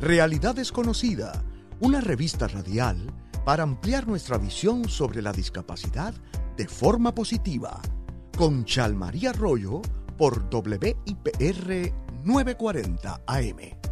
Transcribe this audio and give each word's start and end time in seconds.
Realidad 0.00 0.54
Desconocida, 0.54 1.42
una 1.80 2.02
revista 2.02 2.46
radial 2.48 2.98
para 3.46 3.62
ampliar 3.62 4.06
nuestra 4.06 4.36
visión 4.36 4.90
sobre 4.90 5.22
la 5.22 5.32
discapacidad 5.32 6.12
de 6.54 6.68
forma 6.68 7.14
positiva. 7.14 7.80
Con 8.36 8.66
Chalmaría 8.66 9.30
Arroyo 9.30 9.80
por 10.18 10.48
WIPR 10.52 11.94
940 12.24 13.22
AM. 13.26 13.85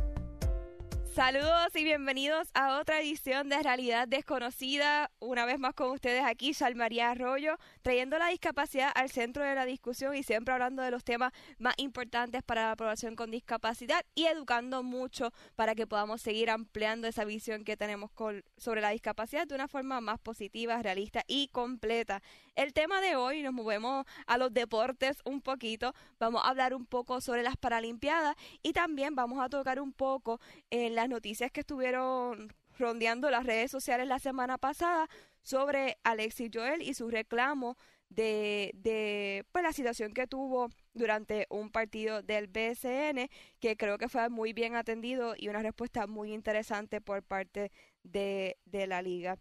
Saludos 1.15 1.69
y 1.77 1.85
bienvenidos 1.85 2.49
a 2.55 2.81
otra 2.81 3.01
edición 3.01 3.49
de 3.49 3.63
Realidad 3.63 4.09
Desconocida. 4.09 5.13
Una 5.21 5.45
vez 5.45 5.61
más 5.61 5.73
con 5.73 5.93
ustedes 5.93 6.25
aquí, 6.25 6.53
María 6.75 7.13
Arroyo, 7.13 7.57
trayendo 7.83 8.19
la 8.19 8.31
discapacidad 8.31 8.91
al 8.97 9.11
centro 9.11 9.45
de 9.45 9.55
la 9.55 9.65
discusión 9.65 10.17
y 10.17 10.25
siempre 10.25 10.53
hablando 10.53 10.83
de 10.83 10.91
los 10.91 11.05
temas 11.05 11.33
más 11.59 11.75
importantes 11.77 12.43
para 12.43 12.71
la 12.71 12.75
población 12.75 13.15
con 13.15 13.31
discapacidad 13.31 14.05
y 14.17 14.25
educando 14.25 14.83
mucho 14.83 15.31
para 15.55 15.77
que 15.77 15.87
podamos 15.87 16.21
seguir 16.21 16.51
ampliando 16.51 17.07
esa 17.07 17.25
visión 17.25 17.63
que 17.63 17.77
tenemos 17.77 18.11
sobre 18.57 18.81
la 18.81 18.91
discapacidad 18.91 19.47
de 19.47 19.55
una 19.55 19.69
forma 19.69 20.01
más 20.01 20.19
positiva, 20.19 20.83
realista 20.83 21.23
y 21.29 21.47
completa. 21.47 22.23
El 22.57 22.73
tema 22.73 23.01
de 23.01 23.15
hoy, 23.15 23.43
nos 23.43 23.53
movemos 23.53 24.05
a 24.27 24.37
los 24.37 24.53
deportes 24.53 25.19
un 25.25 25.41
poquito, 25.41 25.95
vamos 26.19 26.43
a 26.45 26.49
hablar 26.49 26.75
un 26.75 26.87
poco 26.87 27.21
sobre 27.21 27.45
las 27.45 27.57
Paralimpiadas 27.57 28.35
y 28.65 28.73
también 28.73 29.15
vamos 29.15 29.41
a 29.41 29.49
tocar 29.49 29.81
un 29.81 29.93
poco 29.93 30.41
en 30.71 31.04
las 31.05 31.11
noticias 31.11 31.53
que 31.53 31.61
estuvieron 31.61 32.51
rondeando 32.79 33.31
las 33.31 33.45
redes 33.45 33.71
sociales 33.71 34.09
la 34.09 34.19
semana 34.19 34.57
pasada 34.57 35.07
sobre 35.43 35.99
Alexis 36.03 36.51
Joel 36.53 36.81
y 36.81 36.95
su 36.95 37.11
reclamo 37.11 37.77
de, 38.09 38.71
de 38.75 39.45
pues, 39.53 39.63
la 39.63 39.75
situación 39.75 40.15
que 40.15 40.27
tuvo 40.27 40.71
durante 40.95 41.47
un 41.51 41.71
partido 41.71 42.23
del 42.23 42.47
BSN, 42.47 43.29
que 43.61 43.77
creo 43.77 43.99
que 43.99 44.09
fue 44.09 44.31
muy 44.31 44.55
bien 44.55 44.77
atendido 44.77 45.35
y 45.37 45.49
una 45.49 45.61
respuesta 45.63 46.07
muy 46.07 46.33
interesante 46.33 47.03
por 47.03 47.23
parte 47.23 47.71
de, 48.03 48.57
de 48.65 48.87
la 48.87 49.03
liga. 49.03 49.37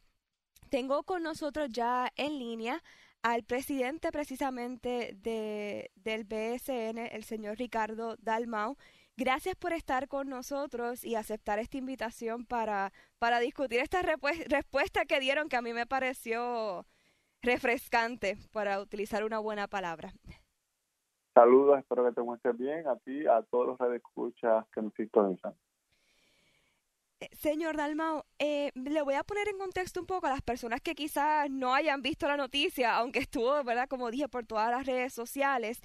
Tengo 0.70 1.04
con 1.04 1.24
nosotros 1.24 1.70
ya 1.72 2.12
en 2.18 2.40
línea 2.40 2.84
al 3.22 3.44
presidente 3.44 4.12
precisamente 4.12 5.16
de, 5.16 5.92
del 5.96 6.26
BSN, 6.26 6.98
el 6.98 7.24
señor 7.24 7.58
Ricardo 7.58 8.18
Dalmau. 8.18 8.76
Gracias 9.16 9.56
por 9.56 9.74
estar 9.74 10.08
con 10.08 10.28
nosotros 10.28 11.04
y 11.04 11.16
aceptar 11.16 11.60
esta 11.60 11.78
invitación 11.78 12.46
para, 12.46 12.92
para 13.20 13.40
discutir 13.40 13.80
esta 13.80 14.02
respuesta 14.02 15.06
que 15.06 15.20
dieron 15.20 15.50
que 15.50 15.56
a 15.56 15.62
mí 15.62 15.72
me 15.72 15.86
pareció 15.86 16.86
refrescante 17.44 18.38
para 18.52 18.80
utilizar 18.80 19.24
una 19.24 19.38
buena 19.38 19.68
palabra. 19.68 20.14
Saludos, 21.36 21.80
espero 21.80 22.06
que 22.06 22.12
te 22.14 22.22
muestres 22.22 22.58
bien 22.58 22.88
a 22.88 22.96
ti, 22.98 23.28
a 23.28 23.44
todos 23.44 23.68
los 23.68 23.78
que 23.78 23.96
escuchas 23.96 24.66
que 24.74 24.82
nos 24.82 24.94
sintonizan. 24.94 25.54
Señor 27.32 27.78
Dalmao, 27.78 28.26
eh, 28.40 28.72
le 28.76 29.02
voy 29.02 29.16
a 29.16 29.24
poner 29.24 29.48
en 29.48 29.58
contexto 29.58 30.00
un 30.00 30.06
poco 30.06 30.28
a 30.28 30.32
las 30.32 30.42
personas 30.42 30.82
que 30.82 30.96
quizás 30.96 31.50
no 31.50 31.74
hayan 31.74 32.02
visto 32.02 32.28
la 32.28 32.38
noticia, 32.38 32.96
aunque 32.96 33.20
estuvo, 33.20 33.64
¿verdad? 33.64 33.88
Como 33.88 34.12
dije, 34.12 34.28
por 34.28 34.46
todas 34.46 34.72
las 34.72 34.86
redes 34.86 35.14
sociales. 35.14 35.82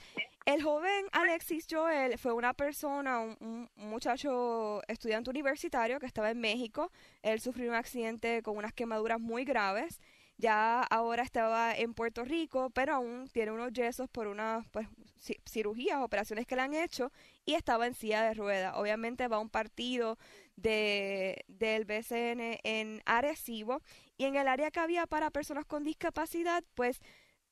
El 0.47 0.63
joven 0.63 1.05
Alexis 1.13 1.67
Joel 1.71 2.17
fue 2.17 2.33
una 2.33 2.55
persona, 2.55 3.21
un, 3.21 3.69
muchacho 3.77 4.81
estudiante 4.89 5.29
universitario 5.29 6.01
que 6.01 6.07
estaba 6.07 6.31
en 6.31 6.41
México. 6.41 6.91
Él 7.23 7.41
sufrió 7.41 7.69
un 7.69 7.77
accidente 7.77 8.43
con 8.43 8.57
unas 8.57 8.73
quemaduras 8.73 9.21
muy 9.21 9.45
graves. 9.45 10.01
Ya 10.39 10.83
ahora 10.85 11.23
estaba 11.23 11.77
en 11.77 11.95
Puerto 11.95 12.25
Rico, 12.25 12.71
pero 12.71 12.95
aún 12.95 13.29
tiene 13.29 13.53
unos 13.53 13.73
yesos 13.73 14.09
por 14.09 14.29
unas 14.29 14.67
pues, 14.69 14.87
cirugías, 15.45 16.01
operaciones 16.01 16.47
que 16.47 16.57
le 16.57 16.63
han 16.63 16.75
hecho 16.75 17.13
y 17.45 17.55
estaba 17.55 17.87
en 17.87 17.95
silla 17.95 18.23
de 18.23 18.35
rueda. 18.35 18.77
Obviamente 18.79 19.29
va 19.29 19.37
a 19.37 19.41
un 19.41 19.51
partido 19.51 20.17
de, 20.63 21.45
del 21.49 21.85
BCN 21.85 22.61
en 22.65 23.03
Arecibo 23.07 23.83
y 24.17 24.25
en 24.25 24.37
el 24.37 24.49
área 24.49 24.71
que 24.71 24.81
había 24.81 25.07
para 25.07 25.31
personas 25.31 25.65
con 25.65 25.85
discapacidad, 25.85 26.65
pues 26.75 27.01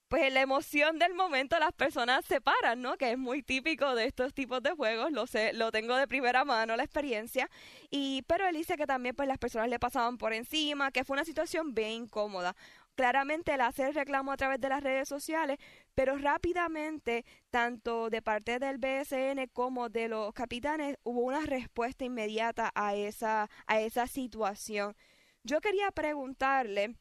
pues 0.08 0.32
la 0.32 0.40
emoción 0.40 1.00
del 1.00 1.14
momento 1.14 1.58
las 1.58 1.72
personas 1.72 2.24
se 2.24 2.40
paran, 2.40 2.80
¿no? 2.80 2.96
Que 2.96 3.10
es 3.10 3.18
muy 3.18 3.42
típico 3.42 3.96
de 3.96 4.06
estos 4.06 4.34
tipos 4.34 4.62
de 4.62 4.70
juegos, 4.70 5.10
lo 5.10 5.26
sé, 5.26 5.52
lo 5.52 5.72
tengo 5.72 5.96
de 5.96 6.06
primera 6.06 6.44
mano 6.44 6.76
la 6.76 6.84
experiencia. 6.84 7.50
Y 7.90 8.22
pero 8.28 8.46
él 8.46 8.54
dice 8.54 8.76
que 8.76 8.86
también 8.86 9.16
pues 9.16 9.26
las 9.26 9.38
personas 9.38 9.68
le 9.68 9.80
pasaban 9.80 10.16
por 10.16 10.32
encima, 10.32 10.92
que 10.92 11.02
fue 11.02 11.14
una 11.14 11.24
situación 11.24 11.74
bien 11.74 11.90
incómoda 11.90 12.54
claramente 12.96 13.52
el 13.54 13.94
reclamo 13.94 14.32
a 14.32 14.36
través 14.36 14.60
de 14.60 14.68
las 14.68 14.82
redes 14.82 15.08
sociales, 15.08 15.58
pero 15.94 16.16
rápidamente, 16.18 17.24
tanto 17.50 18.10
de 18.10 18.22
parte 18.22 18.58
del 18.58 18.78
BSN 18.78 19.48
como 19.52 19.88
de 19.88 20.08
los 20.08 20.32
capitanes, 20.32 20.96
hubo 21.04 21.20
una 21.20 21.46
respuesta 21.46 22.04
inmediata 22.04 22.72
a 22.74 22.96
esa, 22.96 23.48
a 23.66 23.80
esa 23.80 24.06
situación. 24.08 24.96
Yo 25.44 25.60
quería 25.60 25.92
preguntarle, 25.92 26.96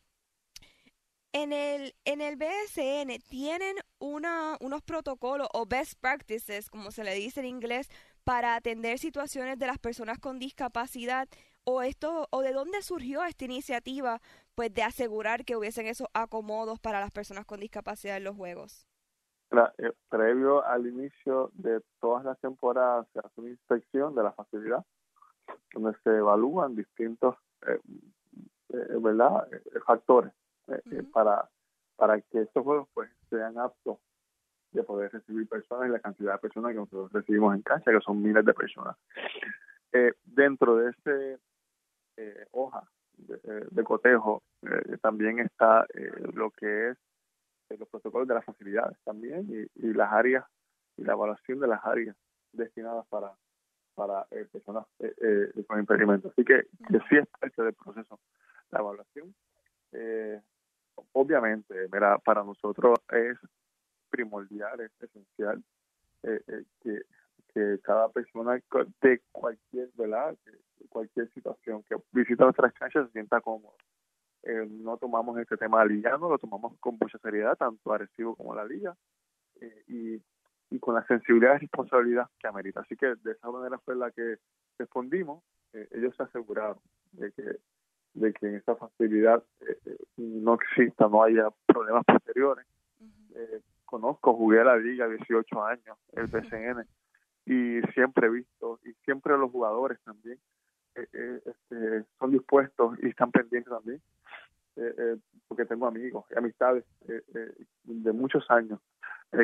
en 1.34 1.52
el, 1.52 1.96
en 2.06 2.22
el 2.22 2.38
BSN 2.38 3.20
tienen 3.28 3.76
una, 4.00 4.58
unos 4.62 4.84
protocolos 4.84 5.48
o 5.54 5.66
best 5.66 5.96
practices, 6.00 6.70
como 6.70 6.92
se 6.92 7.04
le 7.04 7.14
dice 7.16 7.42
en 7.42 7.48
inglés, 7.48 7.90
para 8.24 8.56
atender 8.56 9.00
situaciones 9.00 9.60
de 9.60 9.68
las 9.68 9.78
personas 9.78 10.20
con 10.20 10.40
discapacidad 10.40 11.28
o 11.66 11.82
esto 11.82 12.28
o 12.32 12.42
de 12.42 12.54
dónde 12.54 12.82
surgió 12.82 13.24
esta 13.26 13.46
iniciativa 13.46 14.22
pues 14.56 14.74
de 14.74 14.84
asegurar 14.84 15.46
que 15.46 15.56
hubiesen 15.56 15.86
esos 15.86 16.08
acomodos 16.14 16.80
para 16.80 17.00
las 17.00 17.12
personas 17.12 17.46
con 17.46 17.60
discapacidad 17.60 18.18
en 18.18 18.24
los 18.24 18.36
juegos? 18.36 18.88
Eh, 19.78 19.92
previo 20.10 20.66
al 20.66 20.86
inicio 20.88 21.52
de 21.54 21.82
todas 22.02 22.26
las 22.26 22.38
temporadas 22.40 23.08
se 23.14 23.20
hace 23.20 23.42
una 23.42 23.52
inspección 23.52 24.14
de 24.14 24.24
la 24.24 24.34
facilidad 24.34 24.84
donde 25.74 25.98
se 26.04 26.10
evalúan 26.10 26.76
distintos 26.76 27.36
eh, 27.68 27.80
eh, 28.70 28.98
¿verdad? 29.00 29.48
factores 29.86 30.34
para 31.14 31.50
para 31.96 32.20
que 32.20 32.42
estos 32.42 32.64
juegos 32.64 32.90
pues 32.94 33.10
sean 33.30 33.58
aptos 33.58 34.00
de 34.72 34.84
poder 34.84 35.14
recibir 35.14 35.48
personas 35.48 35.88
y 35.88 35.92
la 35.92 36.00
cantidad 36.00 36.34
de 36.34 36.40
personas 36.40 36.72
que 36.72 36.80
nosotros 36.80 37.14
recibimos 37.14 37.56
en 37.56 37.62
cancha, 37.62 37.92
que 37.92 38.02
son 38.02 38.22
miles 38.22 38.44
de 38.44 38.54
personas. 38.54 38.98
dentro 40.26 40.76
de 40.76 40.90
ese 40.90 41.40
hoja 42.52 42.84
de, 43.18 43.84
cotejo 43.84 44.44
eh, 44.64 44.98
también 45.02 45.40
está 45.40 45.86
eh, 45.94 46.12
lo 46.34 46.52
que 46.52 46.90
es 46.90 46.98
eh, 47.70 47.78
los 47.78 47.90
protocolos 47.90 48.28
de 48.28 48.34
las 48.36 48.46
facilidades 48.46 48.98
también 49.04 49.70
y, 49.76 49.94
las 49.94 50.12
áreas 50.12 50.46
y 50.98 51.04
la 51.04 51.14
evaluación 51.14 51.60
de 51.60 51.68
las 51.68 51.84
áreas 51.86 52.16
destinadas 52.52 53.06
para 53.08 53.32
para 53.96 54.26
personas 54.52 54.86
con 55.68 55.80
impedimentos. 55.80 56.30
Así 56.34 56.44
que, 56.44 56.68
que 56.90 57.00
sí 57.08 57.16
es 57.16 57.26
parte 57.28 57.64
del 57.64 57.74
proceso 57.74 58.20
la 58.72 58.80
evaluación. 58.80 59.34
obviamente, 61.14 61.88
para 62.26 62.44
nosotros 62.44 63.00
es 63.14 63.38
primordial, 64.10 64.82
es 64.82 64.92
esencial 65.02 65.64
que, 66.22 67.04
que 67.56 67.80
cada 67.82 68.10
persona 68.10 68.60
de 69.02 69.22
cualquier, 69.32 69.90
¿verdad? 69.96 70.36
cualquier 70.90 71.30
situación 71.34 71.84
que 71.84 71.96
visita 72.12 72.44
nuestras 72.44 72.74
canchas 72.74 73.08
se 73.08 73.14
sienta 73.14 73.40
cómodo. 73.40 73.76
Eh, 74.44 74.68
no 74.70 74.98
tomamos 74.98 75.40
este 75.40 75.56
tema 75.56 75.86
liviano, 75.86 76.30
lo 76.30 76.38
tomamos 76.38 76.78
con 76.82 76.98
mucha 77.00 77.18
seriedad, 77.20 77.56
tanto 77.58 77.94
Arecibo 77.94 78.36
como 78.36 78.54
la 78.54 78.66
liga, 78.66 78.94
eh, 79.62 79.84
y, 79.88 80.22
y 80.70 80.80
con 80.80 80.96
la 80.96 81.08
sensibilidad 81.08 81.56
y 81.56 81.60
responsabilidad 81.60 82.30
que 82.38 82.48
amerita. 82.48 82.82
Así 82.82 82.98
que 82.98 83.16
de 83.16 83.32
esa 83.32 83.50
manera 83.50 83.80
fue 83.80 83.96
la 83.96 84.12
que 84.12 84.36
respondimos. 84.78 85.42
Eh, 85.72 85.88
ellos 85.92 86.14
se 86.18 86.24
aseguraron 86.24 86.80
de 87.14 87.32
que 87.32 87.58
de 88.14 88.32
que 88.32 88.48
en 88.48 88.56
esa 88.56 88.78
facilidad 88.78 89.44
no 90.16 90.54
exista, 90.54 91.10
no 91.10 91.22
haya 91.22 91.50
problemas 91.66 92.06
posteriores. 92.06 92.66
conozco, 93.84 94.34
jugué 94.36 94.62
a 94.62 94.64
la 94.64 94.78
liga 94.78 95.06
18 95.10 95.66
años, 95.66 95.98
el 96.14 96.30
PCN, 96.30 96.88
y 97.46 97.82
siempre 97.94 98.28
he 98.28 98.30
visto, 98.32 98.80
y 98.84 98.94
siempre 99.06 99.38
los 99.38 99.52
jugadores 99.52 100.00
también, 100.04 100.40
eh, 100.96 101.08
eh, 101.14 101.42
este, 101.46 102.06
son 102.18 102.32
dispuestos 102.32 102.98
y 103.04 103.10
están 103.10 103.32
pendientes 103.32 103.72
también, 103.72 104.02
eh, 104.78 105.18
porque 105.48 105.66
tengo 105.66 105.88
amigos 105.88 106.26
y 106.32 106.38
amistades 106.38 106.84
de 107.84 108.12
muchos 108.12 108.50
años 108.50 108.80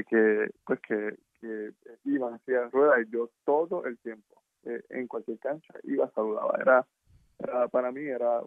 que 0.10 0.50
pues 0.66 0.80
que, 0.82 1.18
que 1.40 1.74
iban 2.06 2.34
hacia 2.34 2.70
ruedas 2.70 3.06
y 3.06 3.12
yo 3.12 3.30
todo 3.46 3.86
el 3.86 3.98
tiempo 4.00 4.42
en 4.64 5.08
cualquier 5.08 5.40
cancha 5.40 5.74
iba 5.84 6.10
saludaba. 6.12 6.58
Era, 6.60 6.86
era 7.40 7.68
para 7.68 7.92
mí 7.92 8.02
era 8.02 8.42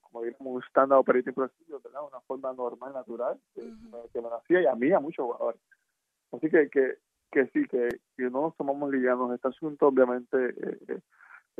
como 0.00 0.22
digamos 0.22 0.54
un 0.54 0.62
stand-up 0.64 1.00
operating 1.00 1.34
procedure 1.34 1.82
una 1.88 2.20
forma 2.26 2.52
normal 2.52 2.92
natural 2.92 3.38
que 3.54 4.20
me 4.20 4.28
nacía 4.28 4.62
y 4.62 4.66
a 4.66 4.74
mí 4.74 4.92
a 4.92 5.00
muchos 5.00 5.24
jugadores. 5.24 5.60
Así 6.32 6.50
que 6.50 6.68
que 6.70 6.98
que 7.30 7.46
sí 7.48 7.66
que, 7.68 7.88
que 8.16 8.24
no 8.24 8.42
nos 8.42 8.56
tomamos 8.56 8.90
livianos 8.90 9.34
este 9.34 9.48
asunto 9.48 9.88
obviamente 9.88 10.36
eh, 10.38 11.00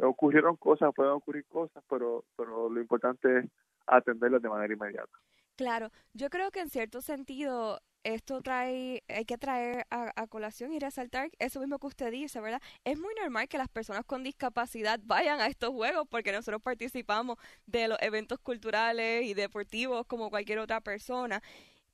ocurrieron 0.02 0.56
cosas, 0.56 0.94
pueden 0.94 1.12
ocurrir 1.12 1.44
cosas, 1.46 1.82
pero, 1.88 2.24
pero 2.36 2.68
lo 2.68 2.80
importante 2.80 3.38
es 3.38 3.44
atenderlas 3.86 4.42
de 4.42 4.48
manera 4.48 4.72
inmediata. 4.72 5.12
Claro, 5.56 5.90
yo 6.12 6.28
creo 6.28 6.50
que 6.50 6.60
en 6.60 6.68
cierto 6.68 7.00
sentido 7.00 7.78
esto 8.04 8.40
trae, 8.40 9.02
hay 9.08 9.24
que 9.24 9.38
traer 9.38 9.86
a, 9.90 10.26
colación 10.28 10.72
y 10.72 10.78
resaltar 10.78 11.30
eso 11.38 11.58
mismo 11.60 11.78
que 11.78 11.88
usted 11.88 12.12
dice, 12.12 12.40
¿verdad? 12.40 12.60
Es 12.84 12.98
muy 12.98 13.12
normal 13.20 13.48
que 13.48 13.58
las 13.58 13.68
personas 13.68 14.04
con 14.04 14.22
discapacidad 14.22 15.00
vayan 15.02 15.40
a 15.40 15.46
estos 15.46 15.70
juegos 15.70 16.06
porque 16.08 16.30
nosotros 16.30 16.62
participamos 16.62 17.38
de 17.66 17.88
los 17.88 17.98
eventos 18.00 18.38
culturales 18.38 19.24
y 19.24 19.34
deportivos 19.34 20.06
como 20.06 20.30
cualquier 20.30 20.60
otra 20.60 20.80
persona. 20.80 21.42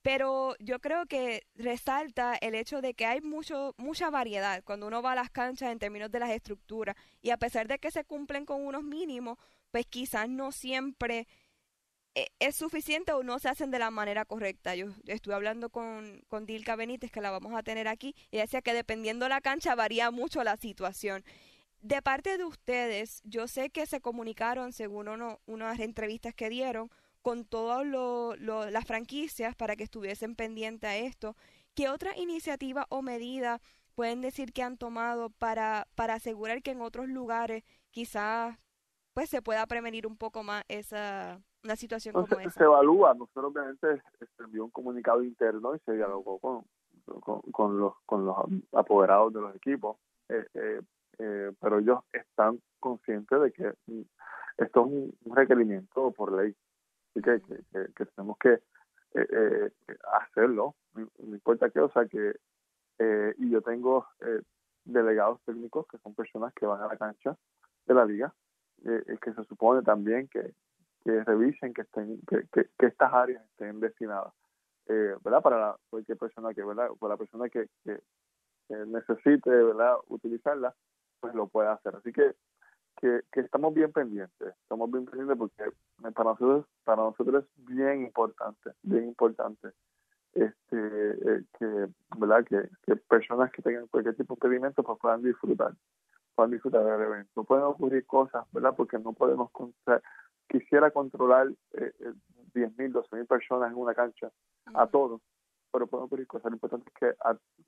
Pero 0.03 0.55
yo 0.59 0.79
creo 0.79 1.05
que 1.05 1.47
resalta 1.55 2.35
el 2.35 2.55
hecho 2.55 2.81
de 2.81 2.93
que 2.93 3.05
hay 3.05 3.21
mucho, 3.21 3.73
mucha 3.77 4.09
variedad 4.09 4.61
cuando 4.65 4.85
uno 4.87 5.01
va 5.01 5.13
a 5.13 5.15
las 5.15 5.29
canchas 5.31 5.71
en 5.71 5.79
términos 5.79 6.11
de 6.11 6.19
las 6.19 6.29
estructuras. 6.29 6.95
Y 7.21 7.31
a 7.31 7.37
pesar 7.37 7.67
de 7.67 7.79
que 7.79 7.89
se 7.89 8.03
cumplen 8.03 8.45
con 8.45 8.65
unos 8.65 8.83
mínimos, 8.83 9.39
pues 9.71 9.85
quizás 9.85 10.27
no 10.27 10.51
siempre 10.51 11.25
eh, 12.15 12.27
es 12.39 12.55
suficiente 12.57 13.13
o 13.13 13.23
no 13.23 13.39
se 13.39 13.49
hacen 13.49 13.71
de 13.71 13.79
la 13.79 13.91
manera 13.91 14.25
correcta. 14.25 14.75
Yo 14.75 14.87
estuve 15.07 15.35
hablando 15.35 15.69
con, 15.69 16.21
con 16.27 16.45
Dilka 16.45 16.75
Benítez, 16.75 17.09
que 17.09 17.21
la 17.21 17.31
vamos 17.31 17.55
a 17.55 17.63
tener 17.63 17.87
aquí, 17.87 18.13
y 18.29 18.37
decía 18.37 18.61
que 18.61 18.73
dependiendo 18.73 19.27
la 19.29 19.39
cancha 19.39 19.73
varía 19.73 20.11
mucho 20.11 20.43
la 20.43 20.57
situación. 20.57 21.23
De 21.81 22.01
parte 22.01 22.37
de 22.37 22.43
ustedes, 22.43 23.21
yo 23.23 23.47
sé 23.47 23.69
que 23.69 23.85
se 23.85 24.01
comunicaron, 24.01 24.73
según 24.73 25.07
uno, 25.07 25.39
unas 25.45 25.79
entrevistas 25.79 26.35
que 26.35 26.49
dieron, 26.49 26.91
con 27.23 27.45
todas 27.45 27.87
las 28.37 28.85
franquicias 28.85 29.55
para 29.55 29.75
que 29.75 29.83
estuviesen 29.83 30.35
pendientes 30.35 30.87
a 30.87 30.95
esto. 30.97 31.35
¿Qué 31.73 31.89
otra 31.89 32.15
iniciativa 32.15 32.85
o 32.89 33.01
medida 33.01 33.59
pueden 33.95 34.21
decir 34.21 34.53
que 34.53 34.61
han 34.61 34.77
tomado 34.77 35.31
para, 35.31 35.87
para 35.95 36.15
asegurar 36.15 36.61
que 36.61 36.71
en 36.71 36.81
otros 36.81 37.07
lugares 37.07 37.63
quizás 37.89 38.59
pues 39.13 39.29
se 39.29 39.41
pueda 39.41 39.65
prevenir 39.65 40.05
un 40.05 40.17
poco 40.17 40.43
más 40.43 40.63
esa 40.67 41.39
una 41.63 41.75
situación 41.75 42.13
como 42.13 42.39
esa. 42.41 42.49
Se 42.49 42.63
evalúa, 42.63 43.13
nosotros 43.13 43.53
obviamente 43.53 44.01
se 44.19 44.43
envió 44.43 44.65
un 44.65 44.71
comunicado 44.71 45.23
interno 45.23 45.73
y 45.75 45.79
se 45.79 45.93
dialogó 45.93 46.37
con, 46.39 46.65
con, 47.51 47.79
los, 47.79 47.93
con 48.05 48.25
los 48.25 48.37
apoderados 48.73 49.33
de 49.33 49.41
los 49.41 49.55
equipos, 49.55 49.97
eh, 50.29 50.45
eh, 50.53 50.81
eh, 51.19 51.51
pero 51.59 51.79
ellos 51.79 51.99
están 52.11 52.59
conscientes 52.79 53.41
de 53.41 53.51
que 53.51 53.73
esto 54.57 54.81
es 54.81 54.85
un, 54.85 55.15
requerimiento 55.33 56.11
por 56.11 56.33
ley, 56.33 56.55
así 57.15 57.21
que, 57.21 57.41
que, 57.95 58.05
tenemos 58.05 58.37
que 58.37 58.59
hacerlo, 60.11 60.75
no, 60.95 61.35
importa 61.35 61.69
qué, 61.69 61.79
o 61.79 61.89
sea 61.91 62.05
que, 62.05 62.35
y 63.37 63.49
yo 63.49 63.61
tengo 63.61 64.07
delegados 64.83 65.39
técnicos 65.45 65.87
que 65.87 65.97
son 65.99 66.15
personas 66.15 66.53
que 66.53 66.65
van 66.65 66.81
a 66.81 66.87
la 66.87 66.97
cancha 66.97 67.37
de 67.85 67.93
la 67.93 68.05
liga, 68.05 68.33
que 68.83 69.33
se 69.33 69.43
supone 69.45 69.81
también 69.83 70.27
que 70.27 70.53
que 71.03 71.23
revisen 71.23 71.73
que 71.73 71.81
estén 71.81 72.21
que, 72.27 72.47
que, 72.51 72.85
estas 72.85 73.13
áreas 73.13 73.43
estén 73.51 73.79
destinadas 73.79 74.33
eh, 74.87 75.15
verdad 75.23 75.41
para 75.41 75.75
cualquier 75.89 76.17
persona 76.17 76.53
que 76.53 76.63
verdad 76.63 76.89
para 76.99 77.13
la 77.13 77.17
persona 77.17 77.49
que, 77.49 77.67
que, 77.83 77.99
necesite 78.87 79.49
verdad 79.49 79.95
utilizarla 80.07 80.73
pues 81.19 81.35
lo 81.35 81.47
pueda 81.47 81.73
hacer. 81.73 81.95
Así 81.95 82.11
que, 82.11 82.35
que, 82.97 83.21
estamos 83.33 83.73
bien 83.73 83.91
pendientes 83.91 84.53
estamos 84.61 84.91
bien 84.91 85.05
pendientes 85.05 85.37
porque 85.37 85.63
para 86.13 86.31
nosotros 86.31 86.65
para 86.83 87.03
nosotros 87.03 87.43
es 87.43 87.65
bien 87.65 88.01
importante 88.03 88.71
bien 88.81 89.07
importante 89.07 89.69
este 90.33 90.77
eh, 90.77 91.43
que 91.59 91.87
verdad 92.17 92.45
que, 92.45 92.69
que 92.85 92.95
personas 92.95 93.51
que 93.51 93.61
tengan 93.61 93.87
cualquier 93.87 94.15
tipo 94.15 94.35
de 94.35 94.47
impedimento 94.47 94.83
pues 94.83 94.99
puedan 94.99 95.21
disfrutar 95.21 95.73
puedan 96.35 96.51
disfrutar 96.51 96.83
del 96.83 97.01
evento. 97.01 97.31
No 97.35 97.43
pueden 97.43 97.65
ocurrir 97.65 98.05
cosas 98.07 98.45
verdad 98.51 98.73
porque 98.75 98.97
no 98.97 99.13
podemos 99.13 99.51
contar 99.51 100.01
quisiera 100.47 100.91
controlar 100.91 101.47
eh, 101.73 101.93
10.000, 102.53 102.73
eh, 102.77 102.89
12.000 102.91 103.27
personas 103.27 103.71
en 103.71 103.77
una 103.77 103.93
cancha, 103.93 104.29
a 104.73 104.87
todos, 104.87 105.21
pero 105.71 105.87
pueden 105.87 106.05
ocurrir 106.05 106.27
cosas. 106.27 106.51
Lo 106.51 106.55
importante 106.55 106.89
es 106.89 106.93
que, 106.93 107.15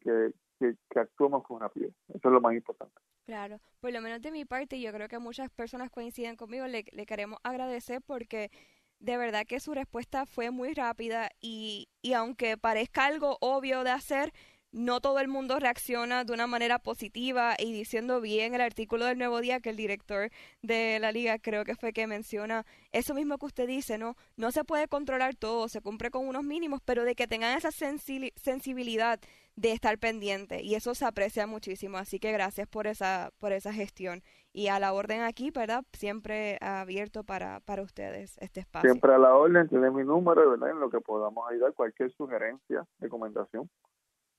que, 0.02 0.34
que, 0.60 0.76
actuemos 1.00 1.44
con 1.44 1.60
rapidez. 1.60 1.94
Eso 2.10 2.28
es 2.28 2.32
lo 2.32 2.42
más 2.42 2.54
importante. 2.54 2.96
Claro, 3.26 3.60
por 3.80 3.92
lo 3.92 4.02
menos 4.02 4.22
de 4.22 4.32
mi 4.32 4.46
parte, 4.46 4.80
yo 4.80 4.92
creo 4.92 5.08
que 5.08 5.20
muchas 5.20 5.50
personas 5.50 5.90
coinciden 5.90 6.36
conmigo, 6.36 6.68
le, 6.68 6.86
le 6.92 7.06
queremos 7.06 7.40
agradecer 7.44 8.02
porque 8.02 8.52
de 9.00 9.18
verdad 9.18 9.46
que 9.46 9.60
su 9.60 9.74
respuesta 9.74 10.26
fue 10.26 10.52
muy 10.52 10.74
rápida 10.74 11.30
y, 11.42 11.90
y 12.02 12.14
aunque 12.14 12.58
parezca 12.58 13.06
algo 13.06 13.38
obvio 13.42 13.84
de 13.84 13.92
hacer, 13.92 14.32
no 14.76 15.00
todo 15.00 15.20
el 15.20 15.30
mundo 15.30 15.58
reacciona 15.58 16.26
de 16.26 16.34
una 16.34 16.48
manera 16.48 16.80
positiva 16.80 17.56
y 17.58 17.72
diciendo 17.72 18.20
bien 18.20 18.54
el 18.54 18.62
artículo 18.62 19.06
del 19.06 19.18
Nuevo 19.18 19.40
Día 19.40 19.62
que 19.62 19.70
el 19.70 19.78
director 19.78 20.32
de 20.62 21.00
la 21.00 21.14
liga 21.14 21.40
creo 21.40 21.64
que 21.64 21.76
fue 21.76 21.94
que 21.94 22.08
menciona 22.08 22.66
eso 22.92 23.14
mismo 23.14 23.38
que 23.38 23.46
usted 23.46 23.68
dice, 23.68 23.98
¿no? 23.98 24.18
No 24.36 24.52
se 24.52 24.66
puede 24.66 24.90
controlar 24.90 25.34
todo, 25.36 25.70
se 25.70 25.80
cumple 25.80 26.12
con 26.12 26.28
unos 26.28 26.44
mínimos, 26.44 26.82
pero 26.84 27.06
de 27.06 27.16
que 27.16 27.26
tengan 27.26 27.58
esa 27.58 27.72
sensibilidad 27.72 29.20
de 29.56 29.72
estar 29.72 29.98
pendiente 29.98 30.62
y 30.62 30.76
eso 30.76 30.94
se 30.96 31.06
aprecia 31.06 31.48
muchísimo, 31.48 31.98
así 31.98 32.20
que 32.20 32.32
gracias 32.32 32.68
por 32.68 32.88
esa 32.88 33.32
por 33.40 33.54
esa 33.54 33.72
gestión 33.72 34.22
y 34.52 34.68
a 34.68 34.80
la 34.80 34.94
orden 34.94 35.22
aquí, 35.22 35.52
¿verdad? 35.52 35.84
Siempre 35.94 36.58
abierto 36.62 37.24
para 37.24 37.62
para 37.62 37.82
ustedes 37.82 38.38
este 38.40 38.60
espacio. 38.60 38.90
Siempre 38.90 39.14
a 39.14 39.18
la 39.18 39.34
orden, 39.36 39.68
tiene 39.70 39.92
mi 39.92 40.04
número, 40.04 40.50
¿verdad? 40.52 40.72
En 40.72 40.80
lo 40.80 40.90
que 40.90 41.00
podamos 41.00 41.50
ayudar, 41.50 41.74
cualquier 41.74 42.12
sugerencia, 42.12 42.86
recomendación 43.00 43.70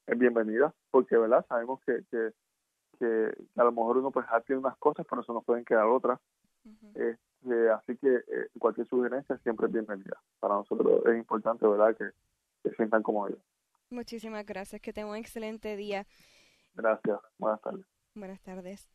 es 0.06 0.18
bienvenida, 0.18 0.72
porque 0.90 1.16
verdad 1.16 1.44
sabemos 1.48 1.80
que, 1.84 2.04
que, 2.10 2.30
que, 2.98 3.34
a 3.56 3.64
lo 3.64 3.72
mejor 3.72 3.98
uno 3.98 4.10
pues 4.10 4.26
tiene 4.46 4.60
unas 4.60 4.76
cosas, 4.78 5.06
pero 5.08 5.22
eso 5.22 5.32
nos 5.32 5.44
pueden 5.44 5.64
quedar 5.64 5.86
otras. 5.86 6.20
Este, 6.94 7.70
así 7.70 7.96
que 7.96 8.08
eh, 8.08 8.48
cualquier 8.58 8.88
sugerencia 8.88 9.36
siempre 9.38 9.66
es 9.66 9.72
bienvenida. 9.72 10.18
Para 10.40 10.54
nosotros 10.54 11.02
es 11.06 11.16
importante, 11.16 11.66
¿verdad?, 11.66 11.96
que 11.96 12.10
se 12.62 12.74
sientan 12.76 13.02
como 13.02 13.26
ellos. 13.26 13.40
Muchísimas 13.90 14.44
gracias, 14.44 14.80
que 14.80 14.92
tengan 14.92 15.10
un 15.10 15.16
excelente 15.16 15.76
día. 15.76 16.06
Gracias, 16.74 17.18
buenas 17.38 17.60
tardes. 17.60 17.86
Buenas 18.14 18.40
tardes. 18.40 18.88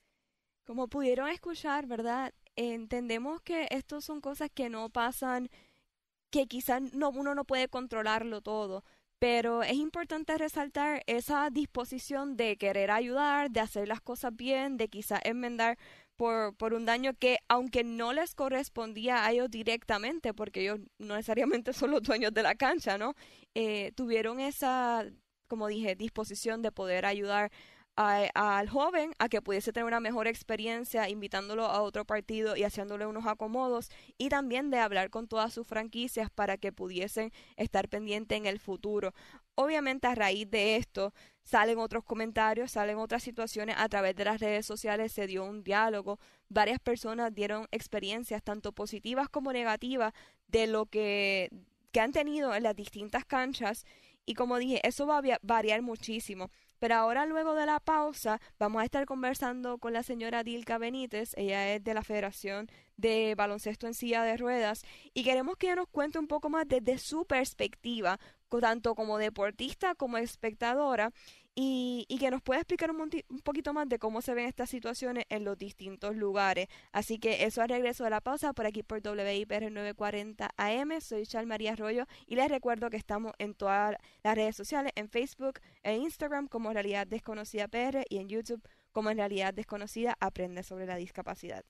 Como 0.65 0.87
pudieron 0.87 1.29
escuchar, 1.29 1.87
¿verdad? 1.87 2.33
Entendemos 2.55 3.41
que 3.41 3.67
estos 3.71 4.05
son 4.05 4.21
cosas 4.21 4.49
que 4.53 4.69
no 4.69 4.89
pasan, 4.89 5.49
que 6.29 6.47
quizás 6.47 6.93
no, 6.93 7.09
uno 7.09 7.33
no 7.35 7.45
puede 7.45 7.67
controlarlo 7.67 8.41
todo, 8.41 8.83
pero 9.19 9.63
es 9.63 9.73
importante 9.73 10.37
resaltar 10.37 11.03
esa 11.05 11.49
disposición 11.49 12.35
de 12.35 12.57
querer 12.57 12.91
ayudar, 12.91 13.51
de 13.51 13.59
hacer 13.59 13.87
las 13.87 14.01
cosas 14.01 14.35
bien, 14.35 14.77
de 14.77 14.87
quizá 14.87 15.19
enmendar 15.23 15.77
por, 16.21 16.55
por 16.55 16.75
un 16.75 16.85
daño 16.85 17.15
que, 17.15 17.39
aunque 17.47 17.83
no 17.83 18.13
les 18.13 18.35
correspondía 18.35 19.25
a 19.25 19.31
ellos 19.31 19.49
directamente, 19.49 20.35
porque 20.35 20.61
ellos 20.61 20.79
no 20.99 21.15
necesariamente 21.15 21.73
son 21.73 21.89
los 21.89 22.03
dueños 22.03 22.31
de 22.31 22.43
la 22.43 22.53
cancha, 22.53 22.99
¿no? 22.99 23.15
Eh, 23.55 23.91
tuvieron 23.95 24.39
esa, 24.39 25.03
como 25.47 25.67
dije, 25.67 25.95
disposición 25.95 26.61
de 26.61 26.71
poder 26.71 27.07
ayudar 27.07 27.51
al 27.95 28.69
joven 28.69 29.13
a 29.19 29.29
que 29.29 29.41
pudiese 29.41 29.73
tener 29.73 29.85
una 29.85 29.99
mejor 29.99 30.27
experiencia 30.27 31.09
invitándolo 31.09 31.65
a 31.65 31.81
otro 31.81 32.05
partido 32.05 32.55
y 32.55 32.63
haciéndole 32.63 33.05
unos 33.05 33.27
acomodos 33.27 33.91
y 34.17 34.29
también 34.29 34.69
de 34.69 34.79
hablar 34.79 35.09
con 35.09 35.27
todas 35.27 35.53
sus 35.53 35.67
franquicias 35.67 36.29
para 36.29 36.57
que 36.57 36.71
pudiesen 36.71 37.31
estar 37.57 37.89
pendientes 37.89 38.37
en 38.37 38.45
el 38.45 38.59
futuro. 38.59 39.13
Obviamente 39.55 40.07
a 40.07 40.15
raíz 40.15 40.49
de 40.49 40.77
esto 40.77 41.13
salen 41.43 41.79
otros 41.79 42.03
comentarios, 42.03 42.71
salen 42.71 42.97
otras 42.97 43.23
situaciones 43.23 43.75
a 43.77 43.89
través 43.89 44.15
de 44.15 44.25
las 44.25 44.39
redes 44.39 44.65
sociales, 44.65 45.11
se 45.11 45.27
dio 45.27 45.43
un 45.43 45.63
diálogo, 45.63 46.19
varias 46.49 46.79
personas 46.79 47.33
dieron 47.35 47.67
experiencias 47.71 48.41
tanto 48.41 48.71
positivas 48.71 49.27
como 49.29 49.51
negativas 49.51 50.13
de 50.47 50.67
lo 50.67 50.85
que, 50.85 51.49
que 51.91 51.99
han 51.99 52.13
tenido 52.13 52.55
en 52.55 52.63
las 52.63 52.75
distintas 52.75 53.25
canchas 53.25 53.85
y 54.25 54.35
como 54.35 54.57
dije, 54.57 54.79
eso 54.87 55.07
va 55.07 55.17
a 55.17 55.39
variar 55.41 55.81
muchísimo. 55.81 56.51
Pero 56.81 56.95
ahora, 56.95 57.27
luego 57.27 57.53
de 57.53 57.67
la 57.67 57.79
pausa, 57.79 58.41
vamos 58.57 58.81
a 58.81 58.85
estar 58.85 59.05
conversando 59.05 59.77
con 59.77 59.93
la 59.93 60.01
señora 60.01 60.43
Dilka 60.43 60.79
Benítez. 60.79 61.35
Ella 61.37 61.75
es 61.75 61.83
de 61.83 61.93
la 61.93 62.01
Federación 62.01 62.71
de 62.97 63.35
Baloncesto 63.35 63.85
en 63.85 63.93
Silla 63.93 64.23
de 64.23 64.35
Ruedas. 64.35 64.81
Y 65.13 65.23
queremos 65.23 65.57
que 65.57 65.67
ella 65.67 65.75
nos 65.75 65.89
cuente 65.89 66.17
un 66.17 66.25
poco 66.25 66.49
más 66.49 66.67
desde 66.67 66.97
su 66.97 67.25
perspectiva, 67.25 68.19
tanto 68.59 68.95
como 68.95 69.19
deportista 69.19 69.93
como 69.93 70.17
espectadora, 70.17 71.13
y, 71.55 72.17
que 72.19 72.31
nos 72.31 72.41
pueda 72.41 72.61
explicar 72.61 72.91
un, 72.91 73.01
un, 73.01 73.39
poquito 73.39 73.73
más 73.73 73.89
de 73.89 73.99
cómo 73.99 74.21
se 74.21 74.33
ven 74.33 74.45
estas 74.45 74.69
situaciones 74.69 75.25
en 75.29 75.43
los 75.43 75.57
distintos 75.57 76.15
lugares. 76.15 76.67
Así 76.91 77.19
que 77.19 77.45
eso 77.45 77.61
al 77.61 77.69
regreso 77.69 78.03
de 78.03 78.09
la 78.09 78.21
pausa 78.21 78.53
por 78.53 78.65
aquí 78.65 78.83
por 78.83 79.01
WIPR 79.01 79.71
940 79.71 80.51
AM. 80.55 81.01
Soy 81.01 81.25
Chal 81.25 81.47
María 81.47 81.73
Arroyo 81.73 82.05
y 82.25 82.35
les 82.35 82.49
recuerdo 82.49 82.89
que 82.89 82.97
estamos 82.97 83.33
en 83.39 83.53
todas 83.53 83.95
las 84.23 84.35
redes 84.35 84.55
sociales, 84.55 84.93
en 84.95 85.09
Facebook 85.09 85.59
e 85.83 85.95
Instagram 85.95 86.47
como 86.47 86.71
Realidad 86.71 87.07
Desconocida 87.07 87.67
PR 87.67 88.05
y 88.09 88.17
en 88.17 88.29
YouTube 88.29 88.61
como 88.91 89.09
en 89.09 89.17
Realidad 89.17 89.53
Desconocida 89.53 90.15
Aprende 90.19 90.63
sobre 90.63 90.85
la 90.85 90.95
discapacidad. 90.95 91.65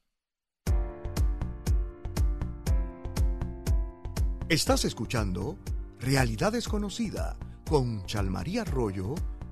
Estás 4.50 4.84
escuchando 4.84 5.58
Realidad 6.00 6.52
Desconocida 6.52 7.38
con 7.70 8.06
Chalmaría 8.06 8.64
Arroyo 8.64 9.16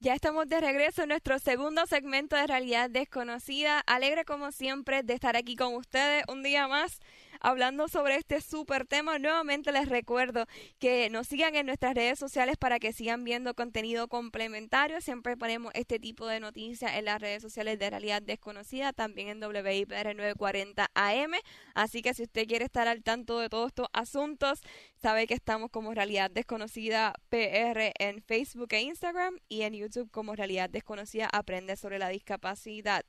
Ya 0.00 0.14
estamos 0.14 0.48
de 0.48 0.60
regreso 0.60 1.02
en 1.02 1.08
nuestro 1.08 1.40
segundo 1.40 1.84
segmento 1.86 2.36
de 2.36 2.46
Realidad 2.46 2.88
Desconocida. 2.88 3.80
Alegre 3.80 4.24
como 4.24 4.52
siempre 4.52 5.02
de 5.02 5.14
estar 5.14 5.36
aquí 5.36 5.56
con 5.56 5.74
ustedes 5.74 6.22
un 6.28 6.44
día 6.44 6.68
más 6.68 7.00
hablando 7.40 7.88
sobre 7.88 8.16
este 8.16 8.40
súper 8.40 8.86
tema. 8.86 9.18
Nuevamente 9.18 9.72
les 9.72 9.88
recuerdo 9.88 10.46
que 10.78 11.10
nos 11.10 11.28
sigan 11.28 11.54
en 11.54 11.66
nuestras 11.66 11.94
redes 11.94 12.18
sociales 12.18 12.56
para 12.56 12.78
que 12.78 12.92
sigan 12.92 13.24
viendo 13.24 13.54
contenido 13.54 14.08
complementario. 14.08 15.00
Siempre 15.00 15.36
ponemos 15.36 15.72
este 15.74 15.98
tipo 15.98 16.26
de 16.26 16.40
noticias 16.40 16.94
en 16.94 17.04
las 17.04 17.20
redes 17.20 17.42
sociales 17.42 17.78
de 17.78 17.90
Realidad 17.90 18.22
Desconocida, 18.22 18.92
también 18.92 19.28
en 19.28 19.42
WIPR 19.42 20.14
940 20.14 20.90
AM. 20.94 21.32
Así 21.74 22.02
que 22.02 22.14
si 22.14 22.24
usted 22.24 22.46
quiere 22.46 22.64
estar 22.64 22.88
al 22.88 23.02
tanto 23.02 23.38
de 23.38 23.48
todos 23.48 23.68
estos 23.68 23.88
asuntos, 23.92 24.60
sabe 24.96 25.26
que 25.26 25.34
estamos 25.34 25.70
como 25.70 25.94
Realidad 25.94 26.30
Desconocida 26.30 27.14
PR 27.28 27.92
en 27.98 28.22
Facebook 28.22 28.68
e 28.70 28.80
Instagram 28.80 29.38
y 29.48 29.62
en 29.62 29.74
YouTube 29.74 30.10
como 30.10 30.34
Realidad 30.34 30.70
Desconocida 30.70 31.28
Aprende 31.32 31.76
sobre 31.76 31.98
la 31.98 32.08
discapacidad. 32.08 33.04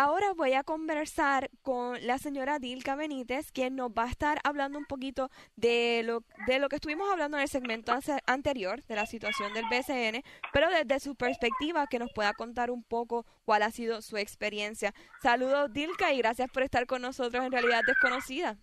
Ahora 0.00 0.26
voy 0.36 0.52
a 0.52 0.62
conversar 0.62 1.50
con 1.60 1.96
la 2.06 2.18
señora 2.18 2.60
Dilka 2.60 2.94
Benítez, 2.94 3.50
quien 3.50 3.74
nos 3.74 3.90
va 3.90 4.04
a 4.04 4.08
estar 4.08 4.38
hablando 4.44 4.78
un 4.78 4.84
poquito 4.84 5.28
de 5.56 6.02
lo, 6.04 6.20
de 6.46 6.60
lo 6.60 6.68
que 6.68 6.76
estuvimos 6.76 7.10
hablando 7.10 7.36
en 7.36 7.42
el 7.42 7.48
segmento 7.48 7.90
anterior, 8.28 8.84
de 8.84 8.94
la 8.94 9.06
situación 9.06 9.52
del 9.54 9.64
BCN, 9.64 10.22
pero 10.52 10.68
desde 10.68 11.00
su 11.00 11.16
perspectiva, 11.16 11.88
que 11.90 11.98
nos 11.98 12.12
pueda 12.12 12.32
contar 12.34 12.70
un 12.70 12.84
poco 12.84 13.26
cuál 13.44 13.64
ha 13.64 13.72
sido 13.72 14.00
su 14.00 14.16
experiencia. 14.16 14.92
Saludos, 15.20 15.72
Dilka, 15.72 16.12
y 16.12 16.18
gracias 16.18 16.48
por 16.52 16.62
estar 16.62 16.86
con 16.86 17.02
nosotros 17.02 17.44
en 17.44 17.50
Realidad 17.50 17.82
Desconocida. 17.84 18.54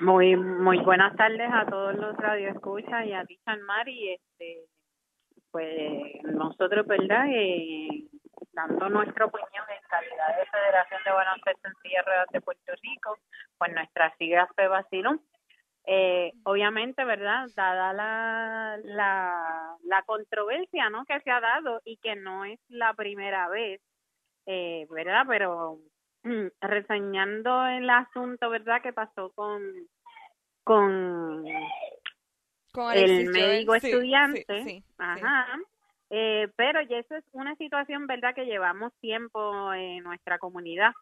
Muy 0.00 0.34
muy 0.34 0.78
buenas 0.78 1.14
tardes 1.16 1.50
a 1.52 1.66
todos 1.66 1.94
los 1.94 2.16
radioescuchas 2.16 3.04
y 3.04 3.12
a 3.12 3.22
ti, 3.26 3.38
Mar, 3.66 3.86
y 3.86 4.14
este, 4.14 4.64
pues 5.50 6.24
nosotros, 6.24 6.86
¿verdad? 6.86 7.26
Eh, 7.28 8.08
dando 8.52 8.88
nuestra 8.88 9.26
opinión 9.26 9.64
en 9.68 9.88
calidad 9.88 10.36
de 10.36 10.46
Federación 10.46 11.00
de 11.04 11.10
Baloncesto 11.12 11.68
en 11.68 11.74
Silla 11.82 12.04
de 12.32 12.40
Puerto 12.40 12.72
Rico, 12.82 13.18
pues 13.58 13.72
nuestra 13.72 14.14
sigla 14.16 14.48
fue 14.54 14.68
Basilón. 14.68 15.20
Eh, 15.88 16.32
obviamente, 16.42 17.04
¿verdad? 17.04 17.46
Dada 17.54 17.92
la, 17.92 18.76
la, 18.82 19.76
la 19.84 20.02
controversia 20.02 20.90
¿no? 20.90 21.04
que 21.04 21.20
se 21.20 21.30
ha 21.30 21.40
dado 21.40 21.80
y 21.84 21.96
que 21.98 22.16
no 22.16 22.44
es 22.44 22.58
la 22.68 22.92
primera 22.94 23.48
vez, 23.48 23.80
eh, 24.46 24.86
¿verdad? 24.90 25.24
Pero 25.28 25.78
mm, 26.24 26.46
reseñando 26.60 27.66
el 27.66 27.88
asunto, 27.88 28.50
¿verdad? 28.50 28.82
Que 28.82 28.92
pasó 28.92 29.30
con, 29.36 29.62
con, 30.64 31.44
el 32.92 33.30
médico 33.30 33.76
estudiante. 33.76 34.82
Ajá. 34.98 35.46
Eh, 36.10 36.48
pero 36.56 36.80
ya 36.82 36.98
eso 36.98 37.16
es 37.16 37.24
una 37.32 37.56
situación, 37.56 38.06
¿verdad?, 38.06 38.34
que 38.34 38.46
llevamos 38.46 38.92
tiempo 39.00 39.72
en 39.72 40.02
nuestra 40.04 40.38
comunidad 40.38 40.92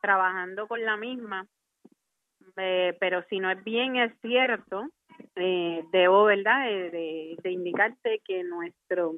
trabajando 0.00 0.66
con 0.66 0.84
la 0.84 0.96
misma. 0.96 1.46
Eh, 2.56 2.96
pero 3.00 3.22
si 3.28 3.40
no 3.40 3.50
es 3.50 3.62
bien, 3.64 3.96
es 3.96 4.12
cierto, 4.20 4.88
eh, 5.36 5.84
debo, 5.92 6.24
¿verdad?, 6.24 6.66
de, 6.66 7.36
de, 7.42 7.50
indicarte 7.50 8.20
que 8.24 8.44
nuestro. 8.44 9.16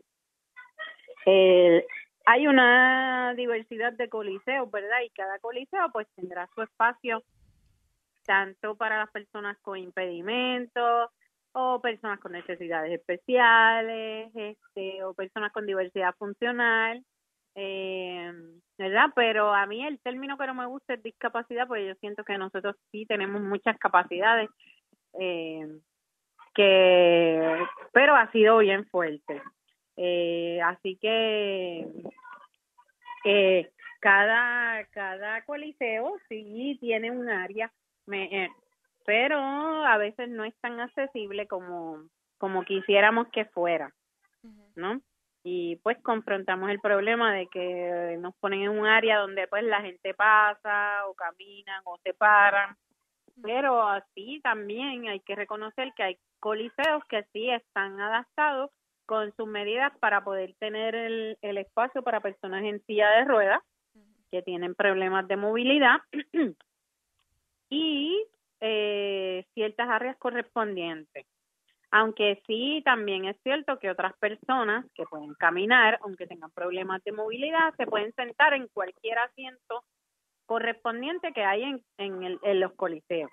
hay 2.24 2.46
una 2.46 3.34
diversidad 3.36 3.92
de 3.92 4.08
coliseos, 4.08 4.70
¿verdad? 4.70 5.02
Y 5.04 5.10
cada 5.10 5.38
coliseo, 5.38 5.90
pues, 5.92 6.08
tendrá 6.16 6.48
su 6.54 6.62
espacio 6.62 7.22
tanto 8.26 8.74
para 8.74 8.98
las 8.98 9.10
personas 9.10 9.56
con 9.58 9.78
impedimentos, 9.78 11.10
o 11.58 11.80
personas 11.80 12.20
con 12.20 12.32
necesidades 12.32 12.92
especiales, 12.92 14.30
este, 14.34 15.02
o 15.02 15.14
personas 15.14 15.50
con 15.52 15.64
diversidad 15.64 16.14
funcional, 16.18 17.02
eh, 17.54 18.30
¿verdad? 18.76 19.06
Pero 19.14 19.54
a 19.54 19.64
mí 19.64 19.82
el 19.86 19.98
término 20.00 20.36
que 20.36 20.46
no 20.46 20.52
me 20.52 20.66
gusta 20.66 20.92
es 20.92 21.02
discapacidad, 21.02 21.66
porque 21.66 21.86
yo 21.86 21.94
siento 21.94 22.24
que 22.24 22.36
nosotros 22.36 22.76
sí 22.92 23.06
tenemos 23.06 23.40
muchas 23.40 23.78
capacidades, 23.78 24.50
eh, 25.18 25.66
que, 26.54 27.64
pero 27.90 28.14
ha 28.16 28.30
sido 28.32 28.58
bien 28.58 28.84
fuerte. 28.88 29.40
Eh, 29.96 30.60
así 30.62 30.98
que 31.00 31.86
eh, 33.24 33.70
cada, 34.00 34.84
cada 34.88 35.42
coliseo 35.46 36.18
sí 36.28 36.76
tiene 36.82 37.10
un 37.10 37.30
área. 37.30 37.72
Me, 38.04 38.44
eh, 38.44 38.50
pero 39.06 39.38
a 39.38 39.96
veces 39.98 40.28
no 40.28 40.44
es 40.44 40.54
tan 40.60 40.80
accesible 40.80 41.46
como, 41.46 42.02
como 42.38 42.64
quisiéramos 42.64 43.28
que 43.28 43.44
fuera, 43.46 43.92
¿no? 44.74 45.00
Y 45.44 45.76
pues 45.76 45.96
confrontamos 46.02 46.70
el 46.70 46.80
problema 46.80 47.32
de 47.32 47.46
que 47.46 48.16
nos 48.18 48.34
ponen 48.36 48.62
en 48.62 48.70
un 48.70 48.84
área 48.84 49.20
donde 49.20 49.46
pues 49.46 49.62
la 49.62 49.80
gente 49.80 50.12
pasa 50.12 51.06
o 51.06 51.14
caminan 51.14 51.80
o 51.84 51.96
se 52.02 52.14
paran, 52.14 52.76
pero 53.40 53.86
así 53.88 54.40
también 54.42 55.08
hay 55.08 55.20
que 55.20 55.36
reconocer 55.36 55.92
que 55.96 56.02
hay 56.02 56.18
coliseos 56.40 57.04
que 57.08 57.22
sí 57.32 57.48
están 57.48 58.00
adaptados 58.00 58.72
con 59.06 59.32
sus 59.36 59.46
medidas 59.46 59.92
para 60.00 60.24
poder 60.24 60.54
tener 60.58 60.96
el, 60.96 61.38
el 61.42 61.58
espacio 61.58 62.02
para 62.02 62.20
personas 62.20 62.64
en 62.64 62.84
silla 62.86 63.08
de 63.10 63.24
ruedas 63.24 63.62
que 64.32 64.42
tienen 64.42 64.74
problemas 64.74 65.28
de 65.28 65.36
movilidad. 65.36 65.98
Y 67.68 68.24
eh, 68.60 69.44
ciertas 69.54 69.88
áreas 69.88 70.16
correspondientes. 70.18 71.26
Aunque 71.90 72.42
sí, 72.46 72.82
también 72.84 73.26
es 73.26 73.36
cierto 73.42 73.78
que 73.78 73.90
otras 73.90 74.16
personas 74.18 74.84
que 74.94 75.04
pueden 75.04 75.34
caminar, 75.34 75.98
aunque 76.02 76.26
tengan 76.26 76.50
problemas 76.50 77.02
de 77.04 77.12
movilidad, 77.12 77.74
se 77.76 77.86
pueden 77.86 78.12
sentar 78.14 78.54
en 78.54 78.68
cualquier 78.68 79.18
asiento 79.18 79.84
correspondiente 80.46 81.32
que 81.32 81.44
hay 81.44 81.62
en, 81.62 81.82
en, 81.98 82.60
los 82.60 82.72
coliseos. 82.74 83.30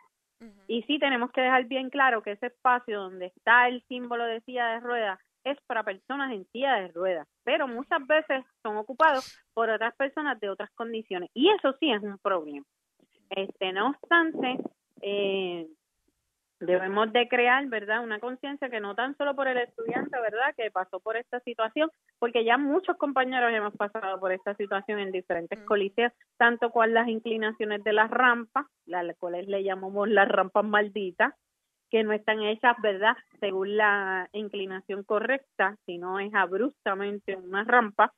Y 0.68 0.84
sí 0.84 1.00
tenemos 1.00 1.32
que 1.32 1.42
dejar 1.42 1.66
bien 1.66 1.90
claro 1.90 2.22
que 2.22 2.32
ese 2.32 2.48
espacio 2.48 3.00
donde 3.00 3.28
está 3.28 3.70
el 3.70 3.82
símbolo 3.88 4.26
de 4.26 4.42
silla 4.42 4.68
de 4.74 4.80
ruedas 4.82 5.20
es 5.46 5.58
para 5.68 5.84
personas 5.84 6.32
en 6.32 6.46
silla 6.52 6.76
de 6.76 6.88
ruedas, 6.90 7.28
pero 7.44 7.68
muchas 7.68 8.06
veces 8.08 8.46
son 8.62 8.78
ocupados 8.78 9.38
por 9.54 9.70
otras 9.70 9.96
personas 9.96 10.40
de 10.40 10.50
otras 10.50 10.70
condiciones 10.72 11.30
y 11.34 11.50
eso 11.50 11.76
sí 11.80 11.92
es 11.92 12.02
un 12.02 12.18
problema. 12.18 12.66
Este, 13.30 13.72
no 13.74 13.90
obstante, 13.90 14.60
eh, 15.04 15.68
debemos 16.60 17.12
de 17.12 17.28
crear, 17.28 17.68
¿verdad? 17.68 18.04
Una 18.04 18.20
conciencia 18.20 18.70
que 18.70 18.80
no 18.80 18.96
tan 18.96 19.16
solo 19.18 19.36
por 19.36 19.48
el 19.48 19.58
estudiante, 19.58 20.20
¿verdad? 20.20 20.56
Que 20.56 20.72
pasó 20.72 21.00
por 21.00 21.18
esta 21.18 21.40
situación, 21.42 21.92
porque 22.20 22.46
ya 22.46 22.58
muchos 22.58 22.98
compañeros 22.98 23.52
hemos 23.54 23.76
pasado 23.76 24.20
por 24.20 24.32
esta 24.32 24.56
situación 24.56 25.00
en 25.00 25.12
diferentes 25.12 25.60
mm. 25.60 25.66
coliseos, 25.66 26.14
tanto 26.38 26.70
cual 26.72 26.94
las 26.94 27.08
inclinaciones 27.08 27.84
de 27.84 27.94
las 27.94 28.10
rampas, 28.10 28.66
las 28.86 29.16
cuales 29.18 29.48
le 29.48 29.64
llamamos 29.64 30.10
las 30.10 30.28
rampas 30.30 30.64
malditas, 30.64 31.34
que 31.90 32.04
no 32.04 32.12
están 32.12 32.42
hechas, 32.42 32.76
¿verdad? 32.82 33.16
Según 33.40 33.78
la 33.78 34.28
inclinación 34.32 35.04
correcta, 35.04 35.78
sino 35.86 36.20
es 36.20 36.34
abruptamente 36.34 37.36
una 37.36 37.64
rampa. 37.66 38.14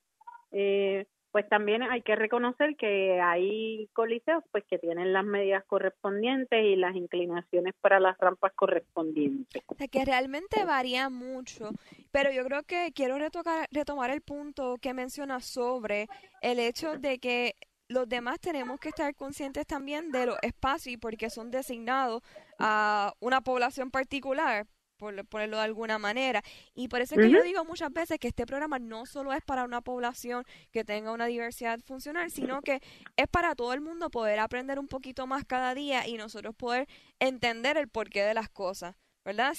Eh, 0.50 1.04
pues 1.36 1.50
también 1.50 1.82
hay 1.82 2.00
que 2.00 2.16
reconocer 2.16 2.76
que 2.76 3.20
hay 3.20 3.90
coliseos 3.92 4.42
pues 4.52 4.64
que 4.70 4.78
tienen 4.78 5.12
las 5.12 5.26
medidas 5.26 5.62
correspondientes 5.66 6.64
y 6.64 6.76
las 6.76 6.96
inclinaciones 6.96 7.74
para 7.82 8.00
las 8.00 8.16
rampas 8.16 8.54
correspondientes. 8.54 9.62
O 9.66 9.74
sea, 9.74 9.86
que 9.86 10.06
realmente 10.06 10.64
varía 10.64 11.10
mucho, 11.10 11.72
pero 12.10 12.32
yo 12.32 12.42
creo 12.46 12.62
que 12.62 12.90
quiero 12.94 13.18
retomar 13.18 14.10
el 14.10 14.22
punto 14.22 14.76
que 14.80 14.94
menciona 14.94 15.40
sobre 15.40 16.06
el 16.40 16.58
hecho 16.58 16.96
de 16.96 17.18
que 17.18 17.54
los 17.88 18.08
demás 18.08 18.40
tenemos 18.40 18.80
que 18.80 18.88
estar 18.88 19.14
conscientes 19.14 19.66
también 19.66 20.12
de 20.12 20.24
los 20.24 20.38
espacios 20.40 20.94
y 20.94 20.96
porque 20.96 21.28
son 21.28 21.50
designados 21.50 22.22
a 22.58 23.12
una 23.20 23.42
población 23.42 23.90
particular 23.90 24.66
por 24.96 25.24
ponerlo 25.26 25.56
de 25.58 25.64
alguna 25.64 25.98
manera. 25.98 26.42
Y 26.74 26.88
por 26.88 27.00
eso 27.00 27.14
es 27.14 27.20
que 27.20 27.30
yo 27.30 27.42
digo 27.42 27.64
muchas 27.64 27.92
veces 27.92 28.18
que 28.18 28.28
este 28.28 28.46
programa 28.46 28.78
no 28.78 29.06
solo 29.06 29.32
es 29.32 29.42
para 29.44 29.64
una 29.64 29.80
población 29.80 30.44
que 30.72 30.84
tenga 30.84 31.12
una 31.12 31.26
diversidad 31.26 31.80
funcional, 31.80 32.30
sino 32.30 32.62
que 32.62 32.80
es 33.16 33.28
para 33.28 33.54
todo 33.54 33.72
el 33.72 33.80
mundo 33.80 34.10
poder 34.10 34.38
aprender 34.38 34.78
un 34.78 34.88
poquito 34.88 35.26
más 35.26 35.44
cada 35.44 35.74
día 35.74 36.06
y 36.06 36.16
nosotros 36.16 36.54
poder 36.54 36.88
entender 37.20 37.76
el 37.76 37.88
porqué 37.88 38.22
de 38.22 38.34
las 38.34 38.48
cosas. 38.48 38.96
¿Verdad? 39.24 39.56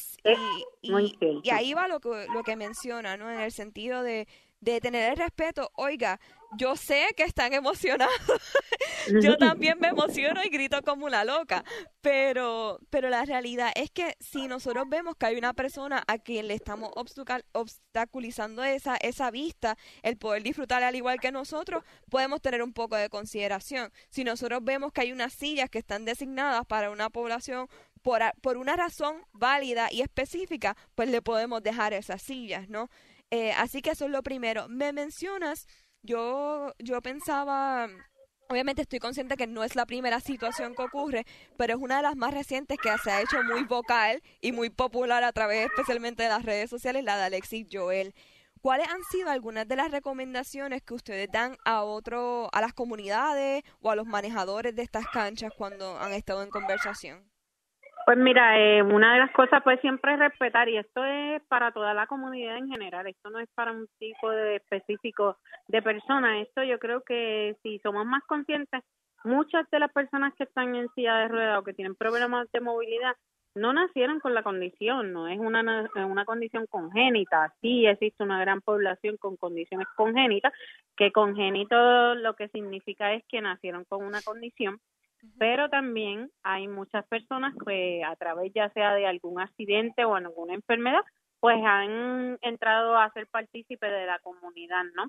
Y, 0.81 1.17
y, 1.43 1.49
ahí 1.49 1.73
va 1.73 1.89
lo 1.89 1.99
que, 1.99 2.25
lo 2.33 2.41
que 2.43 2.55
menciona, 2.55 3.17
¿no? 3.17 3.29
En 3.29 3.41
el 3.41 3.51
sentido 3.51 4.01
de, 4.01 4.25
de 4.61 4.81
tener 4.81 5.11
el 5.11 5.17
respeto. 5.17 5.71
Oiga, 5.75 6.19
yo 6.55 6.75
sé 6.75 7.07
que 7.15 7.23
están 7.23 7.53
emocionados. 7.53 8.13
yo 9.21 9.37
también 9.37 9.77
me 9.79 9.89
emociono 9.89 10.41
y 10.43 10.49
grito 10.49 10.81
como 10.81 11.05
una 11.05 11.23
loca. 11.23 11.63
Pero, 12.01 12.79
pero 12.89 13.09
la 13.09 13.25
realidad 13.25 13.71
es 13.75 13.91
que 13.91 14.15
si 14.19 14.47
nosotros 14.47 14.85
vemos 14.87 15.15
que 15.15 15.25
hay 15.25 15.37
una 15.37 15.53
persona 15.53 16.03
a 16.07 16.17
quien 16.17 16.47
le 16.47 16.53
estamos 16.53 16.91
obstaculizando 17.53 18.63
esa, 18.63 18.97
esa 18.97 19.31
vista, 19.31 19.77
el 20.03 20.17
poder 20.17 20.43
disfrutar 20.43 20.83
al 20.83 20.95
igual 20.95 21.19
que 21.19 21.31
nosotros, 21.31 21.83
podemos 22.09 22.41
tener 22.41 22.63
un 22.63 22.73
poco 22.73 22.95
de 22.95 23.09
consideración. 23.09 23.91
Si 24.09 24.23
nosotros 24.23 24.63
vemos 24.63 24.91
que 24.91 25.01
hay 25.01 25.11
unas 25.11 25.33
sillas 25.33 25.69
que 25.69 25.79
están 25.79 26.05
designadas 26.05 26.65
para 26.65 26.91
una 26.91 27.09
población 27.09 27.67
por, 28.01 28.21
por 28.41 28.57
una 28.57 28.75
razón 28.75 29.25
válida 29.33 29.89
y 29.91 30.01
específica, 30.01 30.77
pues 30.95 31.09
le 31.09 31.21
podemos 31.21 31.61
dejar 31.61 31.93
esas 31.93 32.21
sillas, 32.21 32.69
¿no? 32.69 32.89
Eh, 33.29 33.51
así 33.51 33.81
que 33.81 33.91
eso 33.91 34.05
es 34.05 34.11
lo 34.11 34.23
primero. 34.23 34.69
Me 34.69 34.93
mencionas 34.93 35.67
yo, 36.07 36.73
yo 36.79 37.01
pensaba, 37.01 37.87
obviamente 38.49 38.81
estoy 38.81 38.99
consciente 38.99 39.35
que 39.35 39.45
no 39.45 39.63
es 39.63 39.75
la 39.75 39.85
primera 39.85 40.19
situación 40.21 40.73
que 40.73 40.83
ocurre, 40.83 41.25
pero 41.57 41.73
es 41.75 41.79
una 41.79 41.97
de 41.97 42.03
las 42.03 42.15
más 42.15 42.33
recientes 42.33 42.77
que 42.81 42.89
se 43.03 43.11
ha 43.11 43.21
hecho 43.21 43.43
muy 43.43 43.65
vocal 43.65 44.23
y 44.41 44.53
muy 44.53 44.69
popular 44.69 45.23
a 45.23 45.33
través 45.33 45.67
especialmente 45.67 46.23
de 46.23 46.29
las 46.29 46.43
redes 46.43 46.69
sociales, 46.69 47.03
la 47.03 47.17
de 47.17 47.23
Alexis 47.25 47.67
Joel. 47.71 48.15
¿Cuáles 48.61 48.87
han 48.87 49.03
sido 49.11 49.29
algunas 49.29 49.67
de 49.67 49.75
las 49.75 49.91
recomendaciones 49.91 50.81
que 50.81 50.93
ustedes 50.93 51.29
dan 51.31 51.57
a 51.65 51.83
otro, 51.83 52.49
a 52.53 52.61
las 52.61 52.73
comunidades 52.73 53.63
o 53.81 53.91
a 53.91 53.95
los 53.95 54.07
manejadores 54.07 54.75
de 54.75 54.81
estas 54.81 55.05
canchas 55.07 55.51
cuando 55.55 55.99
han 55.99 56.13
estado 56.13 56.41
en 56.41 56.49
conversación? 56.49 57.36
Pues 58.07 58.17
mira, 58.17 58.57
eh, 58.57 58.81
una 58.83 59.11
de 59.11 59.19
las 59.19 59.31
cosas 59.31 59.61
pues 59.65 59.81
siempre 59.81 60.13
es 60.13 60.19
respetar 60.19 60.69
y 60.69 60.77
esto 60.77 61.03
es 61.03 61.43
para 61.49 61.73
toda 61.73 61.93
la 61.93 62.07
comunidad 62.07 62.55
en 62.55 62.69
general, 62.69 63.05
esto 63.05 63.29
no 63.29 63.37
es 63.37 63.49
para 63.53 63.73
un 63.73 63.85
tipo 63.99 64.31
de 64.31 64.55
específico 64.55 65.35
de 65.67 65.81
personas, 65.81 66.47
esto 66.47 66.63
yo 66.63 66.79
creo 66.79 67.01
que 67.01 67.57
si 67.61 67.79
somos 67.79 68.05
más 68.05 68.23
conscientes, 68.23 68.81
muchas 69.25 69.69
de 69.71 69.81
las 69.81 69.91
personas 69.91 70.33
que 70.35 70.45
están 70.45 70.73
en 70.73 70.87
silla 70.95 71.17
de 71.17 71.27
ruedas 71.27 71.59
o 71.59 71.63
que 71.63 71.73
tienen 71.73 71.95
problemas 71.95 72.49
de 72.53 72.61
movilidad 72.61 73.13
no 73.55 73.73
nacieron 73.73 74.21
con 74.21 74.33
la 74.33 74.41
condición, 74.41 75.11
no 75.11 75.27
es 75.27 75.37
una, 75.37 75.89
una 75.95 76.23
condición 76.23 76.65
congénita, 76.67 77.53
sí 77.59 77.87
existe 77.87 78.23
una 78.23 78.39
gran 78.39 78.61
población 78.61 79.17
con 79.17 79.35
condiciones 79.35 79.87
congénitas, 79.97 80.53
que 80.95 81.11
congénito 81.11 82.15
lo 82.15 82.35
que 82.35 82.47
significa 82.47 83.11
es 83.11 83.25
que 83.27 83.41
nacieron 83.41 83.83
con 83.83 84.05
una 84.05 84.21
condición 84.21 84.79
pero 85.37 85.69
también 85.69 86.29
hay 86.43 86.67
muchas 86.67 87.05
personas 87.07 87.53
que 87.65 88.03
a 88.03 88.15
través 88.15 88.51
ya 88.53 88.69
sea 88.69 88.93
de 88.93 89.05
algún 89.05 89.39
accidente 89.39 90.05
o 90.05 90.15
alguna 90.15 90.53
enfermedad, 90.53 91.01
pues 91.39 91.57
han 91.63 92.37
entrado 92.41 92.97
a 92.97 93.11
ser 93.11 93.27
partícipe 93.27 93.89
de 93.89 94.05
la 94.05 94.19
comunidad, 94.19 94.83
¿no? 94.95 95.07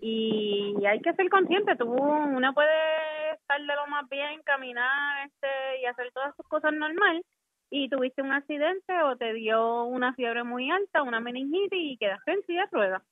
Y 0.00 0.74
hay 0.86 1.00
que 1.00 1.12
ser 1.14 1.28
consciente, 1.28 1.76
tú, 1.76 1.92
uno 1.92 2.54
puede 2.54 3.32
estar 3.34 3.60
de 3.60 3.74
lo 3.74 3.86
más 3.88 4.08
bien, 4.08 4.40
caminar 4.44 5.26
este, 5.26 5.80
y 5.82 5.86
hacer 5.86 6.10
todas 6.12 6.34
sus 6.36 6.46
cosas 6.46 6.72
normal, 6.72 7.22
y 7.70 7.88
tuviste 7.88 8.22
un 8.22 8.32
accidente 8.32 9.02
o 9.02 9.16
te 9.16 9.32
dio 9.32 9.84
una 9.84 10.12
fiebre 10.14 10.42
muy 10.42 10.70
alta, 10.70 11.02
una 11.02 11.20
meningitis 11.20 11.92
y 11.92 11.96
quedaste 11.96 12.32
en 12.32 12.42
silla 12.42 12.62
de 12.62 12.68
ruedas. 12.72 13.02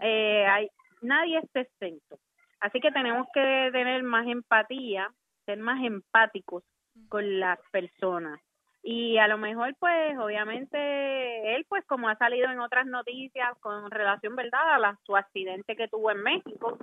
eh, 0.00 0.46
hay, 0.46 0.68
nadie 1.02 1.38
está 1.38 1.60
exento. 1.60 2.18
Así 2.60 2.80
que 2.80 2.90
tenemos 2.90 3.26
que 3.34 3.68
tener 3.72 4.02
más 4.02 4.26
empatía 4.26 5.10
ser 5.46 5.58
más 5.58 5.82
empáticos 5.82 6.62
con 7.08 7.40
las 7.40 7.58
personas. 7.70 8.40
Y 8.82 9.18
a 9.18 9.26
lo 9.26 9.36
mejor, 9.36 9.74
pues, 9.80 10.16
obviamente, 10.16 11.56
él, 11.56 11.66
pues, 11.68 11.84
como 11.86 12.08
ha 12.08 12.16
salido 12.16 12.48
en 12.50 12.60
otras 12.60 12.86
noticias 12.86 13.56
con 13.58 13.90
relación, 13.90 14.36
¿verdad?, 14.36 14.74
a 14.74 14.78
la, 14.78 14.98
su 15.04 15.16
accidente 15.16 15.74
que 15.74 15.88
tuvo 15.88 16.12
en 16.12 16.22
México. 16.22 16.78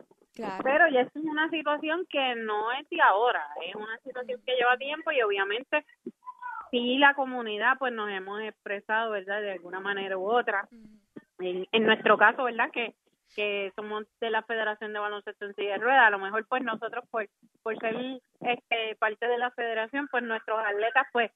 Pero 0.63 0.89
ya 0.89 1.01
es 1.01 1.15
una 1.15 1.49
situación 1.49 2.05
que 2.09 2.35
no 2.35 2.73
es 2.73 2.89
de 2.89 2.99
ahora, 3.01 3.45
es 3.65 3.75
una 3.75 3.97
situación 3.99 4.41
que 4.45 4.55
lleva 4.55 4.75
tiempo 4.77 5.11
y 5.11 5.21
obviamente 5.21 5.85
sí 6.71 6.97
la 6.97 7.13
comunidad, 7.13 7.77
pues, 7.77 7.93
nos 7.93 8.09
hemos 8.09 8.41
expresado, 8.41 9.11
¿verdad?, 9.11 9.41
de 9.41 9.51
alguna 9.53 9.79
manera 9.79 10.17
u 10.17 10.29
otra. 10.29 10.67
En, 11.39 11.65
en 11.71 11.85
nuestro 11.85 12.17
caso, 12.17 12.43
¿verdad?, 12.43 12.69
que 12.71 12.95
que 13.35 13.71
somos 13.75 14.05
de 14.19 14.29
la 14.29 14.43
Federación 14.43 14.93
de 14.93 14.99
Baloncesto 14.99 15.45
en 15.45 15.55
Silla 15.55 15.73
de 15.73 15.77
Ruedas. 15.79 16.07
A 16.07 16.09
lo 16.11 16.19
mejor, 16.19 16.45
pues 16.47 16.63
nosotros, 16.63 17.03
por, 17.09 17.27
por 17.61 17.77
ser 17.79 17.95
este, 18.41 18.95
parte 18.97 19.27
de 19.27 19.37
la 19.37 19.51
federación, 19.51 20.07
pues 20.09 20.23
nuestros 20.23 20.59
atletas, 20.59 21.05
pues 21.11 21.31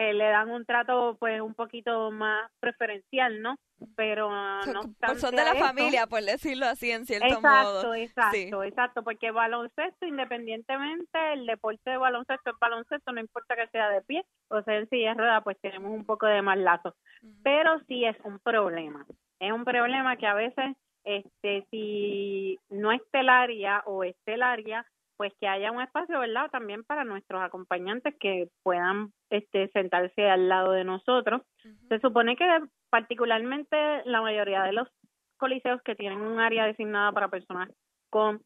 eh, 0.00 0.14
le 0.14 0.28
dan 0.28 0.48
un 0.48 0.64
trato, 0.64 1.16
pues 1.18 1.40
un 1.40 1.54
poquito 1.54 2.12
más 2.12 2.48
preferencial, 2.60 3.42
¿no? 3.42 3.56
Pero 3.96 4.30
no 4.30 4.80
pues 5.00 5.20
son 5.20 5.34
de 5.34 5.44
la 5.44 5.56
familia, 5.56 6.06
por 6.06 6.22
decirlo 6.22 6.66
así, 6.66 6.92
en 6.92 7.04
cierto 7.04 7.40
modo. 7.40 7.94
Exacto, 7.94 7.94
exacto, 7.94 8.62
exacto, 8.62 9.02
porque 9.02 9.32
baloncesto, 9.32 10.06
independientemente, 10.06 11.32
el 11.32 11.46
deporte 11.46 11.90
de 11.90 11.96
baloncesto 11.96 12.50
es 12.50 12.56
baloncesto, 12.60 13.10
no 13.10 13.20
importa 13.20 13.56
que 13.56 13.66
sea 13.68 13.88
de 13.90 14.02
pie 14.02 14.24
o 14.50 14.62
sea 14.62 14.76
en 14.76 14.88
silla 14.88 15.08
de 15.10 15.14
ruedas, 15.14 15.42
pues 15.42 15.58
tenemos 15.60 15.90
un 15.90 16.04
poco 16.04 16.26
de 16.26 16.42
más 16.42 16.58
lazo. 16.58 16.94
Pero 17.42 17.80
sí 17.88 18.04
es 18.04 18.16
un 18.22 18.38
problema. 18.38 19.04
Es 19.40 19.52
un 19.52 19.64
problema 19.64 20.16
que 20.16 20.28
a 20.28 20.34
veces 20.34 20.76
este 21.08 21.66
si 21.70 22.58
no 22.68 22.92
es 22.92 23.00
telaria 23.10 23.82
o 23.86 24.04
estelaria 24.04 24.84
pues 25.16 25.32
que 25.40 25.48
haya 25.48 25.72
un 25.72 25.80
espacio 25.80 26.20
verdad 26.20 26.48
también 26.50 26.84
para 26.84 27.02
nuestros 27.04 27.42
acompañantes 27.42 28.14
que 28.20 28.48
puedan 28.62 29.12
este 29.30 29.68
sentarse 29.68 30.30
al 30.30 30.48
lado 30.48 30.72
de 30.72 30.84
nosotros. 30.84 31.42
Se 31.88 31.98
supone 31.98 32.36
que 32.36 32.46
particularmente 32.88 33.76
la 34.04 34.20
mayoría 34.22 34.62
de 34.62 34.72
los 34.72 34.88
coliseos 35.36 35.82
que 35.82 35.96
tienen 35.96 36.20
un 36.20 36.38
área 36.38 36.66
designada 36.66 37.10
para 37.10 37.28
personas 37.28 37.68
con 38.10 38.40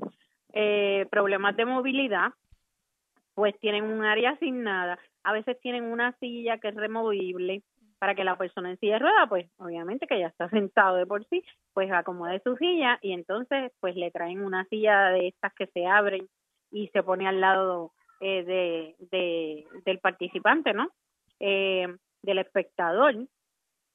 eh, 0.55 1.07
problemas 1.11 1.57
de 1.57 1.67
movilidad 1.67 2.33
pues 3.35 3.59
tienen 3.61 3.85
un 3.85 4.05
área 4.05 4.31
asignada. 4.31 4.99
A 5.25 5.33
veces 5.33 5.59
tienen 5.61 5.85
una 5.85 6.13
silla 6.19 6.59
que 6.59 6.69
es 6.69 6.75
removible 6.75 7.63
para 8.03 8.17
que 8.17 8.25
la 8.25 8.37
persona 8.37 8.69
en 8.69 8.81
silla 8.81 8.95
de 8.95 8.99
rueda, 8.99 9.29
pues 9.29 9.49
obviamente 9.59 10.09
que 10.09 10.19
ya 10.19 10.27
está 10.27 10.49
sentado 10.51 10.97
de 10.97 11.07
por 11.07 11.25
sí, 11.29 11.45
pues 11.73 11.89
acomode 11.93 12.41
su 12.43 12.57
silla 12.57 12.99
y 13.01 13.13
entonces 13.13 13.71
pues 13.79 13.95
le 13.95 14.11
traen 14.11 14.45
una 14.45 14.65
silla 14.65 15.11
de 15.11 15.29
estas 15.29 15.55
que 15.55 15.69
se 15.69 15.87
abren 15.87 16.29
y 16.73 16.89
se 16.89 17.05
pone 17.05 17.29
al 17.29 17.41
lado 17.41 17.93
eh, 18.19 18.43
de, 18.43 18.97
de, 19.13 19.67
del 19.85 20.01
participante, 20.01 20.73
¿no? 20.73 20.89
Eh, 21.39 21.87
del 22.23 22.39
espectador, 22.39 23.15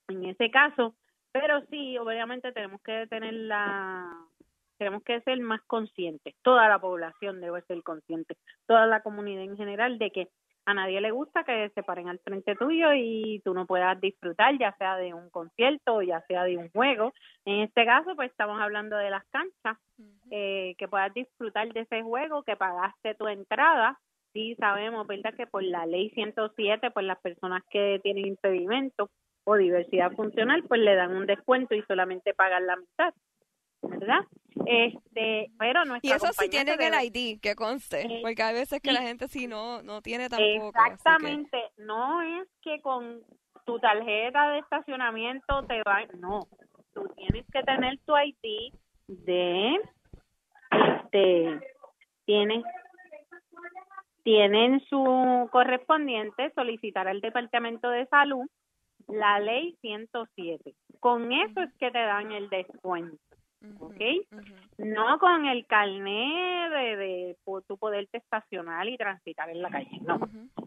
en 0.08 0.24
ese 0.24 0.52
caso, 0.52 0.96
pero 1.34 1.60
sí, 1.70 1.98
obviamente 1.98 2.54
tenemos 2.54 2.82
que 2.84 3.08
tener 3.08 3.34
la 3.34 4.10
tenemos 4.78 5.04
que 5.04 5.20
ser 5.20 5.38
más 5.42 5.60
conscientes, 5.64 6.34
toda 6.44 6.70
la 6.70 6.80
población 6.80 7.42
debe 7.42 7.62
ser 7.64 7.84
consciente, 7.84 8.38
toda 8.68 8.86
la 8.88 9.02
comunidad 9.02 9.44
en 9.44 9.58
general 9.58 9.98
de 9.98 10.12
que 10.12 10.30
a 10.68 10.74
nadie 10.74 11.00
le 11.00 11.12
gusta 11.12 11.46
que 11.46 11.70
se 11.70 11.82
paren 11.82 12.10
al 12.10 12.20
frente 12.20 12.54
tuyo 12.56 12.90
y 12.94 13.42
tú 13.46 13.54
no 13.54 13.66
puedas 13.66 14.00
disfrutar 14.02 14.58
ya 14.60 14.76
sea 14.78 14.98
de 14.98 15.14
un 15.14 15.30
concierto 15.30 15.96
o 15.96 16.02
ya 16.02 16.20
sea 16.28 16.44
de 16.44 16.58
un 16.58 16.70
juego. 16.72 17.14
En 17.46 17.62
este 17.62 17.86
caso, 17.86 18.18
pues 18.18 18.32
estamos 18.32 18.60
hablando 18.60 18.98
de 18.98 19.10
las 19.10 19.24
canchas, 19.28 19.78
eh, 20.30 20.76
que 20.78 20.90
puedas 20.90 21.14
disfrutar 21.14 21.72
de 21.72 21.80
ese 21.80 22.04
juego, 22.04 22.44
que 22.44 22.58
pagaste 22.58 23.16
tu 23.16 23.30
entrada. 23.30 23.98
Sí 24.34 24.56
sabemos, 24.60 25.08
¿verdad?, 25.08 25.34
que 25.36 25.48
por 25.48 25.64
la 25.64 25.86
ley 25.86 26.10
107, 26.10 26.92
pues 26.92 27.06
las 27.06 27.20
personas 27.20 27.64
que 27.70 28.02
tienen 28.04 28.28
impedimento 28.28 29.10
o 29.46 29.56
diversidad 29.56 30.12
funcional, 30.12 30.66
pues 30.68 30.82
le 30.82 30.96
dan 30.96 31.16
un 31.16 31.26
descuento 31.26 31.76
y 31.76 31.84
solamente 31.84 32.34
pagan 32.34 32.68
la 32.68 32.76
mitad. 32.76 33.14
¿Verdad? 33.82 34.26
Este, 34.66 35.52
pero 35.58 35.82
Y 36.02 36.12
eso 36.12 36.28
sí 36.34 36.50
tiene 36.50 36.74
el 36.74 36.94
ID, 37.06 37.40
que 37.40 37.56
conste, 37.56 38.02
eh, 38.02 38.20
porque 38.22 38.42
hay 38.42 38.54
veces 38.54 38.82
que 38.82 38.92
la 38.92 39.02
gente 39.02 39.28
sí 39.28 39.48
no, 39.48 39.82
no 39.84 40.02
tiene 40.02 40.30
tampoco. 40.30 40.70
Exactamente, 40.70 41.58
no 41.78 42.22
es 42.22 42.48
que 42.62 42.82
con 42.82 43.22
tu 43.66 43.80
tarjeta 43.80 44.52
de 44.52 44.60
estacionamiento 44.60 45.64
te 45.68 45.82
va, 45.84 46.06
no, 46.20 46.48
tú 46.94 47.08
tienes 47.16 47.46
que 47.52 47.62
tener 47.64 48.00
tu 48.06 48.14
ID 48.18 48.74
de, 49.08 49.76
este, 50.72 51.60
tienes 52.26 52.64
tienen 54.24 54.82
su 54.90 55.48
correspondiente 55.54 56.52
solicitar 56.54 57.08
al 57.08 57.22
Departamento 57.22 57.90
de 57.90 58.06
Salud 58.08 58.46
la 59.08 59.40
ley 59.40 59.78
107. 59.80 60.76
Con 61.00 61.32
eso 61.32 61.62
es 61.62 61.74
que 61.80 61.92
te 61.92 62.00
dan 62.00 62.34
el 62.34 62.50
descuento. 62.50 63.18
¿Ok? 63.80 64.02
No 64.78 65.20
con 65.20 65.46
el 65.46 65.66
carnet 65.66 66.72
de, 66.72 66.98
de, 66.98 67.38
tu 67.68 67.78
poderte 67.78 68.18
estacionar 68.18 68.88
y 68.88 68.98
transitar 68.98 69.50
en 69.50 69.62
la 69.62 69.70
calle, 69.70 70.00
no. 70.02 70.20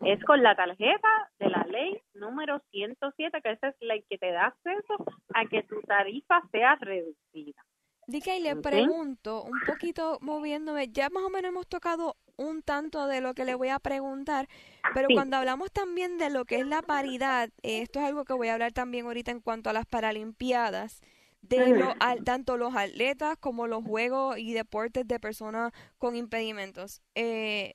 Es 0.05 0.23
con 0.25 0.43
la 0.43 0.55
tarjeta 0.55 1.31
de 1.39 1.49
la 1.49 1.65
ley 1.65 2.01
número 2.15 2.61
107, 2.71 3.41
que 3.43 3.53
esa 3.53 3.69
es 3.69 3.77
la 3.81 3.95
que 4.09 4.19
te 4.19 4.33
da 4.33 4.47
acceso 4.47 5.05
a 5.35 5.47
que 5.47 5.63
tu 5.63 5.81
tarifa 5.83 6.43
sea 6.51 6.77
reducida. 6.77 7.65
Dica, 8.07 8.35
y 8.35 8.43
le 8.43 8.57
pregunto, 8.57 9.45
un 9.45 9.61
poquito 9.67 10.19
moviéndome, 10.21 10.89
ya 10.89 11.11
más 11.11 11.23
o 11.23 11.31
menos 11.31 11.51
hemos 11.51 11.69
tocado 11.69 12.17
un 12.37 12.63
tanto 12.63 13.07
de 13.07 13.21
lo 13.21 13.35
que 13.35 13.45
le 13.45 13.55
voy 13.55 13.69
a 13.69 13.79
preguntar, 13.79 14.49
pero 14.95 15.07
cuando 15.13 15.37
hablamos 15.37 15.71
también 15.71 16.19
de 16.19 16.31
lo 16.31 16.45
que 16.45 16.57
es 16.57 16.67
la 16.67 16.83
paridad, 16.83 17.51
esto 17.63 18.01
es 18.01 18.07
algo 18.07 18.25
que 18.25 18.33
voy 18.33 18.49
a 18.49 18.55
hablar 18.55 18.73
también 18.73 19.07
ahorita 19.07 19.31
en 19.31 19.41
cuanto 19.41 19.71
a 19.71 19.73
las 19.73 19.87
Paralimpiadas, 19.87 21.03
de 21.43 21.79
lo, 21.79 21.95
tanto 22.25 22.57
los 22.57 22.75
atletas 22.77 23.37
como 23.39 23.67
los 23.67 23.85
juegos 23.85 24.39
y 24.39 24.53
deportes 24.53 25.07
de 25.07 25.19
personas 25.19 25.73
con 25.99 26.17
impedimentos. 26.17 27.03
Eh, 27.15 27.75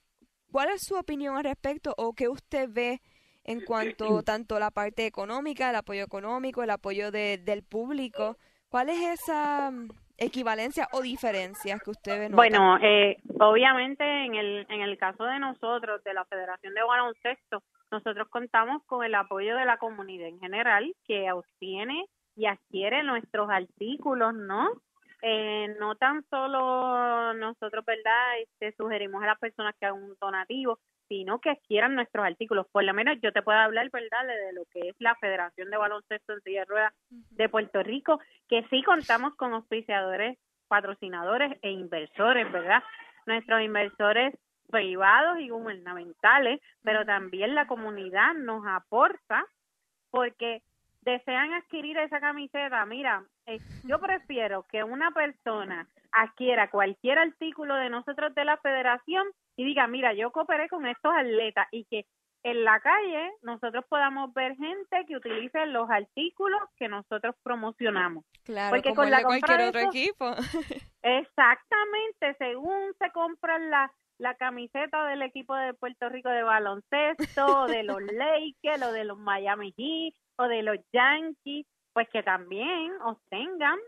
¿Cuál 0.52 0.70
es 0.70 0.84
su 0.86 0.96
opinión 0.96 1.36
al 1.36 1.44
respecto 1.44 1.94
o 1.98 2.14
qué 2.14 2.30
usted 2.30 2.70
ve 2.70 3.02
en 3.44 3.62
cuanto 3.62 3.98
tanto 4.24 4.60
la 4.60 4.72
parte 4.72 5.06
económica, 5.06 5.70
el 5.70 5.76
apoyo 5.76 6.04
económico, 6.04 6.64
el 6.64 6.70
apoyo 6.70 7.12
de, 7.12 7.38
del 7.38 7.64
público? 7.64 8.38
¿Cuál 8.70 8.90
es 8.90 9.02
esa 9.02 9.72
mm, 9.72 9.90
equivalencia 10.18 10.88
o 10.92 11.02
diferencias 11.02 11.82
que 11.82 11.92
usted 11.92 12.20
ve? 12.20 12.36
Bueno, 12.36 12.78
eh, 12.82 13.18
obviamente 13.40 14.04
en 14.04 14.36
el, 14.36 14.66
en 14.70 14.82
el 14.82 14.98
caso 14.98 15.24
de 15.26 15.40
nosotros, 15.40 16.04
de 16.04 16.14
la 16.14 16.26
Federación 16.26 16.74
de 16.74 16.84
Baloncesto, 16.84 17.64
nosotros 17.92 18.28
contamos 18.30 18.84
con 18.86 19.04
el 19.04 19.16
apoyo 19.16 19.56
de 19.56 19.66
la 19.66 19.78
comunidad 19.78 20.28
en 20.28 20.40
general 20.40 20.94
que 21.06 21.32
obtiene 21.32 22.06
y 22.36 22.46
adquiere 22.46 23.04
nuestros 23.04 23.50
artículos, 23.50 24.34
¿no? 24.34 24.70
Eh, 25.22 25.76
no 25.80 25.96
tan 25.96 26.24
solo 26.30 27.34
nosotros, 27.34 27.84
¿verdad? 27.86 28.40
Este, 28.42 28.76
sugerimos 28.78 29.24
a 29.24 29.28
las 29.28 29.40
personas 29.40 29.74
que 29.80 29.86
hagan 29.86 30.04
un 30.04 30.16
donativo, 30.20 30.80
sino 31.08 31.40
que 31.40 31.52
adquieran 31.52 31.96
nuestros 31.96 32.26
artículos. 32.26 32.68
Por 32.72 32.84
lo 32.84 32.94
menos 32.94 33.18
yo 33.22 33.32
te 33.32 33.42
puedo 33.42 33.58
hablar, 33.58 33.90
¿verdad?, 33.92 34.28
de, 34.28 34.54
lo 34.54 34.66
que 34.66 34.90
es 34.90 34.96
la 35.00 35.16
Federación 35.16 35.70
de 35.70 35.78
Baloncesto 35.78 36.34
en 36.34 36.42
Silla 36.42 36.60
de 36.60 36.66
Ruedas 36.66 36.94
de 37.10 37.50
Puerto 37.50 37.82
Rico, 37.84 38.20
que 38.48 38.66
sí 38.70 38.84
contamos 38.84 39.36
con 39.36 39.54
auspiciadores, 39.54 40.38
patrocinadores 40.68 41.58
e 41.62 41.72
inversores, 41.72 42.52
¿verdad? 42.52 42.84
Nuestros 43.26 43.62
inversores 43.62 44.36
privados 44.70 45.40
y 45.40 45.50
gubernamentales, 45.50 46.60
pero 46.84 47.06
también 47.06 47.56
la 47.56 47.68
comunidad 47.68 48.34
nos 48.36 48.66
aporta 48.68 49.46
porque 50.10 50.62
desean 51.06 51.54
adquirir 51.54 51.98
esa 52.00 52.20
camiseta. 52.20 52.86
Mira, 52.86 53.24
eh, 53.46 53.60
yo 53.84 54.00
prefiero 54.00 54.64
que 54.64 54.84
una 54.84 55.12
persona 55.12 55.88
adquiera 56.12 56.70
cualquier 56.70 57.20
artículo 57.20 57.76
de 57.76 57.90
nosotros 57.90 58.34
de 58.36 58.46
la 58.46 58.58
federación 58.58 59.28
y 59.56 59.66
diga, 59.66 59.88
mira, 59.88 60.14
yo 60.14 60.32
cooperé 60.32 60.68
con 60.68 60.86
estos 60.86 61.14
atletas 61.16 61.68
y 61.72 61.86
que 61.86 62.06
en 62.44 62.64
la 62.64 62.80
calle 62.80 63.32
nosotros 63.42 63.86
podamos 63.90 64.34
ver 64.34 64.56
gente 64.56 65.06
que 65.08 65.16
utilice 65.16 65.66
los 65.68 65.90
artículos 65.90 66.62
que 66.78 66.88
nosotros 66.88 67.36
promocionamos. 67.44 68.24
Claro, 68.44 68.76
Porque 68.76 68.94
con 68.94 69.10
la 69.10 69.24
cualquier 69.24 69.62
otro 69.62 69.82
equipo. 69.82 70.32
exactamente, 71.02 72.36
según 72.38 72.94
se 73.00 73.12
compran 73.12 73.72
la, 73.72 73.92
la 74.20 74.36
camiseta 74.36 75.06
del 75.06 75.24
equipo 75.24 75.56
de 75.56 75.74
Puerto 75.74 76.08
Rico 76.10 76.30
de 76.30 76.44
baloncesto, 76.44 77.66
de 77.66 77.84
los 77.84 78.00
Lakers, 78.14 78.84
o 78.84 78.92
de 78.92 79.06
los 79.06 79.18
Miami 79.18 79.74
Heat, 79.76 80.14
o 80.38 80.48
de 80.48 80.64
los 80.64 80.78
Yankees, 80.92 81.66
pues 81.94 82.10
que 82.10 82.24
también 82.24 82.92
obtengan 83.02 83.80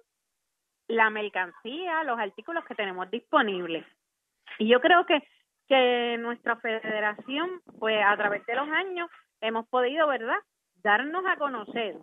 la 0.88 1.10
mercancía, 1.10 2.04
los 2.04 2.18
artículos 2.18 2.64
que 2.66 2.76
tenemos 2.76 3.10
disponibles. 3.12 3.86
Y 4.60 4.70
yo 4.70 4.80
creo 4.80 5.06
que 5.06 5.22
que 5.68 6.18
nuestra 6.20 6.56
federación, 6.58 7.62
pues 7.80 8.02
a 8.06 8.16
través 8.16 8.46
de 8.46 8.56
los 8.56 8.68
años, 8.70 9.10
hemos 9.42 9.68
podido, 9.68 10.08
¿verdad?, 10.08 10.38
darnos 10.76 11.26
a 11.28 11.36
conocer, 11.38 11.96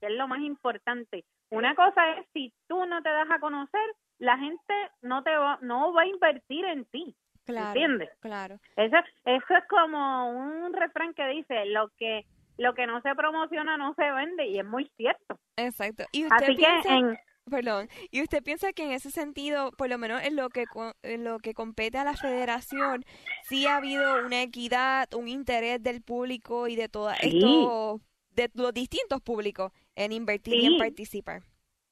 que 0.00 0.06
es 0.06 0.12
lo 0.12 0.26
más 0.26 0.40
importante. 0.40 1.24
Una 1.50 1.74
cosa 1.74 2.12
es 2.12 2.26
si 2.32 2.52
tú 2.66 2.86
no 2.86 3.02
te 3.02 3.10
das 3.10 3.30
a 3.30 3.38
conocer, 3.38 3.94
la 4.18 4.38
gente 4.38 4.74
no 5.02 5.22
te 5.22 5.36
va, 5.36 5.58
no 5.60 5.92
va 5.92 6.02
a 6.02 6.06
invertir 6.06 6.64
en 6.64 6.84
ti. 6.86 7.14
Claro, 7.44 7.68
¿Entiendes? 7.68 8.10
Claro. 8.20 8.58
Eso, 8.76 8.96
eso 9.26 9.54
es 9.54 9.64
como 9.68 10.30
un 10.30 10.72
refrán 10.72 11.12
que 11.12 11.26
dice, 11.28 11.66
lo 11.66 11.90
que 11.98 12.24
lo 12.56 12.74
que 12.74 12.86
no 12.86 13.00
se 13.02 13.14
promociona 13.14 13.76
no 13.76 13.94
se 13.94 14.10
vende 14.10 14.46
y 14.46 14.58
es 14.58 14.64
muy 14.64 14.90
cierto. 14.96 15.38
Exacto. 15.56 16.04
¿Y 16.12 16.24
usted 16.24 16.44
Así 16.44 16.56
que 16.56 16.88
en, 16.88 17.18
Perdón. 17.50 17.88
¿Y 18.10 18.22
usted 18.22 18.42
piensa 18.42 18.72
que 18.72 18.84
en 18.84 18.92
ese 18.92 19.10
sentido, 19.10 19.70
por 19.72 19.88
lo 19.88 19.98
menos 19.98 20.22
en 20.22 20.34
lo 20.34 20.48
que 20.48 20.64
en 21.02 21.24
lo 21.24 21.38
que 21.38 21.52
compete 21.52 21.98
a 21.98 22.04
la 22.04 22.14
federación, 22.14 23.04
sí 23.42 23.66
ha 23.66 23.76
habido 23.76 24.24
una 24.24 24.42
equidad, 24.42 25.12
un 25.14 25.28
interés 25.28 25.82
del 25.82 26.02
público 26.02 26.68
y 26.68 26.76
de 26.76 26.88
toda 26.88 27.14
esto, 27.16 28.00
de 28.30 28.50
los 28.54 28.72
distintos 28.72 29.20
públicos 29.20 29.72
en 29.94 30.12
invertir 30.12 30.54
y 30.54 30.66
en 30.66 30.78
participar? 30.78 31.42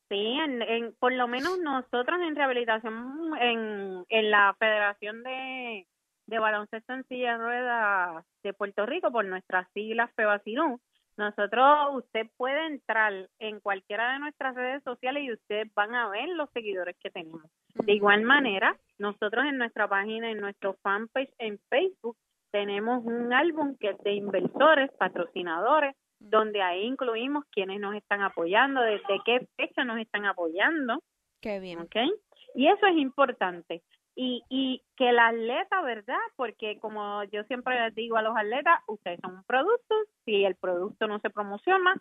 Sí, 0.08 0.38
en, 0.38 0.94
por 0.98 1.12
lo 1.12 1.28
menos 1.28 1.58
nosotros 1.58 2.20
en 2.20 2.36
rehabilitación 2.36 3.32
en, 3.40 4.04
en 4.08 4.30
la 4.30 4.54
Federación 4.58 5.22
de, 5.22 5.86
de 6.32 6.38
Baloncesto 6.38 6.94
en 6.94 7.04
Silla 7.08 7.32
de 7.32 7.44
Ruedas 7.44 8.24
de 8.42 8.54
Puerto 8.54 8.86
Rico, 8.86 9.12
por 9.12 9.26
nuestras 9.26 9.70
siglas 9.74 10.10
FEBACINU, 10.16 10.80
nosotros, 11.18 11.66
usted 11.92 12.26
puede 12.38 12.68
entrar 12.68 13.28
en 13.38 13.60
cualquiera 13.60 14.14
de 14.14 14.18
nuestras 14.18 14.54
redes 14.54 14.82
sociales 14.82 15.24
y 15.24 15.32
ustedes 15.32 15.68
van 15.74 15.94
a 15.94 16.08
ver 16.08 16.26
los 16.30 16.48
seguidores 16.54 16.96
que 17.02 17.10
tenemos. 17.10 17.42
De 17.74 17.92
igual 17.92 18.22
manera, 18.22 18.78
nosotros 18.96 19.44
en 19.44 19.58
nuestra 19.58 19.86
página, 19.88 20.30
en 20.30 20.38
nuestro 20.38 20.74
fanpage 20.82 21.30
en 21.38 21.58
Facebook, 21.68 22.16
tenemos 22.50 23.04
un 23.04 23.30
álbum 23.34 23.76
que 23.78 23.90
es 23.90 23.98
de 23.98 24.14
inversores, 24.14 24.90
patrocinadores, 24.92 25.94
donde 26.18 26.62
ahí 26.62 26.84
incluimos 26.84 27.44
quienes 27.50 27.78
nos 27.78 27.94
están 27.94 28.22
apoyando, 28.22 28.80
desde 28.80 29.20
qué 29.26 29.46
fecha 29.56 29.84
nos 29.84 29.98
están 29.98 30.24
apoyando. 30.24 31.02
Qué 31.42 31.60
bien. 31.60 31.80
¿okay? 31.80 32.10
Y 32.54 32.68
eso 32.68 32.86
es 32.86 32.96
importante 32.96 33.82
y, 34.14 34.42
y 34.48 34.82
que 34.96 35.08
el 35.10 35.18
atleta, 35.18 35.80
¿verdad? 35.82 36.18
Porque 36.36 36.78
como 36.78 37.24
yo 37.24 37.44
siempre 37.44 37.80
les 37.80 37.94
digo 37.94 38.16
a 38.16 38.22
los 38.22 38.36
atletas, 38.36 38.80
ustedes 38.86 39.20
son 39.20 39.36
un 39.36 39.44
producto, 39.44 39.94
si 40.24 40.44
el 40.44 40.54
producto 40.56 41.06
no 41.06 41.18
se 41.20 41.30
promociona, 41.30 41.94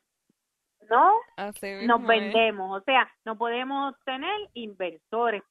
no 0.89 1.13
nos 1.87 2.05
vendemos, 2.05 2.81
o 2.81 2.83
sea, 2.83 3.09
no 3.25 3.37
podemos 3.37 3.95
tener 4.03 4.35
inversores, 4.53 5.43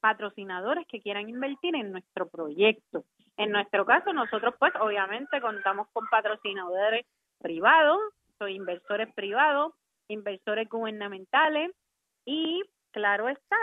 patrocinadores 0.00 0.86
que 0.88 1.00
quieran 1.00 1.28
invertir 1.28 1.74
en 1.74 1.92
nuestro 1.92 2.28
proyecto. 2.28 3.04
En 3.36 3.52
nuestro 3.52 3.86
caso, 3.86 4.12
nosotros 4.12 4.54
pues 4.58 4.72
obviamente 4.80 5.40
contamos 5.40 5.88
con 5.92 6.06
patrocinadores 6.08 7.06
privados, 7.38 7.98
soy 8.38 8.56
inversores 8.56 9.12
privados, 9.14 9.74
inversores 10.08 10.68
gubernamentales 10.68 11.70
y 12.24 12.62
claro 12.90 13.28
está, 13.28 13.56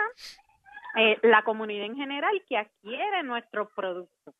eh, 0.96 1.18
la 1.22 1.42
comunidad 1.42 1.86
en 1.86 1.96
general 1.96 2.42
que 2.48 2.58
adquiere 2.58 3.22
nuestros 3.22 3.68
productos. 3.74 4.34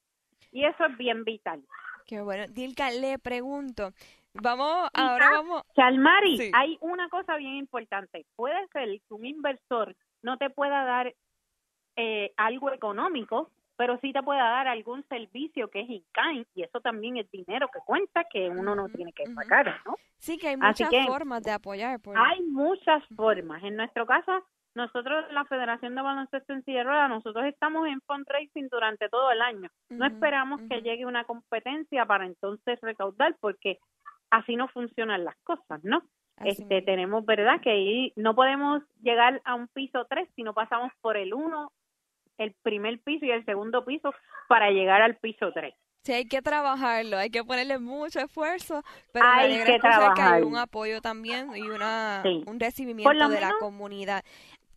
Y 0.53 0.65
eso 0.65 0.87
es 0.87 0.97
bien 0.97 1.25
vital. 1.25 1.63
Qué 2.07 2.21
bueno. 2.21 2.45
Dilka, 2.49 2.91
le 2.91 3.19
pregunto, 3.19 3.93
vamos, 4.33 4.89
ahora 4.95 5.31
vamos. 5.33 5.63
Chalmari, 5.75 6.51
hay 6.55 6.79
una 6.81 7.09
cosa 7.09 7.37
bien 7.37 7.55
importante. 7.57 8.25
Puede 8.37 8.67
ser 8.69 8.89
que 8.89 9.15
un 9.15 9.27
inversor 9.27 9.97
no 10.23 10.39
te 10.39 10.51
pueda 10.51 10.85
dar 10.85 11.15
eh, 11.97 12.33
algo 12.37 12.73
económico, 12.73 13.51
pero 13.77 13.99
sí 14.01 14.13
te 14.13 14.23
pueda 14.23 14.43
dar 14.43 14.69
algún 14.69 15.05
servicio 15.09 15.69
que 15.69 15.81
es 15.81 15.91
in 15.91 16.05
y 16.55 16.63
eso 16.63 16.81
también 16.81 17.17
es 17.17 17.31
dinero 17.31 17.69
que 17.73 17.81
cuenta 17.85 18.25
que 18.25 18.49
uno 18.49 18.75
no 18.75 18.89
tiene 18.89 19.13
que 19.13 19.25
pagar, 19.35 19.81
¿no? 19.85 19.97
Sí, 20.19 20.39
que 20.39 20.49
hay 20.49 20.57
muchas 20.57 20.91
formas 21.07 21.43
de 21.43 21.51
apoyar. 21.53 22.01
Hay 22.17 22.43
muchas 22.45 23.03
formas. 23.15 23.63
En 23.63 23.77
nuestro 23.77 24.07
caso, 24.07 24.47
nosotros, 24.77 25.25
la 25.33 25.45
Federación 25.47 25.95
de 25.95 26.03
Baloncesto 26.03 26.53
en 26.53 26.63
Sierra, 26.63 27.09
nosotros 27.09 27.47
estamos 27.47 27.89
en 27.89 28.01
fundraising 28.03 28.69
durante 28.69 29.09
todo 29.09 29.33
el 29.33 29.41
año. 29.41 29.71
No 29.89 30.07
esperamos 30.07 30.61
que 30.69 30.83
llegue 30.83 31.07
una 31.07 31.25
competencia 31.25 32.05
para 32.05 32.27
entonces 32.27 32.79
recaudar, 32.83 33.35
porque 33.41 33.79
así 34.31 34.55
no 34.55 34.69
funcionan 34.69 35.25
las 35.25 35.37
cosas, 35.45 35.83
¿no? 35.83 36.03
este 36.45 36.83
tenemos 36.83 37.25
verdad 37.25 37.63
que 37.63 37.71
ahí 37.71 38.13
no 38.15 38.35
podemos 38.35 38.83
llegar 39.01 39.41
a 39.47 39.55
un 39.55 39.69
piso 39.69 40.07
3 40.07 40.29
si 40.37 40.43
no 40.43 40.53
pasamos 40.53 40.93
por 41.01 41.17
el 41.17 41.33
1 41.33 41.73
el 42.37 42.55
primer 42.63 43.01
piso 43.01 43.25
y 43.25 43.31
el 43.31 43.43
segundo 43.47 43.87
piso 43.87 44.13
para 44.47 44.71
llegar 44.71 45.01
al 45.01 45.17
piso 45.17 45.51
3 45.53 45.75
Sí, 46.07 46.13
hay 46.13 46.29
que 46.29 46.41
trabajarlo, 46.41 47.19
hay 47.19 47.31
que 47.31 47.43
ponerle 47.43 47.81
mucho 47.81 48.21
esfuerzo, 48.21 48.85
pero 49.13 49.27
hay 49.27 49.65
que, 49.65 49.81
trabajar. 49.81 50.15
que 50.15 50.23
hay 50.23 50.43
un 50.45 50.57
apoyo 50.57 51.01
también 51.01 51.51
y 51.57 51.63
una, 51.63 52.23
un 52.47 52.61
recibimiento 52.61 53.29
de 53.29 53.41
la 53.41 53.55
comunidad 53.59 54.23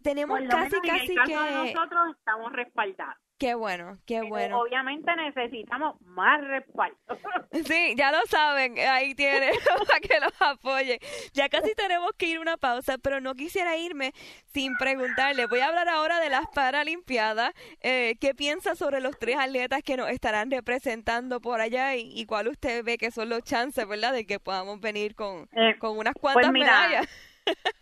tenemos 0.02 0.40
casi, 0.50 0.80
casi 0.82 1.16
que... 1.26 1.36
nosotros 1.36 2.16
estamos 2.18 2.52
respaldados. 2.54 3.16
Qué 3.40 3.56
bueno, 3.56 3.98
qué 4.06 4.22
bueno. 4.22 4.60
Obviamente 4.60 5.10
necesitamos 5.16 6.00
más 6.02 6.42
respaldo. 6.42 6.98
Sí, 7.66 7.96
ya 7.98 8.12
lo 8.12 8.20
saben, 8.28 8.78
ahí 8.78 9.16
tienen 9.16 9.52
para 9.88 10.00
que 10.00 10.20
los 10.20 10.42
apoye. 10.42 11.00
Ya 11.34 11.50
casi 11.50 11.74
tenemos 11.74 12.12
que 12.18 12.28
ir 12.28 12.38
a 12.38 12.42
una 12.42 12.58
pausa, 12.58 12.98
pero 12.98 13.22
no 13.22 13.34
quisiera 13.34 13.76
irme 13.76 14.12
sin 14.46 14.78
preguntarle. 14.78 15.48
Voy 15.48 15.60
a 15.60 15.68
hablar 15.68 15.90
ahora 15.90 16.20
de 16.20 16.30
las 16.30 16.46
Paralimpiadas. 16.54 17.54
Eh, 17.82 18.18
¿Qué 18.20 18.36
piensa 18.36 18.76
sobre 18.76 19.00
los 19.00 19.18
tres 19.18 19.38
atletas 19.38 19.82
que 19.84 19.98
nos 19.98 20.10
estarán 20.10 20.52
representando 20.52 21.42
por 21.42 21.60
allá 21.60 21.96
y, 21.96 22.26
cuál 22.26 22.50
usted 22.50 22.84
ve 22.84 22.98
que 22.98 23.10
son 23.10 23.30
los 23.30 23.44
chances, 23.44 23.88
verdad, 23.88 24.14
de 24.14 24.26
que 24.26 24.40
podamos 24.40 24.80
venir 24.80 25.16
con, 25.16 25.50
eh, 25.54 25.78
con 25.80 25.98
unas 25.98 26.14
pues 26.14 26.34
cuantas 26.34 26.52
medallas? 26.52 27.08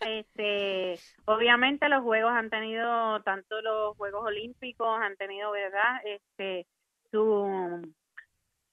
Este 0.00 0.98
obviamente 1.26 1.88
los 1.88 2.02
juegos 2.02 2.32
han 2.32 2.50
tenido 2.50 3.20
tanto 3.22 3.60
los 3.62 3.96
juegos 3.96 4.24
olímpicos 4.24 5.00
han 5.00 5.16
tenido 5.16 5.50
verdad 5.50 6.00
este 6.04 6.66
su 7.10 7.82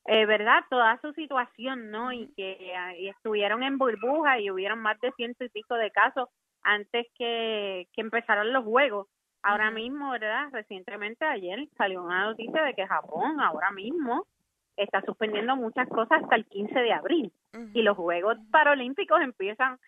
eh, 0.06 0.26
verdad 0.26 0.64
toda 0.70 1.00
su 1.02 1.14
situación 1.14 1.90
no 1.90 2.12
y 2.12 2.32
que 2.36 2.74
estuvieron 3.10 3.64
en 3.64 3.78
burbuja 3.78 4.40
y 4.40 4.52
hubieron 4.52 4.80
más 4.80 5.00
de 5.02 5.12
ciento 5.14 5.44
y 5.44 5.50
pico 5.50 5.76
de 5.76 5.92
casos 5.92 6.30
antes 6.62 7.08
que, 7.18 7.88
que 7.94 8.02
empezaran 8.02 8.54
los 8.54 8.64
juegos. 8.64 9.08
Ahora 9.42 9.72
mismo, 9.72 10.12
¿verdad? 10.12 10.50
Recientemente 10.52 11.26
ayer 11.26 11.68
salió 11.78 12.04
una 12.04 12.26
noticia 12.26 12.64
de 12.64 12.74
que 12.74 12.88
Japón 12.88 13.40
ahora 13.40 13.72
mismo 13.72 14.26
está 14.76 15.02
suspendiendo 15.02 15.56
muchas 15.56 15.88
cosas 15.88 16.22
hasta 16.24 16.36
el 16.36 16.46
15 16.46 16.80
de 16.80 16.94
abril. 16.94 17.34
Y 17.74 17.82
los 17.82 17.96
Juegos 17.96 18.38
Paralímpicos 18.52 19.22
empiezan 19.22 19.80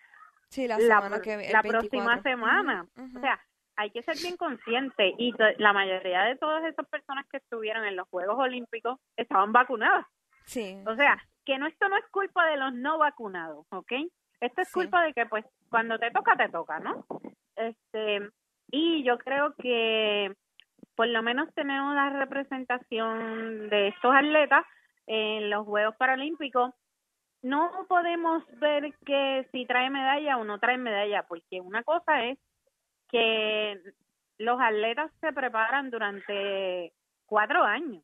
la, 0.56 1.62
próxima 1.62 2.22
semana. 2.22 2.86
O 2.96 3.20
sea, 3.20 3.40
hay 3.76 3.90
que 3.90 4.02
ser 4.02 4.16
bien 4.16 4.36
consciente 4.36 5.14
y 5.18 5.32
la 5.58 5.72
mayoría 5.72 6.22
de 6.22 6.36
todas 6.36 6.64
esas 6.64 6.86
personas 6.88 7.26
que 7.30 7.36
estuvieron 7.38 7.84
en 7.84 7.96
los 7.96 8.08
Juegos 8.08 8.36
Olímpicos 8.38 8.98
estaban 9.16 9.52
vacunadas. 9.52 10.06
Sí. 10.44 10.82
O 10.86 10.96
sea, 10.96 11.16
que 11.44 11.58
no 11.58 11.66
esto 11.66 11.88
no 11.88 11.96
es 11.96 12.04
culpa 12.10 12.46
de 12.46 12.56
los 12.56 12.74
no 12.74 12.98
vacunados, 12.98 13.66
¿ok? 13.70 13.92
Esto 14.40 14.62
es 14.62 14.72
culpa 14.72 15.02
de 15.02 15.12
que 15.12 15.26
pues 15.26 15.44
cuando 15.68 15.98
te 15.98 16.10
toca 16.10 16.36
te 16.36 16.48
toca, 16.48 16.80
¿no? 16.80 17.06
Este 17.56 18.28
y 18.70 19.04
yo 19.04 19.18
creo 19.18 19.54
que 19.58 20.32
por 20.94 21.06
lo 21.06 21.22
menos 21.22 21.48
tenemos 21.54 21.94
la 21.94 22.10
representación 22.10 23.68
de 23.68 23.88
estos 23.88 24.14
atletas 24.14 24.64
en 25.06 25.50
los 25.50 25.64
Juegos 25.64 25.94
Paralímpicos. 25.96 26.74
No 27.42 27.86
podemos 27.88 28.42
ver 28.58 28.92
que 29.06 29.48
si 29.52 29.64
trae 29.66 29.90
medalla 29.90 30.38
o 30.38 30.44
no 30.44 30.58
trae 30.58 30.76
medalla, 30.76 31.22
porque 31.22 31.60
una 31.60 31.82
cosa 31.82 32.24
es 32.24 32.38
que 33.08 33.80
los 34.38 34.60
atletas 34.60 35.10
se 35.20 35.32
preparan 35.32 35.90
durante 35.90 36.92
cuatro 37.26 37.62
años 37.62 38.02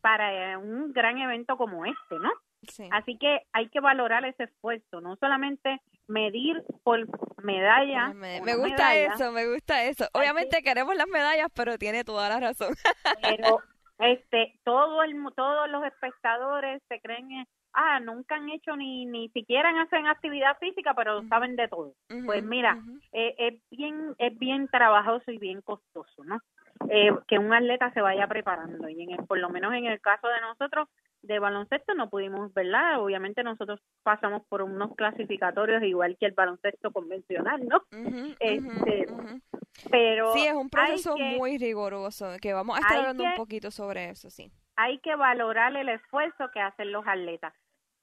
para 0.00 0.58
un 0.58 0.92
gran 0.92 1.18
evento 1.18 1.56
como 1.56 1.84
este, 1.86 2.18
¿no? 2.18 2.30
Así 2.92 3.18
que 3.18 3.40
hay 3.52 3.68
que 3.68 3.80
valorar 3.80 4.24
ese 4.24 4.44
esfuerzo, 4.44 5.00
no 5.00 5.16
solamente 5.16 5.80
medir 6.06 6.62
por 6.82 7.06
medalla. 7.42 8.08
Me, 8.14 8.56
gusta 8.56 8.96
eso, 8.96 9.32
me 9.32 9.46
gusta 9.46 9.84
eso. 9.84 10.06
Obviamente 10.12 10.62
queremos 10.62 10.94
las 10.96 11.08
medallas, 11.08 11.48
pero 11.54 11.78
tiene 11.78 12.04
toda 12.04 12.28
la 12.28 12.40
razón. 12.40 12.74
pero 13.22 13.60
este 13.98 14.58
todo 14.64 15.02
el 15.02 15.14
todos 15.36 15.68
los 15.70 15.84
espectadores 15.84 16.82
se 16.88 17.00
creen 17.00 17.46
ah 17.74 18.00
nunca 18.00 18.36
han 18.36 18.48
hecho 18.50 18.76
ni 18.76 19.06
ni 19.06 19.28
siquiera 19.30 19.70
hacen 19.82 20.06
actividad 20.06 20.56
física 20.58 20.94
pero 20.94 21.26
saben 21.28 21.56
de 21.56 21.68
todo 21.68 21.94
pues 22.24 22.42
mira 22.42 22.78
eh, 23.12 23.34
es 23.38 23.54
bien 23.70 24.14
es 24.18 24.38
bien 24.38 24.68
trabajoso 24.68 25.30
y 25.30 25.38
bien 25.38 25.60
costoso 25.62 26.24
no 26.24 26.40
eh, 26.88 27.10
que 27.28 27.38
un 27.38 27.52
atleta 27.52 27.92
se 27.92 28.00
vaya 28.00 28.26
preparando 28.26 28.88
y 28.88 29.02
en 29.02 29.26
por 29.26 29.38
lo 29.38 29.50
menos 29.50 29.74
en 29.74 29.86
el 29.86 30.00
caso 30.00 30.28
de 30.28 30.40
nosotros 30.40 30.88
de 31.26 31.38
baloncesto 31.38 31.94
no 31.94 32.10
pudimos, 32.10 32.52
¿verdad? 32.54 33.00
Obviamente 33.00 33.42
nosotros 33.42 33.80
pasamos 34.02 34.42
por 34.48 34.62
unos 34.62 34.94
clasificatorios 34.94 35.82
igual 35.82 36.16
que 36.18 36.26
el 36.26 36.32
baloncesto 36.32 36.92
convencional, 36.92 37.66
¿no? 37.66 37.82
este, 38.40 39.06
Pero 39.90 40.32
sí, 40.34 40.46
es 40.46 40.54
un 40.54 40.68
proceso 40.68 41.16
muy 41.16 41.58
riguroso, 41.58 42.36
que 42.40 42.52
vamos 42.52 42.76
a 42.76 42.80
estar 42.80 42.98
hablando 42.98 43.24
un 43.24 43.34
poquito 43.36 43.70
sobre 43.70 44.10
eso, 44.10 44.30
sí. 44.30 44.50
Hay 44.76 44.98
que 44.98 45.14
valorar 45.14 45.74
el 45.76 45.88
esfuerzo 45.88 46.50
que 46.52 46.60
hacen 46.60 46.92
los 46.92 47.06
atletas. 47.06 47.54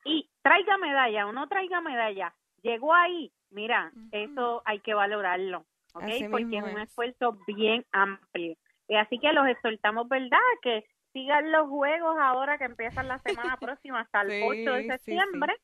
Y 0.04 0.30
traiga 0.42 0.78
medalla 0.78 1.28
o 1.28 1.32
no 1.32 1.48
traiga 1.48 1.82
medalla, 1.82 2.34
llegó 2.62 2.94
ahí, 2.94 3.32
mira, 3.50 3.92
eso 4.12 4.62
hay 4.66 4.80
que 4.80 4.94
valorarlo, 4.94 5.66
¿ok? 5.94 6.04
Porque 6.30 6.58
es 6.58 6.64
un 6.64 6.80
esfuerzo 6.80 7.38
bien 7.48 7.86
amplio. 7.92 8.56
Y 8.88 8.96
así 8.96 9.20
que 9.20 9.32
los 9.32 9.48
exhortamos, 9.48 10.10
¿verdad? 10.10 10.40
Que 10.62 10.86
sigan 11.14 11.52
los 11.52 11.68
juegos 11.70 12.18
ahora 12.20 12.58
que 12.58 12.66
empiezan 12.66 13.08
la 13.08 13.20
semana 13.20 13.58
próxima 13.60 14.02
hasta 14.02 14.22
el 14.22 14.44
8 14.44 14.74
de 14.74 14.88
septiembre, 14.88 15.56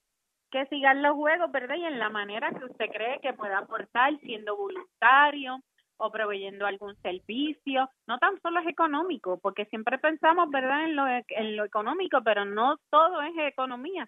que 0.52 0.66
sigan 0.68 1.02
los 1.02 1.16
juegos, 1.16 1.52
¿verdad? 1.52 1.76
Y 1.76 1.86
en 1.86 2.00
la 2.00 2.10
manera 2.10 2.52
que 2.52 2.66
usted 2.66 2.90
cree 2.92 3.20
que 3.22 3.34
pueda 3.34 3.60
aportar, 3.60 4.18
siendo 4.20 4.56
voluntario 4.56 5.62
o 5.98 6.12
proveyendo 6.12 6.66
algún 6.66 6.96
servicio, 7.02 7.90
no 8.08 8.18
tan 8.20 8.40
solo 8.42 8.60
es 8.60 8.68
económico, 8.68 9.40
porque 9.40 9.66
siempre 9.66 9.98
pensamos, 9.98 10.50
¿verdad?, 10.50 10.86
en 10.86 10.96
lo, 10.96 11.08
en 11.08 11.56
lo 11.56 11.66
económico, 11.66 12.22
pero 12.24 12.46
no 12.46 12.78
todo 12.90 13.22
es 13.22 13.34
economía. 13.38 14.08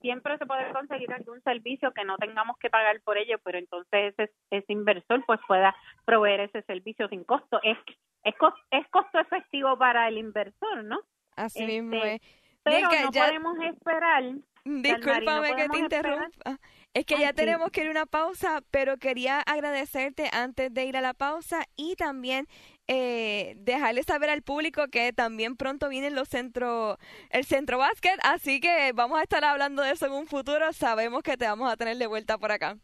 Siempre 0.00 0.38
se 0.38 0.46
puede 0.46 0.72
conseguir 0.72 1.12
algún 1.12 1.42
servicio 1.42 1.92
que 1.92 2.04
no 2.04 2.16
tengamos 2.16 2.56
que 2.58 2.70
pagar 2.70 3.02
por 3.02 3.18
ello, 3.18 3.36
pero 3.44 3.58
entonces 3.58 4.14
ese, 4.16 4.32
ese 4.50 4.72
inversor 4.72 5.22
pues 5.26 5.40
pueda 5.46 5.76
proveer 6.06 6.40
ese 6.40 6.62
servicio 6.62 7.06
sin 7.08 7.22
costo. 7.24 7.60
Es 7.62 7.76
es, 8.24 8.34
es 8.70 8.88
costo 8.88 9.18
efectivo 9.18 9.76
para 9.78 10.08
el 10.08 10.18
inversor, 10.18 10.84
¿no? 10.84 11.00
Así 11.36 11.64
mismo 11.64 11.96
este, 11.96 12.14
es. 12.14 12.20
Pero 12.62 12.88
no 12.90 13.10
podemos 13.10 13.58
esperar. 13.64 14.24
Discúlpame 14.64 15.54
que 15.56 15.68
te 15.68 15.78
interrumpa. 15.78 16.58
Es 16.92 17.06
que 17.06 17.18
ya 17.18 17.32
tenemos 17.32 17.70
que 17.70 17.82
ir 17.82 17.88
a 17.88 17.90
una 17.92 18.06
pausa, 18.06 18.62
pero 18.72 18.96
quería 18.96 19.40
agradecerte 19.40 20.28
antes 20.32 20.74
de 20.74 20.86
ir 20.86 20.96
a 20.96 21.00
la 21.00 21.14
pausa 21.14 21.64
y 21.76 21.94
también 21.94 22.46
eh, 22.88 23.54
dejarle 23.58 24.02
saber 24.02 24.28
al 24.28 24.42
público 24.42 24.88
que 24.88 25.12
también 25.12 25.56
pronto 25.56 25.88
vienen 25.88 26.16
los 26.16 26.28
centros, 26.28 26.96
el 27.30 27.44
centro 27.44 27.78
básquet, 27.78 28.18
así 28.24 28.60
que 28.60 28.90
vamos 28.92 29.20
a 29.20 29.22
estar 29.22 29.44
hablando 29.44 29.82
de 29.82 29.92
eso 29.92 30.06
en 30.06 30.12
un 30.12 30.26
futuro. 30.26 30.72
Sabemos 30.72 31.22
que 31.22 31.36
te 31.36 31.46
vamos 31.46 31.72
a 31.72 31.76
tener 31.76 31.96
de 31.96 32.08
vuelta 32.08 32.38
por 32.38 32.50
acá. 32.50 32.76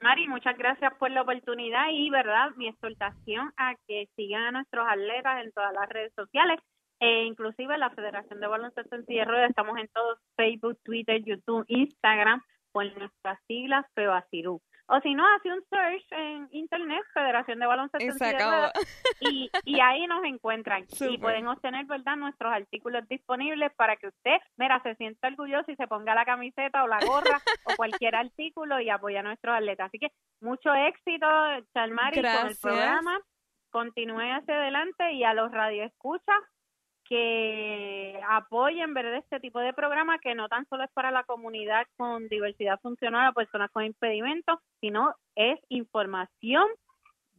Mari, 0.00 0.26
muchas 0.26 0.58
gracias 0.58 0.92
por 0.98 1.10
la 1.12 1.22
oportunidad 1.22 1.86
y, 1.92 2.10
¿verdad?, 2.10 2.50
mi 2.56 2.66
exhortación 2.66 3.52
a 3.56 3.74
que 3.86 4.08
sigan 4.16 4.42
a 4.42 4.50
nuestros 4.50 4.84
atletas 4.88 5.44
en 5.44 5.52
todas 5.52 5.72
las 5.74 5.88
redes 5.90 6.12
sociales, 6.14 6.58
e 7.02 7.24
inclusive 7.24 7.76
la 7.78 7.90
Federación 7.90 8.38
de 8.38 8.46
Baloncesto 8.46 8.94
en 8.94 9.04
Sierra 9.06 9.46
estamos 9.46 9.76
en 9.78 9.88
todos, 9.88 10.18
Facebook, 10.36 10.78
Twitter, 10.84 11.20
YouTube, 11.24 11.64
Instagram, 11.66 12.40
por 12.70 12.84
nuestras 12.96 13.38
siglas 13.48 13.84
FEBACIRU 13.94 14.62
o 14.86 15.00
si 15.00 15.14
no, 15.14 15.24
hace 15.34 15.50
un 15.50 15.62
search 15.70 16.04
en 16.10 16.48
internet, 16.50 17.02
Federación 17.14 17.58
de 17.58 17.66
Baloncesto 17.66 18.14
y, 19.20 19.50
y 19.64 19.80
ahí 19.80 20.06
nos 20.06 20.22
encuentran 20.24 20.84
y 21.00 21.16
pueden 21.18 21.46
obtener, 21.46 21.86
¿verdad?, 21.86 22.16
nuestros 22.16 22.52
artículos 22.52 23.08
disponibles 23.08 23.72
para 23.74 23.96
que 23.96 24.08
usted, 24.08 24.36
mira, 24.58 24.82
se 24.82 24.94
sienta 24.96 25.28
orgulloso 25.28 25.70
y 25.70 25.76
se 25.76 25.86
ponga 25.86 26.14
la 26.14 26.26
camiseta 26.26 26.84
o 26.84 26.88
la 26.88 26.98
gorra 27.00 27.40
o 27.64 27.74
cualquier 27.76 28.16
artículo 28.16 28.80
y 28.80 28.90
apoya 28.90 29.20
a 29.20 29.22
nuestros 29.22 29.56
atletas. 29.56 29.86
Así 29.86 29.98
que 29.98 30.12
mucho 30.40 30.74
éxito, 30.74 31.26
Chalmari, 31.72 32.20
con 32.20 32.48
el 32.48 32.56
programa. 32.60 33.18
Continúe 33.70 34.30
hacia 34.30 34.56
adelante 34.56 35.12
y 35.12 35.24
a 35.24 35.32
los 35.32 35.50
radioescuchas 35.50 36.36
que 37.04 38.20
apoyen 38.28 38.94
¿verdad? 38.94 39.16
este 39.16 39.40
tipo 39.40 39.60
de 39.60 39.72
programa 39.72 40.18
que 40.18 40.34
no 40.34 40.48
tan 40.48 40.66
solo 40.68 40.84
es 40.84 40.90
para 40.92 41.10
la 41.10 41.24
comunidad 41.24 41.86
con 41.96 42.28
diversidad 42.28 42.80
funcional 42.80 43.30
o 43.30 43.34
personas 43.34 43.70
con 43.70 43.84
impedimentos, 43.84 44.58
sino 44.80 45.14
es 45.34 45.58
información 45.68 46.66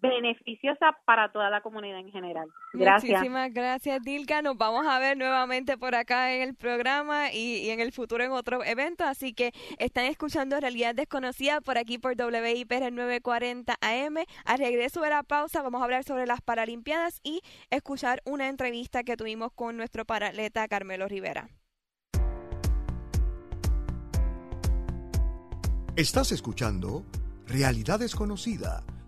beneficiosa 0.10 0.98
para 1.06 1.32
toda 1.32 1.50
la 1.50 1.62
comunidad 1.62 2.00
en 2.00 2.12
general. 2.12 2.48
Gracias. 2.74 3.12
Muchísimas 3.12 3.54
gracias, 3.54 4.02
Dilka. 4.04 4.42
Nos 4.42 4.58
vamos 4.58 4.86
a 4.86 5.00
ver 5.00 5.18
nuevamente 5.18 5.78
por 5.78 5.96
acá 5.96 6.34
en 6.34 6.42
el 6.42 6.56
programa 6.56 7.32
y, 7.32 7.70
en 7.70 7.80
el 7.80 7.92
futuro 7.92 8.24
en 8.24 8.32
otro 8.32 8.64
evento. 8.64 9.06
Así 9.06 9.34
que 9.34 9.52
están 9.80 10.06
escuchando 10.06 10.60
Realidad 10.60 10.94
Desconocida 10.94 11.62
por 11.62 11.78
aquí 11.78 11.98
por 11.98 12.16
WIPR 12.16 12.92
940 12.92 13.78
AM. 13.80 14.18
Al 14.46 14.60
regreso 14.60 15.02
de 15.02 15.10
la 15.10 15.24
pausa 15.24 15.62
vamos 15.62 15.82
a 15.82 15.86
hablar 15.86 16.04
sobre 16.04 16.28
las 16.28 16.42
Paralimpiadas 16.42 17.22
y 17.24 17.42
escuchar 17.70 18.22
una 18.26 18.50
entrevista 18.50 19.04
que 19.04 19.16
tuvimos 19.16 19.54
con 19.54 19.78
nuestro 19.78 20.06
paratleta 20.06 20.68
Carmelo 20.68 21.08
Rivera. 21.08 21.48
Estás 25.96 26.32
escuchando 26.32 27.06
Realidad 27.46 28.00
Desconocida 28.00 28.84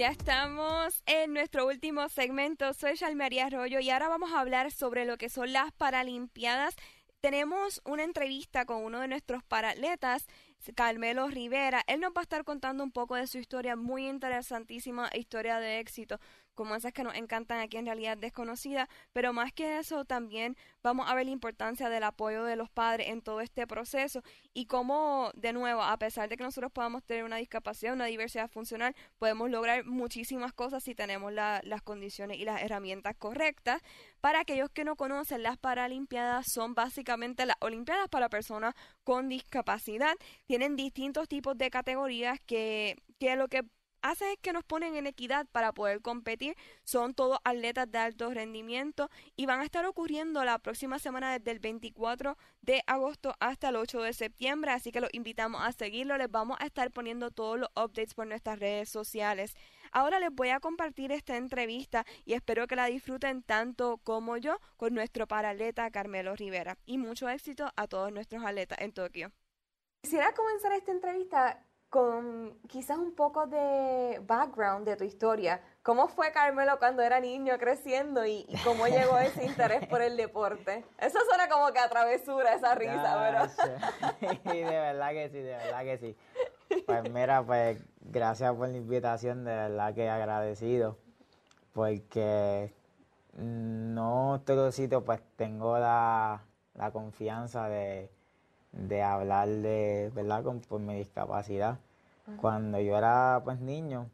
Ya 0.00 0.08
estamos 0.08 1.02
en 1.04 1.34
nuestro 1.34 1.66
último 1.66 2.08
segmento. 2.08 2.72
Soy 2.72 2.96
María 3.14 3.44
Arroyo 3.44 3.80
y 3.80 3.90
ahora 3.90 4.08
vamos 4.08 4.32
a 4.32 4.40
hablar 4.40 4.72
sobre 4.72 5.04
lo 5.04 5.18
que 5.18 5.28
son 5.28 5.52
las 5.52 5.72
Paralimpiadas. 5.72 6.74
Tenemos 7.20 7.82
una 7.84 8.04
entrevista 8.04 8.64
con 8.64 8.82
uno 8.82 9.00
de 9.00 9.08
nuestros 9.08 9.42
paratletas, 9.42 10.26
Carmelo 10.74 11.28
Rivera. 11.28 11.82
Él 11.86 12.00
nos 12.00 12.12
va 12.12 12.20
a 12.20 12.22
estar 12.22 12.44
contando 12.44 12.82
un 12.82 12.92
poco 12.92 13.14
de 13.14 13.26
su 13.26 13.36
historia 13.36 13.76
muy 13.76 14.08
interesantísima, 14.08 15.10
historia 15.12 15.60
de 15.60 15.80
éxito. 15.80 16.18
Como 16.54 16.74
esas 16.74 16.92
que 16.92 17.04
nos 17.04 17.14
encantan 17.14 17.60
aquí 17.60 17.76
en 17.76 17.86
realidad 17.86 18.16
desconocida, 18.16 18.88
pero 19.12 19.32
más 19.32 19.52
que 19.52 19.78
eso 19.78 20.04
también 20.04 20.56
vamos 20.82 21.08
a 21.08 21.14
ver 21.14 21.26
la 21.26 21.32
importancia 21.32 21.88
del 21.88 22.04
apoyo 22.04 22.44
de 22.44 22.56
los 22.56 22.70
padres 22.70 23.08
en 23.08 23.22
todo 23.22 23.40
este 23.40 23.66
proceso 23.66 24.22
y 24.52 24.66
cómo, 24.66 25.30
de 25.34 25.52
nuevo, 25.52 25.82
a 25.82 25.96
pesar 25.98 26.28
de 26.28 26.36
que 26.36 26.44
nosotros 26.44 26.72
podamos 26.72 27.04
tener 27.04 27.24
una 27.24 27.36
discapacidad, 27.36 27.94
una 27.94 28.06
diversidad 28.06 28.48
funcional, 28.50 28.94
podemos 29.18 29.50
lograr 29.50 29.84
muchísimas 29.84 30.52
cosas 30.52 30.82
si 30.82 30.94
tenemos 30.94 31.32
las 31.32 31.82
condiciones 31.82 32.38
y 32.38 32.44
las 32.44 32.62
herramientas 32.62 33.16
correctas. 33.16 33.82
Para 34.20 34.40
aquellos 34.40 34.70
que 34.70 34.84
no 34.84 34.96
conocen, 34.96 35.42
las 35.42 35.56
Paralimpiadas 35.56 36.50
son 36.52 36.74
básicamente 36.74 37.46
las 37.46 37.56
Olimpiadas 37.60 38.08
para 38.08 38.28
personas 38.28 38.74
con 39.04 39.28
discapacidad. 39.28 40.14
Tienen 40.46 40.76
distintos 40.76 41.28
tipos 41.28 41.56
de 41.56 41.70
categorías 41.70 42.38
que, 42.46 42.96
que 43.18 43.36
lo 43.36 43.48
que 43.48 43.64
hace 44.02 44.36
que 44.42 44.52
nos 44.52 44.64
ponen 44.64 44.96
en 44.96 45.06
equidad 45.06 45.46
para 45.52 45.72
poder 45.72 46.00
competir. 46.00 46.56
Son 46.84 47.14
todos 47.14 47.38
atletas 47.44 47.90
de 47.90 47.98
alto 47.98 48.30
rendimiento 48.30 49.10
y 49.36 49.46
van 49.46 49.60
a 49.60 49.64
estar 49.64 49.84
ocurriendo 49.86 50.44
la 50.44 50.58
próxima 50.58 50.98
semana 50.98 51.38
desde 51.38 51.50
el 51.50 51.58
24 51.58 52.36
de 52.62 52.82
agosto 52.86 53.34
hasta 53.40 53.70
el 53.70 53.76
8 53.76 54.02
de 54.02 54.12
septiembre, 54.12 54.70
así 54.70 54.92
que 54.92 55.00
los 55.00 55.10
invitamos 55.12 55.62
a 55.62 55.72
seguirlo. 55.72 56.16
Les 56.18 56.30
vamos 56.30 56.56
a 56.60 56.66
estar 56.66 56.90
poniendo 56.90 57.30
todos 57.30 57.58
los 57.58 57.68
updates 57.70 58.14
por 58.14 58.26
nuestras 58.26 58.58
redes 58.58 58.88
sociales. 58.88 59.54
Ahora 59.92 60.20
les 60.20 60.30
voy 60.32 60.50
a 60.50 60.60
compartir 60.60 61.12
esta 61.12 61.36
entrevista 61.36 62.04
y 62.24 62.34
espero 62.34 62.66
que 62.66 62.76
la 62.76 62.86
disfruten 62.86 63.42
tanto 63.42 63.98
como 63.98 64.36
yo 64.36 64.58
con 64.76 64.94
nuestro 64.94 65.26
paratleta 65.26 65.90
Carmelo 65.90 66.36
Rivera. 66.36 66.78
Y 66.86 66.98
mucho 66.98 67.28
éxito 67.28 67.70
a 67.76 67.86
todos 67.86 68.12
nuestros 68.12 68.44
atletas 68.44 68.78
en 68.80 68.92
Tokio. 68.92 69.32
Quisiera 70.02 70.32
comenzar 70.32 70.72
esta 70.72 70.92
entrevista 70.92 71.66
con 71.90 72.56
quizás 72.68 72.98
un 72.98 73.12
poco 73.16 73.48
de 73.48 74.22
background 74.24 74.86
de 74.86 74.96
tu 74.96 75.02
historia. 75.02 75.60
¿Cómo 75.82 76.06
fue 76.06 76.30
Carmelo 76.30 76.78
cuando 76.78 77.02
era 77.02 77.18
niño 77.18 77.58
creciendo 77.58 78.24
y, 78.24 78.46
cómo 78.64 78.86
llegó 78.86 79.18
ese 79.18 79.44
interés 79.44 79.86
por 79.88 80.00
el 80.00 80.16
deporte? 80.16 80.84
Eso 80.98 81.18
suena 81.28 81.48
como 81.48 81.72
que 81.72 81.80
a 81.80 81.88
travesura 81.88 82.54
esa 82.54 82.76
risa, 82.76 83.50
pero... 84.20 84.30
Sí, 84.52 84.58
de 84.58 84.64
verdad 84.64 85.10
que 85.10 85.28
sí, 85.30 85.38
de 85.38 85.56
verdad 85.56 85.82
que 85.82 85.98
sí. 85.98 86.16
Pues 86.86 87.10
mira, 87.10 87.42
pues 87.42 87.82
gracias 88.00 88.54
por 88.54 88.68
la 88.68 88.76
invitación, 88.76 89.44
de 89.44 89.52
verdad 89.52 89.92
que 89.92 90.08
agradecido, 90.08 90.96
porque 91.72 92.72
no 93.34 94.42
todo 94.46 94.70
sitio 94.70 95.04
pues 95.04 95.20
tengo 95.34 95.76
la, 95.78 96.44
la 96.74 96.92
confianza 96.92 97.68
de 97.68 98.10
de 98.72 99.02
hablar 99.02 99.48
de, 99.48 100.10
¿verdad? 100.14 100.44
Con, 100.44 100.60
por 100.60 100.80
mi 100.80 100.94
discapacidad. 100.94 101.78
Cuando 102.40 102.78
yo 102.78 102.96
era 102.96 103.40
pues 103.44 103.60
niño, 103.60 104.08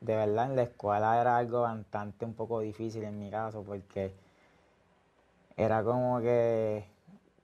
de 0.00 0.16
verdad 0.16 0.46
en 0.46 0.56
la 0.56 0.62
escuela 0.62 1.20
era 1.20 1.36
algo 1.36 1.62
bastante 1.62 2.24
un 2.24 2.34
poco 2.34 2.60
difícil 2.60 3.04
en 3.04 3.18
mi 3.18 3.30
caso 3.30 3.62
porque 3.62 4.14
era 5.56 5.84
como 5.84 6.20
que 6.20 6.84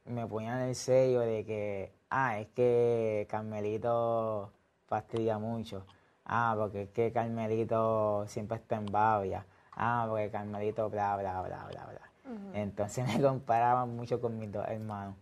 me 0.07 0.27
ponían 0.27 0.61
el 0.61 0.75
sello 0.75 1.21
de 1.21 1.45
que, 1.45 1.93
ah, 2.09 2.41
es 2.41 2.49
que 2.49 3.27
Carmelito 3.31 4.51
fastidia 4.87 5.39
mucho. 5.39 5.85
Ah, 6.25 6.55
porque 6.59 6.83
es 6.83 6.89
que 6.91 7.13
Carmelito 7.13 8.27
siempre 8.29 8.57
está 8.57 8.77
en 8.77 8.87
babia. 8.87 9.45
Ah, 9.73 10.07
porque 10.09 10.31
Carmelito 10.31 10.89
bla, 10.89 11.17
bla, 11.17 11.43
bla, 11.43 11.67
bla, 11.69 11.87
bla. 11.87 12.55
Entonces 12.55 13.07
me 13.15 13.23
comparaban 13.23 13.95
mucho 13.95 14.21
con 14.21 14.39
mis 14.39 14.51
dos 14.51 14.67
hermanos 14.67 15.15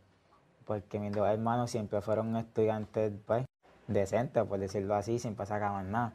porque 0.67 0.99
mis 0.99 1.13
dos 1.13 1.27
hermanos 1.29 1.71
siempre 1.71 2.03
fueron 2.03 2.37
estudiantes 2.37 3.13
pues, 3.25 3.47
decentes, 3.87 4.45
por 4.45 4.59
decirlo 4.59 4.95
así, 4.95 5.19
sin 5.19 5.35
pasar 5.35 5.61
nada. 5.85 6.13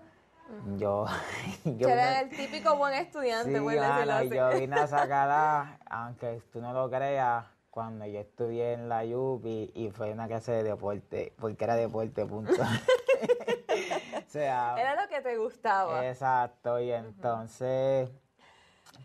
Yo, 0.78 1.06
yo 1.64 1.88
era 1.88 2.22
el 2.22 2.30
típico 2.30 2.76
buen 2.76 2.94
estudiante, 2.94 3.58
sí, 3.58 4.36
Yo 4.36 4.50
vine 4.50 4.76
a 4.76 4.88
sacarla, 4.88 5.80
aunque 5.90 6.42
tú 6.52 6.60
no 6.60 6.74
lo 6.74 6.90
creas, 6.90 7.46
cuando 7.70 8.06
yo 8.06 8.20
estudié 8.20 8.74
en 8.74 8.90
la 8.90 9.06
UPI 9.06 9.72
y 9.74 9.92
fue 9.92 10.12
una 10.12 10.28
clase 10.28 10.52
de 10.52 10.64
deporte, 10.64 11.34
porque 11.40 11.64
era 11.64 11.76
deporte, 11.76 12.26
punto. 12.26 12.52
era 14.34 15.02
lo 15.02 15.08
que 15.08 15.22
te 15.22 15.38
gustaba. 15.38 16.06
Exacto, 16.06 16.82
y 16.82 16.92
entonces, 16.92 18.10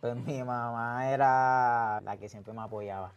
pues 0.01 0.17
mi 0.17 0.43
mamá 0.43 1.09
era 1.13 2.01
la 2.03 2.17
que 2.17 2.29
siempre 2.29 2.53
me 2.53 2.63
apoyaba. 2.63 3.13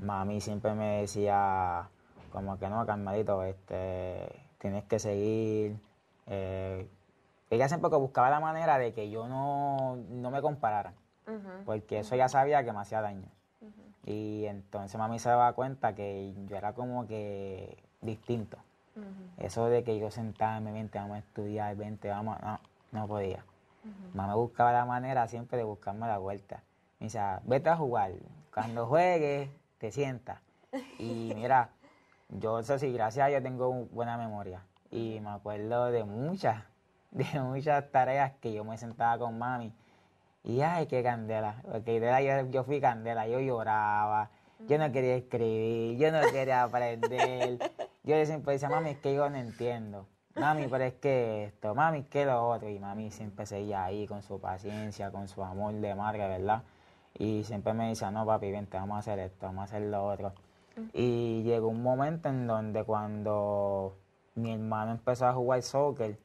Mami 0.00 0.40
siempre 0.40 0.74
me 0.74 1.00
decía, 1.00 1.88
como 2.30 2.58
que 2.58 2.68
no, 2.68 2.86
Carmelito, 2.86 3.42
este, 3.42 4.28
tienes 4.58 4.84
que 4.84 4.98
seguir. 4.98 5.76
Eh, 6.26 6.88
ella 7.50 7.68
siempre 7.68 7.90
buscaba 7.90 8.30
la 8.30 8.40
manera 8.40 8.78
de 8.78 8.92
que 8.92 9.10
yo 9.10 9.28
no, 9.28 9.98
me 10.30 10.40
comparara, 10.40 10.94
porque 11.64 11.98
eso 11.98 12.16
ya 12.16 12.28
sabía 12.28 12.64
que 12.64 12.72
me 12.72 12.80
hacía 12.80 13.02
daño. 13.02 13.28
Y 14.04 14.46
entonces 14.46 14.98
mami 14.98 15.18
se 15.18 15.28
daba 15.28 15.52
cuenta 15.52 15.94
que 15.94 16.34
yo 16.48 16.56
era 16.56 16.72
como 16.72 17.06
que 17.06 17.76
distinto. 18.00 18.58
Eso 19.38 19.66
de 19.66 19.84
que 19.84 19.98
yo 19.98 20.10
sentarme, 20.10 20.72
vente, 20.72 20.98
vamos 20.98 21.16
a 21.16 21.18
estudiar, 21.18 21.76
vente, 21.76 22.08
vamos, 22.08 22.38
no, 22.42 22.58
no 22.92 23.06
podía. 23.06 23.44
Mami 24.14 24.34
buscaba 24.34 24.72
la 24.72 24.84
manera 24.84 25.28
siempre 25.28 25.58
de 25.58 25.64
buscarme 25.64 26.06
la 26.06 26.18
vuelta. 26.18 26.62
Me 27.00 27.06
decía, 27.06 27.40
vete 27.44 27.68
a 27.68 27.76
jugar. 27.76 28.12
Cuando 28.54 28.86
juegues, 28.86 29.50
te. 29.90 30.40
Y 30.98 31.32
mira, 31.34 31.70
yo 32.28 32.60
eso 32.60 32.78
sí, 32.78 32.92
gracias 32.92 33.26
a 33.26 33.28
Dios 33.28 33.42
tengo 33.42 33.70
buena 33.86 34.16
memoria. 34.16 34.62
Y 34.90 35.20
me 35.20 35.30
acuerdo 35.30 35.90
de 35.90 36.04
muchas, 36.04 36.64
de 37.10 37.40
muchas 37.40 37.90
tareas 37.90 38.32
que 38.40 38.52
yo 38.52 38.64
me 38.64 38.78
sentaba 38.78 39.18
con 39.18 39.38
mami. 39.38 39.72
Y 40.44 40.60
ay, 40.60 40.86
qué 40.86 41.02
candela. 41.02 41.62
Porque 41.70 42.00
yo, 42.00 42.50
yo 42.50 42.64
fui 42.64 42.80
candela, 42.80 43.26
yo 43.28 43.40
lloraba, 43.40 44.30
yo 44.68 44.78
no 44.78 44.90
quería 44.92 45.16
escribir, 45.16 45.98
yo 45.98 46.12
no 46.12 46.20
quería 46.30 46.62
aprender. 46.62 47.58
Yo 48.04 48.24
siempre 48.26 48.54
decía, 48.54 48.68
mami, 48.68 48.90
es 48.90 48.98
que 48.98 49.14
yo 49.14 49.28
no 49.30 49.36
entiendo. 49.36 50.06
Mami, 50.34 50.66
pero 50.68 50.84
es 50.84 50.94
que 50.94 51.44
esto, 51.44 51.74
mami, 51.74 51.98
es 52.00 52.06
que 52.06 52.24
lo 52.24 52.48
otro. 52.48 52.68
Y 52.68 52.78
mami 52.78 53.10
siempre 53.10 53.46
seguía 53.46 53.84
ahí 53.84 54.06
con 54.06 54.22
su 54.22 54.40
paciencia, 54.40 55.10
con 55.10 55.28
su 55.28 55.44
amor 55.44 55.74
de 55.74 55.94
madre, 55.94 56.26
¿verdad? 56.26 56.62
Y 57.18 57.44
siempre 57.44 57.74
me 57.74 57.88
decía, 57.88 58.10
no, 58.10 58.26
papi, 58.26 58.50
vente, 58.50 58.76
vamos 58.76 58.96
a 58.96 58.98
hacer 59.00 59.18
esto, 59.18 59.46
vamos 59.46 59.60
a 59.60 59.64
hacer 59.64 59.82
lo 59.82 60.06
otro. 60.06 60.32
Y 60.92 61.42
llegó 61.42 61.68
un 61.68 61.82
momento 61.82 62.28
en 62.28 62.46
donde 62.46 62.84
cuando 62.84 63.96
mi 64.34 64.52
hermano 64.52 64.92
empezó 64.92 65.26
a 65.26 65.34
jugar 65.34 65.62
soccer, 65.62 66.18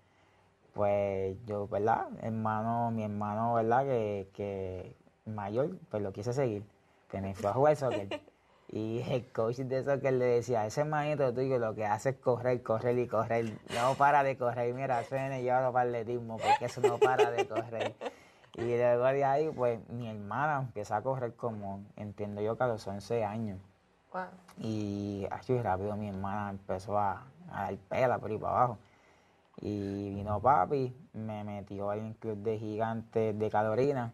pues 0.74 1.38
yo, 1.46 1.68
¿verdad? 1.68 2.08
Hermano, 2.22 2.92
mi 2.92 3.04
hermano, 3.04 3.56
¿verdad? 3.56 3.84
Que, 3.84 4.30
que 4.34 4.96
mayor, 5.26 5.78
pues 5.90 6.02
lo 6.02 6.14
quise 6.14 6.34
seguir. 6.34 6.64
Que 7.10 7.22
me 7.22 7.34
fue 7.34 7.50
a 7.50 7.54
jugar 7.54 7.76
soccer. 7.76 8.22
Y 8.70 9.02
el 9.10 9.26
coach 9.32 9.60
de 9.60 9.82
soccer 9.86 10.12
le 10.12 10.26
decía, 10.26 10.66
ese 10.66 10.82
hermanito 10.82 11.34
tuyo 11.34 11.58
lo 11.58 11.74
que 11.74 11.86
hace 11.86 12.10
es 12.10 12.16
correr, 12.18 12.62
correr 12.64 13.00
y 13.00 13.08
correr. 13.08 13.54
No 13.74 13.96
para 13.96 14.24
de 14.24 14.38
correr. 14.38 14.74
Mira, 14.74 15.02
suene 15.06 15.42
yo 15.42 15.54
para 15.72 15.82
atletismo, 15.88 16.36
porque 16.38 16.66
eso 16.66 16.82
no 16.82 16.98
para 16.98 17.32
de 17.32 17.48
correr. 17.48 17.96
Y 18.58 18.76
luego 18.76 19.06
de 19.06 19.24
ahí, 19.24 19.50
pues 19.52 19.80
mi 19.90 20.10
hermana 20.10 20.60
empezó 20.60 20.96
a 20.96 21.02
correr 21.02 21.36
como, 21.36 21.84
entiendo 21.96 22.42
yo, 22.42 22.58
que 22.58 22.64
a 22.64 22.68
los 22.68 22.86
11 22.88 23.24
años. 23.24 23.60
Y 24.58 25.28
así 25.30 25.62
rápido 25.62 25.96
mi 25.96 26.10
hermana 26.10 26.50
empezó 26.50 26.98
a, 26.98 27.24
dar 27.52 27.76
pela 27.90 28.18
por 28.18 28.32
ahí 28.32 28.38
para 28.38 28.58
abajo. 28.58 28.78
Y 29.62 30.16
vino 30.16 30.40
papi, 30.40 30.96
me 31.14 31.44
metió 31.44 31.94
en 31.94 32.08
el 32.08 32.16
club 32.16 32.38
de 32.38 32.58
gigantes 32.58 33.38
de 33.38 33.50
Carolina 33.50 34.12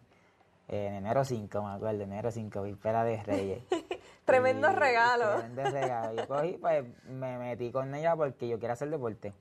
en 0.68 0.94
enero 0.94 1.24
5, 1.24 1.62
me 1.62 1.74
acuerdo, 1.74 2.02
enero 2.02 2.30
5, 2.30 2.62
víspera 2.62 3.04
de 3.04 3.22
Reyes. 3.22 3.62
tremendo 4.24 4.70
regalo. 4.72 5.40
Tremendo 5.40 5.70
regalo. 5.70 6.14
Yo 6.14 6.28
cogí, 6.28 6.56
pues 6.60 6.84
me 7.06 7.38
metí 7.38 7.70
con 7.70 7.94
ella 7.94 8.16
porque 8.16 8.48
yo 8.48 8.58
quiero 8.58 8.72
hacer 8.72 8.90
deporte. 8.90 9.34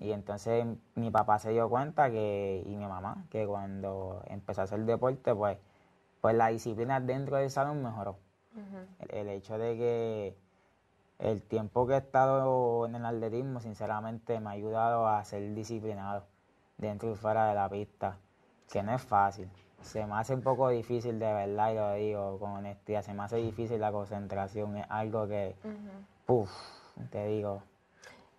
Y 0.00 0.12
entonces 0.12 0.66
mi 0.94 1.10
papá 1.10 1.38
se 1.38 1.50
dio 1.50 1.68
cuenta 1.68 2.10
que, 2.10 2.62
y 2.66 2.76
mi 2.76 2.86
mamá, 2.86 3.26
que 3.30 3.46
cuando 3.46 4.22
empezó 4.26 4.62
a 4.62 4.64
hacer 4.64 4.80
deporte, 4.84 5.34
pues, 5.34 5.58
pues 6.20 6.34
la 6.34 6.48
disciplina 6.48 7.00
dentro 7.00 7.36
del 7.36 7.50
salón 7.50 7.82
mejoró. 7.82 8.18
el, 9.08 9.28
hecho 9.28 9.58
de 9.58 9.76
que 9.76 10.36
el 11.18 11.42
tiempo 11.42 11.86
que 11.86 11.94
he 11.94 11.98
estado 11.98 12.86
en 12.86 12.96
el 12.96 13.04
atletismo, 13.04 13.60
sinceramente, 13.60 14.40
me 14.40 14.50
ha 14.50 14.52
ayudado 14.52 15.06
a 15.06 15.22
ser 15.24 15.54
disciplinado 15.54 16.24
dentro 16.78 17.12
y 17.12 17.14
fuera 17.14 17.48
de 17.48 17.54
la 17.54 17.68
pista, 17.68 18.18
que 18.72 18.82
no 18.82 18.94
es 18.94 19.02
fácil. 19.02 19.48
Se 19.82 20.04
me 20.06 20.14
hace 20.14 20.34
un 20.34 20.42
poco 20.42 20.68
difícil, 20.70 21.18
de 21.18 21.32
verdad, 21.32 21.70
y 21.70 21.74
lo 21.74 21.92
digo 21.94 22.38
con 22.38 22.52
honestidad, 22.52 23.02
se 23.02 23.14
me 23.14 23.22
hace 23.22 23.36
difícil 23.36 23.80
la 23.80 23.92
concentración, 23.92 24.78
es 24.78 24.86
algo 24.88 25.28
que, 25.28 25.54
uff, 26.26 26.50
te 27.10 27.26
digo, 27.26 27.62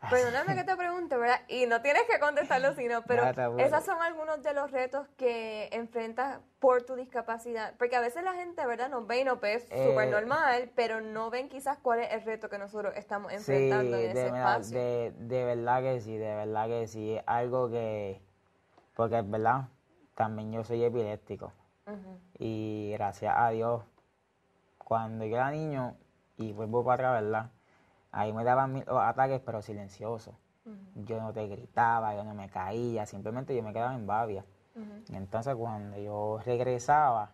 Perdóname 0.10 0.56
que 0.56 0.64
te 0.64 0.76
pregunte, 0.76 1.16
¿verdad? 1.16 1.42
Y 1.48 1.68
no 1.68 1.82
tienes 1.82 2.04
que 2.04 2.20
contestarlo, 2.20 2.74
sino, 2.74 3.04
pero 3.04 3.24
esos 3.60 3.84
son 3.84 4.02
algunos 4.02 4.42
de 4.42 4.54
los 4.54 4.72
retos 4.72 5.08
que 5.16 5.70
enfrentas 5.72 6.40
por 6.60 6.84
tu 6.84 6.96
discapacidad. 6.96 7.76
Porque 7.78 7.96
a 7.96 8.02
veces 8.02 8.24
la 8.24 8.34
gente, 8.34 8.66
¿verdad? 8.66 8.90
Nos 8.90 9.06
ve 9.06 9.20
y 9.20 9.24
nos 9.24 9.40
ve 9.40 9.60
súper 9.60 10.08
eh, 10.08 10.12
normal, 10.12 10.72
pero 10.76 11.02
no 11.02 11.30
ven 11.30 11.50
quizás 11.50 11.78
cuál 11.78 12.00
es 12.00 12.12
el 12.14 12.24
reto 12.24 12.50
que 12.50 12.58
nosotros 12.58 12.94
estamos 12.96 13.32
enfrentando 13.32 13.96
en 13.98 14.12
ese 14.12 14.28
espacio. 14.28 14.80
De, 14.80 15.14
de 15.18 15.46
verdad 15.46 15.82
que 15.82 16.02
sí, 16.02 16.18
de 16.18 16.36
verdad 16.36 16.68
que 16.68 16.88
sí. 16.88 17.20
Algo 17.28 17.70
que, 17.70 18.22
porque 18.96 19.20
es 19.20 19.30
verdad, 19.30 19.70
también 20.16 20.52
yo 20.52 20.64
soy 20.64 20.84
epiléptico. 20.84 21.54
Y 22.40 22.92
gracias 22.94 23.36
a 23.38 23.50
Dios, 23.50 23.84
cuando 24.78 25.26
yo 25.26 25.36
era 25.36 25.52
niño, 25.52 25.98
y 26.38 26.54
vuelvo 26.54 26.84
para 26.84 27.10
atrás, 27.10 27.24
¿verdad? 27.24 27.52
Ahí 28.12 28.34
me 28.34 28.44
daban 28.44 28.74
mis 28.74 28.88
ataques, 28.88 29.42
pero 29.46 29.62
silenciosos. 29.62 30.36
Yo 30.96 31.20
no 31.20 31.34
te 31.34 31.48
gritaba, 31.48 32.16
yo 32.16 32.24
no 32.24 32.34
me 32.34 32.50
caía, 32.50 33.06
simplemente 33.06 33.56
yo 33.56 33.64
me 33.64 33.74
quedaba 33.74 33.96
en 33.96 34.06
babia. 34.06 34.46
Y 35.10 35.16
entonces 35.16 35.56
cuando 35.56 35.98
yo 35.98 36.40
regresaba, 36.46 37.32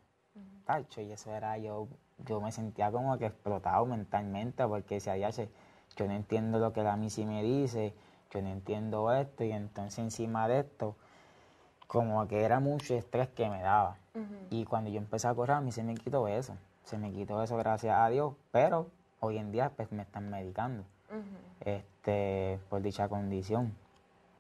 tacho, 0.66 1.02
y 1.02 1.12
eso 1.12 1.32
era 1.32 1.58
yo, 1.58 1.88
yo 2.26 2.42
me 2.42 2.52
sentía 2.52 2.92
como 2.92 3.18
que 3.18 3.28
explotado 3.28 3.86
mentalmente, 3.86 4.66
porque 4.68 4.96
decía, 4.96 5.18
ya 5.18 5.30
yo 5.30 6.08
no 6.08 6.14
entiendo 6.14 6.60
lo 6.60 6.74
que 6.74 6.84
la 6.84 6.96
mí 6.96 7.10
sí 7.10 7.26
me 7.26 7.44
dice, 7.44 7.94
yo 8.32 8.42
no 8.42 8.50
entiendo 8.50 9.12
esto, 9.14 9.44
y 9.44 9.52
entonces 9.52 10.00
encima 10.00 10.48
de 10.48 10.60
esto, 10.60 10.96
como 11.88 12.28
que 12.28 12.44
era 12.44 12.60
mucho 12.60 12.94
estrés 12.94 13.30
que 13.30 13.50
me 13.50 13.62
daba. 13.62 13.98
Y 14.50 14.66
cuando 14.66 14.90
yo 14.90 14.98
empecé 14.98 15.28
a 15.28 15.36
correr, 15.36 15.58
a 15.58 15.62
mí 15.62 15.72
se 15.72 15.84
me 15.84 15.96
quitó 15.96 16.28
eso, 16.28 16.56
se 16.84 16.98
me 16.98 17.12
quitó 17.12 17.42
eso 17.44 17.56
gracias 17.58 17.98
a 17.98 18.10
Dios, 18.10 18.34
pero 18.52 18.90
hoy 19.20 19.38
en 19.38 19.52
día 19.52 19.72
pues 19.76 19.92
me 19.92 20.04
están 20.04 20.30
medicando, 20.30 20.84
este, 21.62 22.60
por 22.70 22.82
dicha 22.82 23.08
condición. 23.08 23.76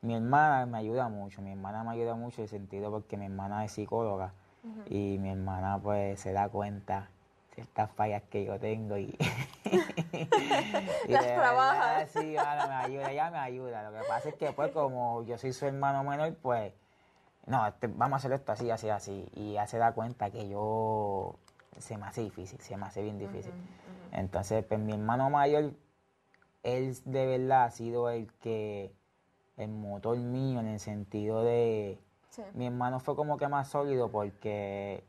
Mi 0.02 0.16
hermana 0.16 0.66
me 0.66 0.78
ayuda 0.78 1.10
mucho, 1.10 1.42
mi 1.42 1.52
hermana 1.52 1.84
me 1.84 1.92
ayuda 1.92 2.16
mucho 2.16 2.42
en 2.42 2.44
el 2.44 2.50
sentido 2.50 2.92
porque 2.92 3.18
mi 3.18 3.26
hermana 3.26 3.66
es 3.66 3.72
psicóloga 3.72 4.34
y 4.88 5.18
mi 5.20 5.30
hermana 5.30 5.80
pues 5.82 6.20
se 6.20 6.34
da 6.34 6.50
cuenta 6.50 7.10
ciertas 7.54 7.90
fallas 7.92 8.22
que 8.30 8.46
yo 8.46 8.60
tengo 8.60 8.98
y, 8.98 9.18
las 11.08 11.26
trabaja. 11.26 12.06
sí, 12.08 12.36
me 12.36 12.38
ayuda, 12.38 13.12
ella 13.12 13.32
me 13.32 13.40
ayuda. 13.40 13.90
Lo 13.90 13.98
que 13.98 14.08
pasa 14.08 14.30
es 14.30 14.36
que 14.36 14.52
pues 14.52 14.72
como 14.72 15.24
yo 15.24 15.38
soy 15.38 15.54
su 15.54 15.66
hermano 15.66 16.04
menor, 16.04 16.36
pues 16.36 16.72
no, 17.48 17.66
este, 17.66 17.88
vamos 17.88 18.14
a 18.14 18.18
hacer 18.18 18.34
esto 18.34 18.52
así, 18.52 18.70
así, 18.70 18.90
así. 18.90 19.28
Y 19.34 19.52
ella 19.52 19.66
se 19.66 19.78
da 19.78 19.94
cuenta 19.94 20.30
que 20.30 20.48
yo 20.48 21.36
se 21.80 21.98
me 21.98 22.06
hace 22.06 22.22
difícil, 22.22 22.60
se 22.60 22.78
me 22.78 22.86
hace 22.86 23.02
bien 23.02 23.18
difícil. 23.18 23.54
Entonces, 24.12 24.64
pues 24.66 24.80
mi 24.80 24.94
hermano 24.94 25.30
mayor, 25.30 25.74
él 26.64 26.98
de 27.06 27.26
verdad 27.26 27.66
ha 27.66 27.72
sido 27.72 28.10
el 28.10 28.32
que, 28.34 28.94
el 29.58 29.70
motor 29.70 30.18
mío 30.18 30.60
en 30.60 30.68
el 30.68 30.80
sentido 30.80 31.44
de, 31.44 32.00
mi 32.54 32.68
hermano 32.68 33.00
fue 33.00 33.16
como 33.16 33.38
que 33.38 33.48
más 33.48 33.70
sólido 33.70 34.12
porque 34.12 35.04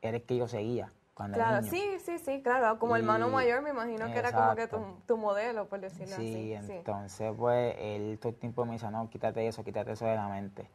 era 0.00 0.16
el 0.16 0.22
que 0.22 0.36
yo 0.36 0.46
seguía. 0.46 0.92
Cuando 1.14 1.34
claro, 1.34 1.66
sí, 1.66 1.82
sí, 1.98 2.18
sí, 2.18 2.42
claro. 2.42 2.78
Como 2.78 2.94
hermano 2.94 3.28
mayor 3.28 3.60
me 3.60 3.70
imagino 3.70 4.06
que 4.06 4.18
era 4.18 4.32
como 4.32 4.54
que 4.54 4.68
tu, 5.06 5.16
modelo, 5.16 5.68
por 5.68 5.80
decirlo 5.80 6.14
así. 6.14 6.32
Sí, 6.32 6.52
entonces 6.52 7.34
pues 7.36 7.74
él 7.78 8.18
todo 8.20 8.30
el 8.30 8.38
tiempo 8.38 8.64
me 8.64 8.74
dice, 8.74 8.88
no, 8.90 9.10
quítate 9.10 9.46
eso, 9.48 9.64
quítate 9.64 9.92
eso 9.92 10.06
de 10.06 10.14
la 10.14 10.28
mente. 10.28 10.68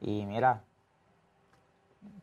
Y 0.00 0.26
mira, 0.26 0.64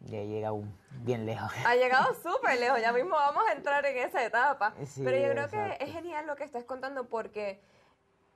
ya 0.02 0.18
he 0.20 0.28
llegado 0.28 0.64
bien 1.02 1.26
lejos. 1.26 1.52
Ha 1.66 1.76
llegado 1.76 2.14
súper 2.16 2.60
lejos, 2.60 2.82
ya 2.82 2.92
mismo 2.92 3.16
vamos 3.16 3.44
a 3.50 3.54
entrar 3.54 3.86
en 3.86 3.98
esa 3.98 4.24
etapa. 4.24 4.74
Pero 5.04 5.18
yo 5.18 5.32
creo 5.32 5.50
que 5.50 5.84
es 5.84 5.92
genial 5.92 6.28
lo 6.28 6.36
que 6.36 6.44
estás 6.44 6.64
contando 6.64 7.06
porque, 7.06 7.62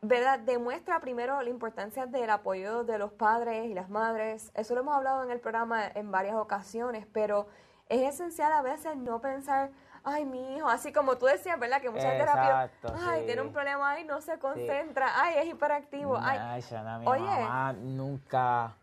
¿verdad? 0.01 0.39
Demuestra 0.39 0.99
primero 0.99 1.41
la 1.41 1.49
importancia 1.49 2.05
del 2.05 2.29
apoyo 2.29 2.83
de 2.83 2.97
los 2.97 3.11
padres 3.11 3.65
y 3.65 3.73
las 3.73 3.89
madres. 3.89 4.51
Eso 4.55 4.75
lo 4.75 4.81
hemos 4.81 4.95
hablado 4.95 5.23
en 5.23 5.31
el 5.31 5.39
programa 5.39 5.87
en 5.87 6.11
varias 6.11 6.35
ocasiones, 6.35 7.05
pero 7.11 7.47
es 7.89 8.13
esencial 8.13 8.51
a 8.51 8.61
veces 8.61 8.97
no 8.97 9.21
pensar, 9.21 9.71
ay, 10.03 10.25
mi 10.25 10.55
hijo, 10.55 10.67
así 10.67 10.91
como 10.91 11.17
tú 11.17 11.25
decías, 11.25 11.59
¿verdad? 11.59 11.81
Que 11.81 11.89
muchas 11.89 12.17
terapias, 12.17 12.71
ay, 13.05 13.25
tiene 13.25 13.41
un 13.41 13.51
problema 13.51 13.91
ahí, 13.91 14.03
no 14.03 14.21
se 14.21 14.39
concentra, 14.39 15.21
ay, 15.21 15.35
es 15.39 15.47
hiperactivo, 15.47 16.17
ay. 16.17 16.61
mi 16.99 17.07
Oye, 17.07 17.23
mamá 17.23 17.73
nunca, 17.73 18.75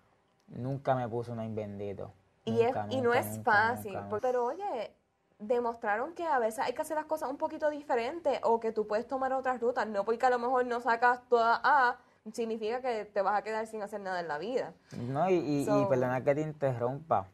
nunca 0.49 0.95
me 0.95 1.09
puso 1.09 1.33
una 1.33 1.47
bendito. 1.49 2.13
Y, 2.45 2.61
es, 2.61 2.75
y 2.91 3.01
no 3.01 3.15
es 3.15 3.41
fácil, 3.43 3.99
pero 4.21 4.45
oye, 4.45 4.93
demostraron 5.39 6.15
que 6.15 6.25
a 6.25 6.39
veces 6.39 6.61
hay 6.61 6.73
que 6.73 6.83
hacer 6.83 6.97
las 6.97 7.07
cosas 7.07 7.31
un 7.31 7.37
poquito 7.37 7.71
diferentes 7.71 8.39
o 8.43 8.61
que 8.61 8.73
tú 8.73 8.87
puedes 8.87 9.07
tomar 9.07 9.33
otras 9.33 9.61
rutas, 9.61 9.87
no 9.87 10.05
porque 10.05 10.27
a 10.27 10.31
lo 10.31 10.39
mejor 10.39 10.67
no 10.67 10.81
sacas 10.81 11.27
toda 11.29 11.61
A, 11.65 11.97
significa 12.33 12.81
que 12.81 13.05
te 13.05 13.23
vas 13.23 13.39
a 13.39 13.43
quedar 13.43 13.67
sin 13.67 13.83
hacer 13.83 14.01
nada 14.01 14.21
en 14.21 14.29
la 14.29 14.39
vida. 14.39 14.73
No, 14.97 15.29
y, 15.29 15.35
y, 15.35 15.87
perdona 15.89 16.23
que 16.23 16.35
te 16.35 16.41
interrumpa, 16.43 17.27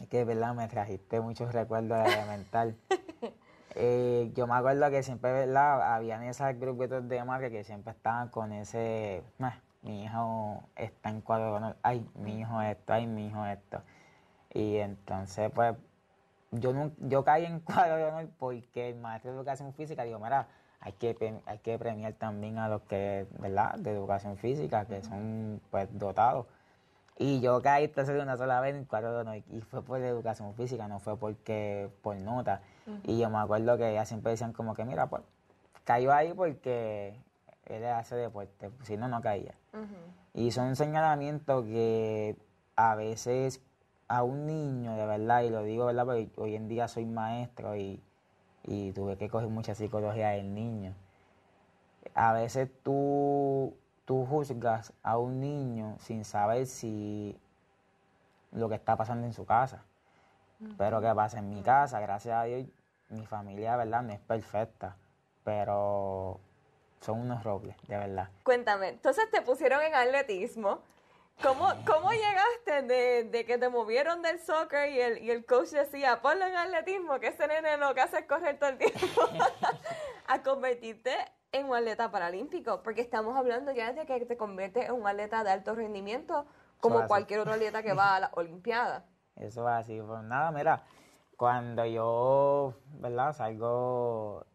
es 0.00 0.08
que 0.08 0.24
verdad 0.24 0.54
me 0.54 0.68
trajiste 0.68 1.20
muchos 1.20 1.52
recuerdos 1.52 2.04
de 2.04 2.12
elemental. 2.12 2.76
eh, 3.74 4.30
yo 4.34 4.46
me 4.46 4.54
acuerdo 4.54 4.90
que 4.90 5.02
siempre, 5.02 5.32
¿verdad? 5.32 5.94
Habían 5.94 6.22
esos 6.24 6.46
grupitos 6.58 7.08
de 7.08 7.24
marca 7.24 7.48
que 7.48 7.64
siempre 7.64 7.92
estaban 7.92 8.28
con 8.28 8.52
ese, 8.52 9.22
mi 9.82 10.04
hijo 10.04 10.64
está 10.74 11.10
en 11.10 11.20
cuadro 11.20 11.76
ay, 11.82 12.04
mi 12.16 12.40
hijo 12.40 12.60
esto, 12.60 12.92
ay, 12.92 13.06
mi 13.06 13.28
hijo 13.28 13.46
esto. 13.46 13.80
Y 14.52 14.76
entonces, 14.76 15.50
pues, 15.54 15.74
yo, 16.50 16.72
no, 16.72 16.90
yo 17.00 17.24
caí 17.24 17.44
en 17.44 17.60
cuadro 17.60 17.96
de 17.96 18.04
honor 18.04 18.28
porque 18.38 18.90
el 18.90 18.96
maestro 18.96 19.32
de 19.32 19.38
educación 19.38 19.72
física 19.74 20.04
dijo, 20.04 20.18
mira, 20.18 20.48
hay 20.80 20.92
que, 20.92 21.40
hay 21.46 21.58
que 21.58 21.78
premiar 21.78 22.12
también 22.14 22.58
a 22.58 22.68
los 22.68 22.82
que, 22.82 23.26
¿verdad?, 23.38 23.74
de 23.78 23.90
educación 23.90 24.36
física, 24.36 24.84
que 24.84 25.02
son, 25.02 25.60
pues, 25.70 25.88
dotados. 25.98 26.46
Y 27.18 27.40
yo 27.40 27.62
caí 27.62 27.88
tercero 27.88 28.22
una 28.22 28.36
sola 28.36 28.60
vez 28.60 28.76
en 28.76 28.84
cuadro 28.84 29.12
de 29.14 29.20
honor 29.20 29.36
y 29.50 29.60
fue 29.62 29.82
por 29.82 30.00
educación 30.02 30.54
física, 30.54 30.86
no 30.86 31.00
fue 31.00 31.16
porque, 31.16 31.88
por 32.02 32.14
nota. 32.16 32.60
Y 33.04 33.18
yo 33.18 33.30
me 33.30 33.38
acuerdo 33.38 33.78
que 33.78 33.90
ellas 33.90 34.06
siempre 34.06 34.32
decían 34.32 34.52
como 34.52 34.74
que, 34.74 34.84
mira, 34.84 35.06
pues, 35.06 35.22
cayó 35.84 36.12
ahí 36.12 36.34
porque 36.34 37.14
él 37.64 37.84
hace 37.86 38.16
deporte, 38.16 38.70
si 38.82 38.96
no, 38.96 39.08
no 39.08 39.22
caía. 39.22 39.54
Y 40.34 40.50
son 40.50 40.76
señalamientos 40.76 41.64
que 41.64 42.36
a 42.76 42.94
veces 42.94 43.62
a 44.08 44.22
un 44.22 44.46
niño, 44.46 44.96
de 44.96 45.06
verdad, 45.06 45.42
y 45.42 45.50
lo 45.50 45.62
digo, 45.62 45.86
¿verdad? 45.86 46.04
Porque 46.04 46.30
hoy 46.36 46.54
en 46.54 46.68
día 46.68 46.88
soy 46.88 47.06
maestro 47.06 47.76
y, 47.76 48.02
tuve 48.94 49.16
que 49.16 49.28
coger 49.28 49.48
mucha 49.48 49.74
psicología 49.74 50.30
del 50.30 50.54
niño. 50.54 50.94
A 52.14 52.32
veces 52.32 52.68
tú, 52.82 53.76
tú 54.04 54.26
juzgas 54.26 54.92
a 55.02 55.18
un 55.18 55.40
niño 55.40 55.96
sin 56.00 56.24
saber 56.24 56.66
si 56.66 57.38
lo 58.52 58.68
que 58.68 58.74
está 58.74 58.96
pasando 58.96 59.26
en 59.26 59.32
su 59.32 59.44
casa. 59.44 59.82
Pero 60.78 61.00
¿qué 61.00 61.12
pasa? 61.14 61.38
En 61.38 61.50
mi 61.50 61.62
casa, 61.62 62.00
gracias 62.00 62.34
a 62.34 62.44
Dios, 62.44 62.66
mi 63.10 63.26
familia, 63.26 63.76
¿verdad? 63.76 64.02
No 64.02 64.12
es 64.12 64.20
perfecta, 64.20 64.96
pero 65.44 66.40
son 67.00 67.20
unos 67.20 67.44
robles, 67.44 67.76
de 67.86 67.96
verdad. 67.96 68.30
Cuéntame, 68.42 68.88
entonces 68.88 69.30
te 69.30 69.42
pusieron 69.42 69.82
en 69.82 69.94
atletismo 69.94 70.80
¿Cómo, 71.42 71.68
cómo 71.86 72.10
llegaste 72.12 72.82
de, 73.30 73.44
que 73.44 73.58
te 73.58 73.68
movieron 73.68 74.22
del 74.22 74.40
soccer 74.40 74.90
y 74.90 75.00
el, 75.00 75.18
y 75.18 75.30
el 75.30 75.44
coach 75.44 75.68
decía, 75.68 76.20
ponlo 76.22 76.46
en 76.46 76.56
atletismo, 76.56 77.20
que 77.20 77.28
ese 77.28 77.46
nene 77.46 77.76
lo 77.76 77.94
que 77.94 78.00
hace 78.00 78.20
es 78.20 78.26
correr 78.26 78.58
todo 78.58 78.70
el 78.70 78.78
tiempo, 78.78 78.98
a 80.26 80.42
convertirte 80.42 81.14
en 81.52 81.66
un 81.66 81.76
atleta 81.76 82.10
paralímpico? 82.10 82.82
Porque 82.82 83.02
estamos 83.02 83.36
hablando 83.36 83.72
ya 83.72 83.92
de 83.92 84.06
que 84.06 84.24
te 84.24 84.36
conviertes 84.36 84.88
en 84.88 84.94
un 84.94 85.06
atleta 85.06 85.44
de 85.44 85.50
alto 85.50 85.74
rendimiento, 85.74 86.46
como 86.80 87.06
cualquier 87.06 87.40
otro 87.40 87.52
atleta 87.52 87.82
que 87.82 87.92
va 87.92 88.16
a 88.16 88.20
la 88.20 88.30
Olimpiada. 88.34 89.04
Eso 89.36 89.68
es 89.68 89.74
así. 89.74 90.00
Pues 90.00 90.22
nada, 90.22 90.50
mira, 90.50 90.84
cuando 91.36 91.84
yo, 91.84 92.74
¿verdad? 92.94 93.34
Salgo 93.34 94.46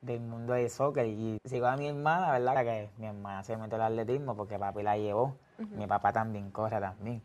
del 0.00 0.20
mundo 0.20 0.54
del 0.54 0.70
soccer 0.70 1.06
y 1.06 1.38
sigo 1.44 1.66
a 1.66 1.76
mi 1.76 1.88
hermana, 1.88 2.32
¿verdad? 2.32 2.64
Que 2.64 2.90
mi 2.96 3.06
hermana 3.06 3.44
se 3.44 3.56
metió 3.56 3.76
al 3.76 3.92
atletismo 3.92 4.36
porque 4.36 4.58
papi 4.58 4.82
la 4.82 4.96
llevó. 4.96 5.36
Mi 5.70 5.86
papá 5.86 6.12
también 6.12 6.50
corre 6.50 6.80
también. 6.80 7.22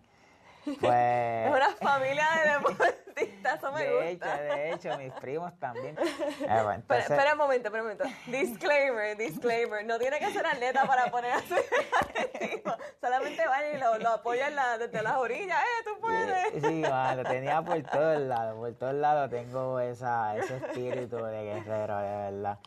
Pues... 0.79 1.45
Es 1.45 1.51
una 1.51 1.69
familia 1.75 2.25
de 2.43 2.49
deportistas, 2.53 3.55
eso 3.57 3.71
me 3.71 3.83
de 3.83 4.11
Hecho, 4.11 4.25
de 4.25 4.71
hecho, 4.71 4.97
mis 4.97 5.13
primos 5.13 5.53
también. 5.59 5.95
Eh, 6.47 6.97
espera, 6.99 7.33
un 7.33 7.37
momento, 7.37 7.67
espera 7.67 7.83
un 7.83 7.89
momento. 7.89 8.03
Disclaimer, 8.27 9.15
disclaimer. 9.17 9.85
No 9.85 9.99
tiene 9.99 10.19
que 10.19 10.31
ser 10.31 10.45
atleta 10.45 10.85
para 10.85 11.11
poner 11.11 11.31
a 11.31 11.39
su 11.41 11.55
atletismo. 12.01 12.73
Solamente 12.99 13.47
van 13.47 13.61
y 13.75 13.77
lo, 13.77 13.97
lo 13.99 14.09
apoyan 14.09 14.53
desde 14.79 15.01
las 15.01 15.17
orillas. 15.17 15.57
¡Eh, 15.57 15.83
tú 15.85 16.01
puedes! 16.01 16.53
Sí, 16.53 16.61
sí 16.61 17.15
lo 17.15 17.23
tenía 17.23 17.61
por 17.61 17.81
todos 17.91 18.19
lados. 18.21 18.55
Por 18.55 18.73
todos 18.73 18.95
lados 18.95 19.29
tengo 19.29 19.79
esa, 19.79 20.35
ese 20.37 20.57
espíritu 20.57 21.17
de 21.17 21.43
guerrero, 21.43 21.97
de 21.97 22.15
verdad. 22.31 22.59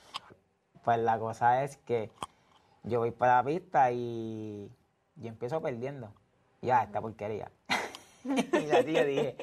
Pues 0.85 0.99
la 0.99 1.19
cosa 1.19 1.65
es 1.65 1.77
que 1.79 2.11
yo 2.85 3.01
voy 3.01 3.11
para 3.11 3.37
la 3.37 3.45
pista 3.45 3.91
y 3.91 4.71
yo 5.19 5.29
empiezo 5.29 5.61
perdiendo. 5.61 6.13
Ya, 6.63 6.83
esta 6.83 7.01
porquería. 7.01 7.51
y 8.25 8.67
la 8.67 8.85
tía 8.85 9.05
dije, 9.05 9.37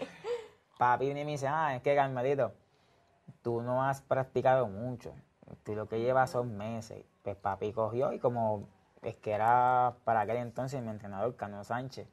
papi 0.77 1.05
viene 1.05 1.21
y 1.21 1.25
me 1.25 1.31
dice, 1.31 1.47
ah, 1.47 1.75
es 1.75 1.81
que 1.81 1.95
Carmelito, 1.95 2.53
tú 3.41 3.61
no 3.61 3.83
has 3.83 4.01
practicado 4.01 4.67
mucho. 4.67 5.13
Tú 5.63 5.75
lo 5.75 5.87
que 5.87 5.99
llevas 5.99 6.31
son 6.31 6.57
meses. 6.57 7.05
Pues 7.23 7.35
papi 7.35 7.71
cogió 7.73 8.11
y 8.13 8.19
como 8.19 8.67
es 9.01 9.15
que 9.17 9.31
era 9.31 9.95
para 10.03 10.21
aquel 10.21 10.37
entonces 10.37 10.81
mi 10.81 10.89
entrenador, 10.89 11.35
Cano 11.35 11.63
Sánchez, 11.63 12.07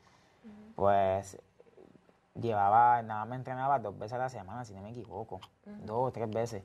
pues 0.74 1.38
llevaba, 2.34 3.02
nada 3.02 3.24
más 3.24 3.38
entrenaba 3.38 3.78
dos 3.78 3.98
veces 3.98 4.14
a 4.14 4.18
la 4.18 4.28
semana, 4.28 4.64
si 4.64 4.74
no 4.74 4.82
me 4.82 4.90
equivoco, 4.90 5.40
dos 5.64 6.08
o 6.08 6.12
tres 6.12 6.30
veces. 6.30 6.62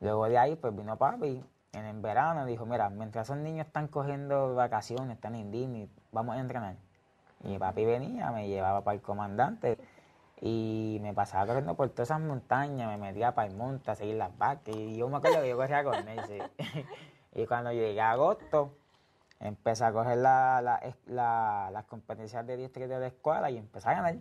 Luego 0.00 0.28
de 0.28 0.38
ahí, 0.38 0.56
pues 0.56 0.74
vino 0.74 0.96
papi 0.96 1.44
en 1.72 1.86
el 1.86 2.00
verano 2.00 2.44
dijo, 2.44 2.66
mira, 2.66 2.90
mientras 2.90 3.28
esos 3.28 3.38
niños 3.38 3.66
están 3.66 3.88
cogiendo 3.88 4.54
vacaciones, 4.54 5.16
están 5.16 5.34
en 5.34 5.50
Disney, 5.50 5.90
vamos 6.12 6.36
a 6.36 6.40
entrenar. 6.40 6.76
Y 7.44 7.58
papi 7.58 7.84
venía, 7.84 8.30
me 8.30 8.46
llevaba 8.46 8.82
para 8.84 8.94
el 8.94 9.02
comandante 9.02 9.78
y 10.40 10.98
me 11.02 11.12
pasaba 11.12 11.46
corriendo 11.46 11.74
por 11.74 11.88
todas 11.90 12.08
esas 12.08 12.20
montañas, 12.20 12.88
me 12.88 12.98
metía 12.98 13.34
para 13.34 13.48
el 13.48 13.56
monte 13.56 13.90
a 13.90 13.94
seguir 13.94 14.16
las 14.16 14.36
vacas 14.38 14.74
y 14.76 14.96
yo 14.96 15.08
me 15.08 15.16
acuerdo 15.16 15.42
que 15.42 15.48
yo 15.48 15.56
corría 15.56 15.82
con 15.82 16.08
él, 16.08 16.20
y 17.34 17.46
cuando 17.46 17.72
llegué 17.72 18.00
a 18.00 18.12
agosto, 18.12 18.76
empecé 19.40 19.84
a 19.84 19.92
coger 19.92 20.18
las 20.18 21.84
competencias 21.88 22.46
de 22.46 22.56
distrito 22.56 22.94
de 22.94 23.00
la 23.00 23.06
escuela 23.08 23.50
y 23.50 23.56
empecé 23.56 23.88
a 23.88 23.94
ganar. 23.94 24.16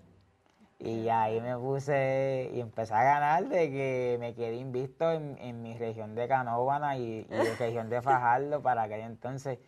Y 0.79 1.09
ahí 1.09 1.39
me 1.41 1.55
puse 1.57 2.49
y 2.55 2.59
empecé 2.59 2.95
a 2.95 3.03
ganar 3.03 3.47
de 3.47 3.69
que 3.69 4.17
me 4.19 4.33
quedé 4.33 4.55
invisto 4.55 5.11
en, 5.11 5.61
mi 5.61 5.77
región 5.77 6.15
de 6.15 6.27
Canóvana 6.27 6.97
y, 6.97 7.27
y 7.29 7.35
en 7.35 7.57
región 7.59 7.89
de 7.91 8.01
Fajardo 8.01 8.63
para 8.63 8.83
aquel 8.83 9.01
entonces 9.01 9.59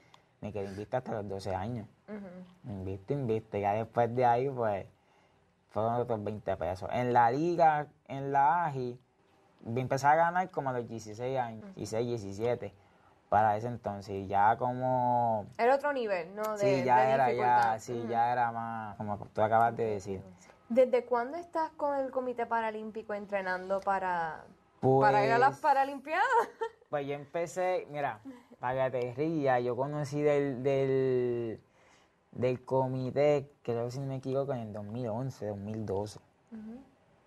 me 0.43 0.51
quedé 0.51 0.65
invisto 0.65 0.97
hasta 0.97 1.13
los 1.13 1.29
12 1.29 1.55
años. 1.55 1.87
Invisto, 2.65 3.13
invisto. 3.13 3.57
Y 3.57 3.61
ya 3.61 3.73
después 3.73 4.13
de 4.13 4.25
ahí, 4.25 4.49
pues, 4.49 4.85
fueron 5.69 5.93
otros 5.93 6.21
20 6.21 6.57
pesos. 6.57 6.89
En 6.91 7.13
la 7.13 7.31
liga, 7.31 7.87
en 8.09 8.33
la 8.33 8.65
AGI, 8.65 8.99
empecé 9.65 10.05
a 10.05 10.15
ganar 10.15 10.51
como 10.51 10.69
a 10.69 10.73
los 10.73 10.87
16 10.89 11.39
años, 11.39 11.75
16, 11.75 12.07
17 12.07 12.73
para 13.29 13.55
ese 13.55 13.67
entonces. 13.67 14.27
Ya 14.27 14.57
como... 14.57 15.47
Era 15.57 15.75
otro 15.75 15.93
nivel, 15.93 16.35
¿no? 16.35 16.57
De, 16.57 16.57
sí, 16.57 16.83
ya 16.83 17.13
era, 17.13 17.31
ya, 17.31 17.79
sí, 17.79 18.05
ya 18.09 18.33
era 18.33 18.51
más, 18.51 18.97
como 18.97 19.17
tú 19.17 19.41
acabas 19.41 19.77
de 19.77 19.85
decir. 19.85 20.21
¿Desde 20.67 21.05
cuándo 21.05 21.37
estás 21.37 21.71
con 21.71 21.95
el 21.95 22.11
Comité 22.11 22.45
Paralímpico 22.45 23.13
entrenando 23.13 23.79
para, 23.79 24.43
para 24.81 25.25
ir 25.25 25.31
a 25.31 25.37
las 25.37 25.51
pues 25.51 25.61
Paralimpiadas? 25.61 26.25
Pues 26.93 27.07
yo 27.07 27.15
empecé, 27.15 27.87
mira, 27.89 28.19
para 28.59 28.91
que 28.91 28.99
te 28.99 29.13
rías, 29.15 29.63
yo 29.63 29.75
conocí 29.75 30.21
del, 30.21 30.61
del, 30.61 31.59
del 32.33 32.63
comité, 32.65 33.49
creo 33.63 33.85
que 33.85 33.91
si 33.93 33.99
no 33.99 34.05
me 34.05 34.17
equivoco, 34.17 34.53
en 34.53 34.59
el 34.59 34.73
2011, 34.73 35.47
2012. 35.47 36.19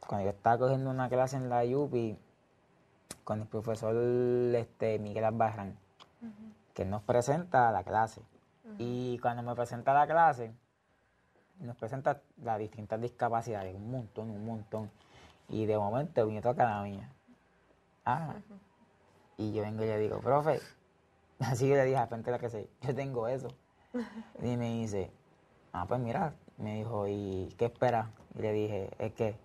Cuando 0.06 0.24
yo 0.24 0.30
estaba 0.30 0.56
cogiendo 0.56 0.88
una 0.88 1.08
clase 1.08 1.34
en 1.34 1.48
la 1.48 1.64
UPI 1.64 2.16
con 3.24 3.40
el 3.40 3.48
profesor 3.48 3.96
este, 4.54 5.00
Miguel 5.00 5.24
Albarrán 5.24 5.76
que 6.72 6.84
nos 6.84 7.02
presenta 7.02 7.72
la 7.72 7.82
clase. 7.82 8.22
Y 8.78 9.18
cuando 9.18 9.42
me 9.42 9.56
presenta 9.56 9.92
la 9.94 10.06
clase, 10.06 10.54
nos 11.58 11.74
presenta 11.74 12.20
las 12.40 12.60
distintas 12.60 13.00
discapacidades, 13.00 13.74
un 13.74 13.90
montón, 13.90 14.30
un 14.30 14.46
montón. 14.46 14.92
Y 15.48 15.66
de 15.66 15.76
momento 15.76 16.24
me 16.28 16.40
toca 16.40 16.70
la 16.70 16.82
mía. 16.84 17.10
Ah. 18.04 18.36
Y 19.36 19.52
yo 19.52 19.62
vengo 19.62 19.84
y 19.84 19.86
le 19.86 19.98
digo, 19.98 20.18
profe, 20.20 20.60
así 21.40 21.68
que 21.68 21.74
le 21.74 21.84
dije 21.84 21.98
a 21.98 22.06
frente 22.06 22.30
la 22.30 22.38
que 22.38 22.50
sé, 22.50 22.68
yo 22.82 22.94
tengo 22.94 23.28
eso. 23.28 23.48
Y 24.42 24.56
me 24.56 24.70
dice, 24.80 25.10
ah, 25.72 25.86
pues 25.86 26.00
mira, 26.00 26.34
me 26.58 26.76
dijo, 26.76 27.06
¿y 27.08 27.54
qué 27.58 27.66
espera? 27.66 28.10
Y 28.34 28.42
le 28.42 28.52
dije, 28.52 28.90
es 28.98 29.12
que, 29.12 29.36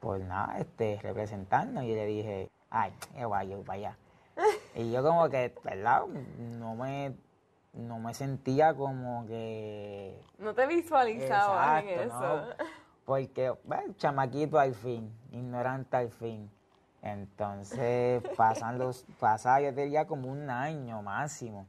pues 0.00 0.22
nada, 0.24 0.58
este, 0.58 0.98
representarnos. 1.02 1.84
Y 1.84 1.94
le 1.94 2.06
dije, 2.06 2.50
ay, 2.70 2.92
qué 3.14 3.24
vaya, 3.24 3.56
vaya. 3.64 3.96
Y 4.74 4.92
yo 4.92 5.02
como 5.02 5.28
que, 5.28 5.54
¿verdad? 5.64 6.06
No 6.58 6.74
me, 6.74 7.14
no 7.72 7.98
me 7.98 8.14
sentía 8.14 8.74
como 8.74 9.26
que... 9.26 10.20
No 10.38 10.54
te 10.54 10.66
visualizaba 10.66 11.80
en 11.80 12.00
eso. 12.00 12.48
Porque, 13.04 13.54
bueno, 13.64 13.94
chamaquito 13.96 14.58
al 14.58 14.74
fin, 14.74 15.10
ignorante 15.30 15.96
al 15.96 16.10
fin. 16.10 16.50
Entonces, 17.06 18.20
pasan 18.36 18.78
los, 18.78 19.04
pasaba 19.20 19.60
yo 19.60 19.70
diría 19.70 20.06
como 20.06 20.28
un 20.28 20.50
año 20.50 21.02
máximo. 21.02 21.68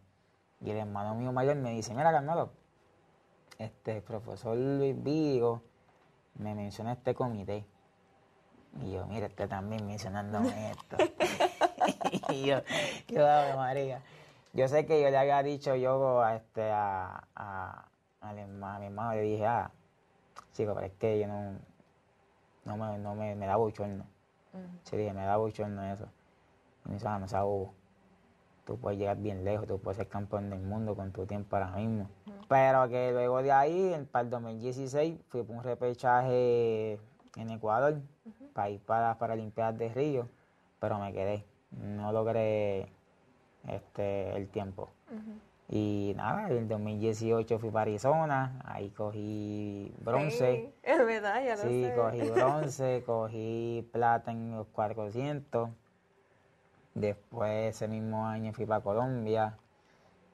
Y 0.59 0.71
el 0.71 0.77
hermano 0.77 1.13
mío 1.13 1.31
mayor 1.31 1.55
me 1.57 1.71
dice, 1.71 1.93
mira 1.93 2.11
Carmelo, 2.11 2.49
este 3.59 4.01
profesor 4.01 4.57
Luis 4.57 4.95
Vigo 5.03 5.61
me 6.35 6.55
menciona 6.55 6.93
este 6.93 7.13
comité. 7.13 7.63
Y 8.81 8.93
yo, 8.93 9.05
mira, 9.05 9.27
este 9.27 9.47
también 9.47 9.85
mencionándome 9.85 10.71
esto. 10.71 10.97
y 12.33 12.45
yo, 12.45 12.61
yo, 13.07 13.23
María. 13.55 14.01
Yo 14.53 14.67
sé 14.67 14.87
que 14.87 14.99
yo 14.99 15.11
le 15.11 15.17
había 15.17 15.43
dicho 15.43 15.75
yo 15.75 16.23
a 16.23 16.35
este 16.35 16.71
a, 16.71 17.27
a, 17.35 17.85
a, 18.21 18.33
mi 18.33 18.41
hermano, 18.41 19.13
le 19.13 19.21
dije, 19.21 19.45
ah, 19.45 19.69
chico, 20.53 20.73
pero 20.73 20.87
es 20.87 20.93
que 20.93 21.19
yo 21.19 21.27
no, 21.27 21.59
no 22.65 22.77
me, 22.77 22.97
no 22.97 23.13
me, 23.13 23.35
me 23.35 23.45
da 23.45 23.55
bochorno. 23.55 24.16
Uh 24.53 24.95
dije, 24.95 25.13
me 25.13 25.25
da 25.25 25.37
bochorno 25.37 25.83
eso. 25.83 26.07
Y 26.85 26.89
me 26.89 26.95
dice, 26.95 27.07
ah, 27.07 27.19
no 27.19 27.27
bobo. 27.27 27.73
Tú 28.65 28.77
puedes 28.77 28.99
llegar 28.99 29.17
bien 29.17 29.45
lejos, 29.45 29.65
tú 29.65 29.79
puedes 29.79 29.97
ser 29.97 30.07
campeón 30.07 30.49
del 30.49 30.59
mundo 30.59 30.95
con 30.95 31.11
tu 31.11 31.25
tiempo 31.25 31.55
ahora 31.55 31.71
mismo. 31.71 32.09
Pero 32.49 32.89
que 32.89 33.11
luego 33.13 33.41
de 33.41 33.51
ahí, 33.51 34.07
para 34.11 34.23
el 34.23 34.29
2016, 34.29 35.19
fui 35.29 35.43
por 35.43 35.55
un 35.55 35.63
repechaje 35.63 36.99
en 37.37 37.49
Ecuador 37.49 38.01
para 38.53 38.69
ir 38.69 38.81
para 38.81 39.09
las 39.09 39.17
Paralimpiadas 39.17 39.77
de 39.77 39.89
Río, 39.89 40.27
pero 40.79 40.99
me 40.99 41.13
quedé 41.13 41.45
no 41.71 42.11
logré 42.11 42.87
este, 43.67 44.35
el 44.35 44.47
tiempo. 44.49 44.89
Y 45.69 46.13
nada, 46.15 46.47
en 46.49 46.57
el 46.57 46.67
2018 46.69 47.59
fui 47.59 47.69
para 47.69 47.81
Arizona, 47.81 48.61
ahí 48.63 48.89
cogí 48.91 49.93
bronce. 49.99 50.55
Sí, 50.55 50.73
es 50.81 51.05
medalla, 51.05 51.57
Sí, 51.57 51.89
cogí 51.93 52.21
bronce, 52.31 53.03
cogí 53.05 53.89
plata 53.91 54.31
en 54.31 54.51
los 54.55 54.67
400. 54.67 55.69
Después 56.93 57.75
ese 57.75 57.87
mismo 57.89 58.25
año 58.25 58.53
fui 58.53 58.65
para 58.65 58.81
Colombia, 58.81 59.57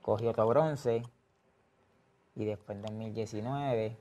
cogí 0.04 0.28
otro 0.28 0.48
bronce. 0.48 1.02
Y 2.36 2.46
después 2.46 2.78
en 2.78 2.84
2019 2.84 3.98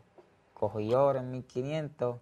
cogí 0.53 0.93
oro 0.95 1.19
en 1.19 1.31
1500. 1.31 2.17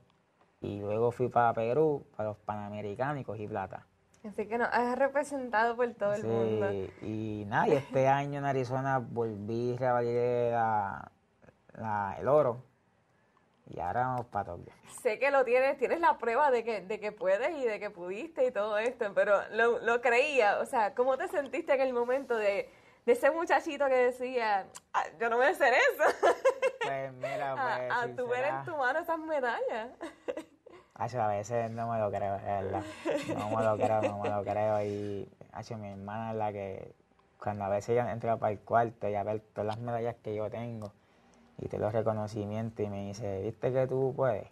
Y 0.60 0.80
luego 0.80 1.10
fui 1.10 1.28
para 1.28 1.52
Perú, 1.52 2.04
para 2.16 2.28
los 2.28 2.38
Panamericanos 2.38 3.20
y 3.20 3.24
cogí 3.24 3.48
plata. 3.48 3.86
Así 4.28 4.46
que 4.46 4.58
nos 4.58 4.68
has 4.70 4.98
representado 4.98 5.76
por 5.76 5.92
todo 5.94 6.12
el 6.12 6.24
mundo. 6.24 6.70
Y 7.02 7.44
nada, 7.46 7.68
y 7.68 7.72
este 7.72 8.06
año 8.08 8.38
en 8.38 8.44
Arizona 8.44 8.98
volví 8.98 9.76
a 9.82 11.10
la, 11.74 12.16
el 12.18 12.28
oro. 12.28 12.62
Y 13.66 13.78
ahora 13.80 14.06
vamos 14.08 14.26
para 14.26 14.46
Tokio. 14.46 14.72
Sé 15.00 15.18
que 15.18 15.30
lo 15.30 15.44
tienes, 15.44 15.78
tienes 15.78 16.00
la 16.00 16.18
prueba 16.18 16.50
de 16.50 16.64
que, 16.64 16.80
de 16.82 16.98
que 16.98 17.12
puedes 17.12 17.56
y 17.56 17.64
de 17.64 17.78
que 17.78 17.88
pudiste 17.88 18.46
y 18.46 18.50
todo 18.50 18.76
esto, 18.78 19.12
pero 19.14 19.40
lo, 19.52 19.78
lo 19.78 20.00
creía. 20.00 20.58
O 20.58 20.66
sea, 20.66 20.94
¿cómo 20.94 21.16
te 21.16 21.28
sentiste 21.28 21.72
en 21.72 21.80
el 21.80 21.92
momento 21.92 22.36
de, 22.36 22.68
de 23.06 23.12
ese 23.12 23.30
muchachito 23.30 23.86
que 23.86 23.96
decía, 23.96 24.66
ah, 24.92 25.04
yo 25.18 25.30
no 25.30 25.36
voy 25.36 25.46
a 25.46 25.50
hacer 25.50 25.72
eso? 25.72 26.04
Pues 26.82 27.12
mira, 27.14 27.52
pues. 27.54 27.92
a, 27.92 28.02
a 28.02 28.16
tu 28.16 28.26
ver 28.26 28.44
en 28.44 28.64
tu 28.64 28.76
mano 28.76 28.98
esas 28.98 29.18
medallas. 29.20 29.90
A 31.00 31.28
veces 31.28 31.70
no 31.70 31.90
me 31.90 31.98
lo 31.98 32.10
creo, 32.10 32.36
es 32.36 32.44
verdad. 32.44 32.82
No 33.36 33.56
me 33.56 33.64
lo 33.64 33.76
creo, 33.76 34.02
no 34.02 34.18
me 34.18 34.28
lo 34.28 34.42
creo. 34.42 34.82
Y 34.82 35.28
hace 35.52 35.76
mi 35.76 35.88
hermana 35.88 36.32
es 36.32 36.36
la 36.36 36.52
que, 36.52 36.94
cuando 37.38 37.64
a 37.64 37.68
veces 37.68 37.90
ella 37.90 38.12
entra 38.12 38.36
para 38.36 38.52
el 38.52 38.60
cuarto 38.60 39.08
y 39.08 39.14
a 39.14 39.22
ver 39.22 39.40
todas 39.40 39.66
las 39.66 39.78
medallas 39.78 40.16
que 40.22 40.34
yo 40.34 40.50
tengo 40.50 40.92
y 41.58 41.68
te 41.68 41.78
los 41.78 41.92
reconocimientos 41.92 42.84
y 42.84 42.88
me 42.88 43.06
dice, 43.06 43.42
¿viste 43.42 43.72
que 43.72 43.86
tú 43.86 44.12
puedes? 44.16 44.48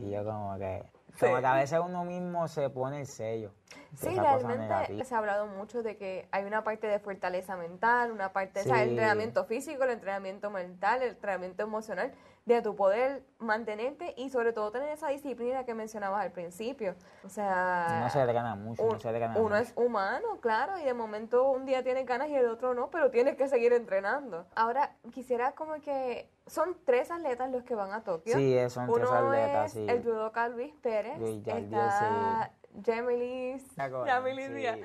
Y 0.00 0.10
yo 0.10 0.24
como 0.24 0.56
que, 0.58 0.84
como 1.18 1.40
que 1.40 1.46
a 1.46 1.54
veces 1.54 1.80
uno 1.84 2.04
mismo 2.04 2.46
se 2.48 2.70
pone 2.70 3.00
el 3.00 3.06
sello. 3.06 3.52
Sí, 3.94 4.08
realmente 4.08 5.04
se 5.04 5.14
ha 5.14 5.18
hablado 5.18 5.46
mucho 5.46 5.82
de 5.82 5.96
que 5.96 6.28
hay 6.30 6.44
una 6.44 6.64
parte 6.64 6.86
de 6.86 6.98
fortaleza 6.98 7.56
mental, 7.56 8.12
una 8.12 8.32
parte, 8.32 8.60
o 8.60 8.62
sea, 8.62 8.82
el 8.82 8.90
entrenamiento 8.90 9.44
físico, 9.44 9.84
el 9.84 9.90
entrenamiento 9.90 10.50
mental, 10.50 11.02
el 11.02 11.10
entrenamiento 11.10 11.62
emocional, 11.64 12.12
de 12.44 12.60
tu 12.60 12.74
poder 12.74 13.22
mantenerte 13.38 14.14
y 14.16 14.30
sobre 14.30 14.52
todo 14.52 14.72
tener 14.72 14.88
esa 14.88 15.08
disciplina 15.08 15.64
que 15.64 15.74
mencionabas 15.74 16.24
al 16.24 16.32
principio. 16.32 16.96
O 17.24 17.28
sea... 17.28 18.00
No 18.02 18.10
se 18.10 18.24
le 18.24 18.32
gana 18.32 18.54
mucho, 18.54 18.84
no 18.84 18.98
se 18.98 19.12
le 19.12 19.18
gana 19.18 19.38
Uno 19.38 19.56
es 19.56 19.72
humano, 19.76 20.40
claro, 20.40 20.78
y 20.78 20.84
de 20.84 20.94
momento 20.94 21.48
un 21.50 21.66
día 21.66 21.82
tienes 21.82 22.04
ganas 22.04 22.28
y 22.28 22.34
el 22.34 22.46
otro 22.46 22.74
no, 22.74 22.90
pero 22.90 23.10
tienes 23.10 23.36
que 23.36 23.48
seguir 23.48 23.72
entrenando. 23.72 24.46
Ahora, 24.54 24.96
quisiera 25.12 25.52
como 25.52 25.74
que... 25.80 26.30
Son 26.48 26.76
tres 26.84 27.12
atletas 27.12 27.50
los 27.52 27.62
que 27.62 27.76
van 27.76 27.92
a 27.92 28.02
Tokio. 28.02 28.34
Sí, 28.34 28.58
son 28.68 28.92
tres 28.92 29.08
atletas, 29.08 29.76
es 29.76 29.88
el 29.88 30.02
judoka 30.02 30.48
Luis 30.48 30.74
Pérez. 30.82 31.16
Luis 31.18 31.46
está 31.46 32.50
Jamilis. 32.84 34.54
Díaz. 34.54 34.78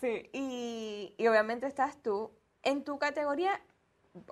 Sí, 0.00 0.30
y, 0.32 1.14
y 1.18 1.28
obviamente 1.28 1.66
estás 1.66 1.98
tú. 1.98 2.32
En 2.62 2.82
tu 2.82 2.98
categoría 2.98 3.60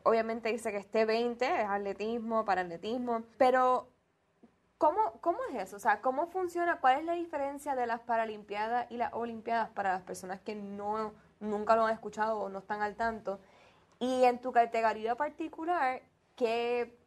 obviamente 0.02 0.50
dice 0.50 0.70
que 0.72 0.78
esté 0.78 1.04
20, 1.04 1.44
es 1.44 1.68
atletismo, 1.68 2.44
para 2.44 2.62
atletismo, 2.62 3.22
pero 3.38 3.88
¿cómo, 4.78 5.12
¿cómo 5.20 5.38
es 5.50 5.62
eso? 5.62 5.76
O 5.76 5.80
sea, 5.80 6.00
¿cómo 6.00 6.26
funciona? 6.28 6.80
¿Cuál 6.80 7.00
es 7.00 7.04
la 7.04 7.14
diferencia 7.14 7.74
de 7.74 7.86
las 7.86 8.00
Paralimpiadas 8.00 8.90
y 8.90 8.96
las 8.96 9.12
Olimpiadas 9.12 9.70
para 9.70 9.92
las 9.92 10.02
personas 10.02 10.40
que 10.40 10.54
no, 10.54 11.12
nunca 11.40 11.76
lo 11.76 11.86
han 11.86 11.94
escuchado 11.94 12.38
o 12.40 12.48
no 12.48 12.58
están 12.58 12.82
al 12.82 12.96
tanto? 12.96 13.40
Y 13.98 14.24
en 14.24 14.40
tu 14.40 14.52
categoría 14.52 15.14
particular, 15.14 16.02
¿qué, 16.36 16.98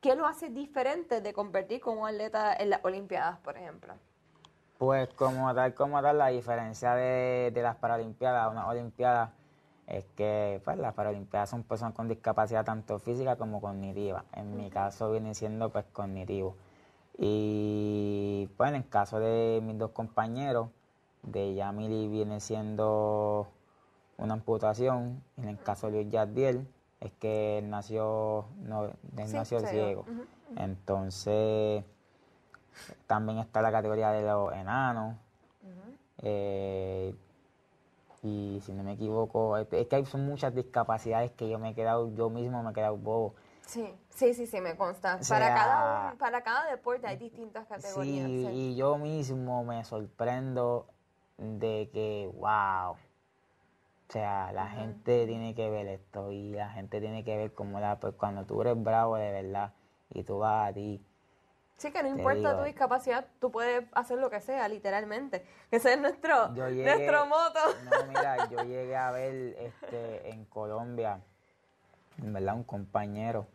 qué 0.00 0.14
lo 0.14 0.26
hace 0.26 0.48
diferente 0.48 1.20
de 1.20 1.32
competir 1.32 1.80
como 1.80 2.06
atleta 2.06 2.54
en 2.54 2.70
las 2.70 2.84
Olimpiadas, 2.84 3.38
por 3.38 3.56
ejemplo? 3.56 3.94
Pues 4.78 5.08
como 5.14 5.54
tal, 5.54 5.74
como 5.74 6.02
tal, 6.02 6.18
la 6.18 6.28
diferencia 6.28 6.94
de, 6.94 7.52
de 7.54 7.62
las 7.62 7.76
Paralimpiadas, 7.76 8.50
una 8.50 8.66
Olimpiada 8.66 9.32
es 9.86 10.04
que 10.16 10.60
pues, 10.64 10.78
las 10.78 10.94
Paralimpiadas 10.94 11.50
son 11.50 11.62
personas 11.62 11.94
con 11.94 12.08
discapacidad 12.08 12.64
tanto 12.64 12.98
física 12.98 13.36
como 13.36 13.60
cognitiva. 13.60 14.24
En 14.32 14.56
mi 14.56 14.70
caso 14.70 15.10
viene 15.10 15.34
siendo 15.34 15.70
pues 15.70 15.84
cognitivo. 15.92 16.56
Y 17.18 18.48
pues 18.56 18.70
en 18.70 18.76
el 18.76 18.88
caso 18.88 19.18
de 19.18 19.60
mis 19.62 19.78
dos 19.78 19.90
compañeros, 19.90 20.68
de 21.22 21.54
Yamili 21.54 22.08
viene 22.08 22.40
siendo 22.40 23.48
una 24.18 24.34
amputación, 24.34 25.22
en 25.36 25.48
el 25.48 25.58
caso 25.58 25.86
de 25.86 25.92
Luis 25.92 26.10
Yadiel 26.10 26.66
es 27.00 27.12
que 27.12 27.58
él 27.58 27.68
nació, 27.68 28.46
no, 28.62 28.90
nació 29.12 29.60
ciego. 29.60 30.04
Entonces, 30.56 31.84
también 33.06 33.38
está 33.38 33.60
la 33.60 33.72
categoría 33.72 34.10
de 34.10 34.22
los 34.22 34.52
enanos. 34.52 35.16
Eh, 36.18 37.14
y 38.22 38.60
si 38.64 38.72
no 38.72 38.84
me 38.84 38.92
equivoco, 38.92 39.56
es 39.56 39.66
que 39.68 39.96
hay 39.96 40.04
son 40.06 40.26
muchas 40.26 40.54
discapacidades 40.54 41.32
que 41.32 41.48
yo 41.48 41.58
me 41.58 41.70
he 41.70 41.74
quedado, 41.74 42.14
yo 42.14 42.30
mismo 42.30 42.62
me 42.62 42.70
he 42.70 42.74
quedado 42.74 42.96
bobo. 42.96 43.34
Sí, 43.66 43.94
sí, 44.10 44.34
sí, 44.34 44.46
sí, 44.46 44.60
me 44.60 44.76
consta. 44.76 45.18
para, 45.28 45.54
cada 45.54 46.14
para 46.18 46.42
cada 46.42 46.70
deporte 46.70 47.06
hay 47.06 47.16
distintas 47.16 47.66
categorías. 47.66 48.28
Sí, 48.28 48.48
y 48.52 48.76
yo 48.76 48.98
mismo 48.98 49.64
me 49.64 49.84
sorprendo 49.84 50.86
de 51.38 51.90
que, 51.92 52.30
wow, 52.34 52.92
o 52.92 54.12
sea, 54.12 54.52
la 54.52 54.68
gente 54.68 55.26
tiene 55.26 55.54
que 55.54 55.70
ver 55.70 55.86
esto 55.86 56.30
y 56.30 56.52
la 56.52 56.68
gente 56.70 57.00
tiene 57.00 57.24
que 57.24 57.36
ver 57.36 57.54
cómo 57.54 57.80
la, 57.80 57.98
pues 57.98 58.14
cuando 58.14 58.44
tú 58.44 58.60
eres 58.60 58.80
bravo 58.80 59.16
de 59.16 59.32
verdad 59.32 59.72
y 60.10 60.22
tú 60.22 60.38
vas 60.38 60.68
a 60.68 60.72
ti. 60.74 61.02
Sí, 61.76 61.90
que 61.90 62.02
no 62.02 62.08
importa 62.08 62.56
tu 62.56 62.64
discapacidad, 62.64 63.26
tú 63.40 63.50
puedes 63.50 63.84
hacer 63.92 64.18
lo 64.18 64.30
que 64.30 64.40
sea, 64.40 64.68
literalmente. 64.68 65.44
Ese 65.70 65.94
es 65.94 66.00
nuestro, 66.00 66.48
nuestro 66.48 67.26
moto. 67.26 67.60
No, 67.84 68.06
mira, 68.06 68.48
yo 68.48 68.62
llegué 68.62 68.96
a 68.96 69.10
ver 69.10 69.56
este, 69.58 70.30
en 70.30 70.44
Colombia, 70.44 71.20
en 72.22 72.32
verdad, 72.32 72.54
un 72.54 72.64
compañero 72.64 73.46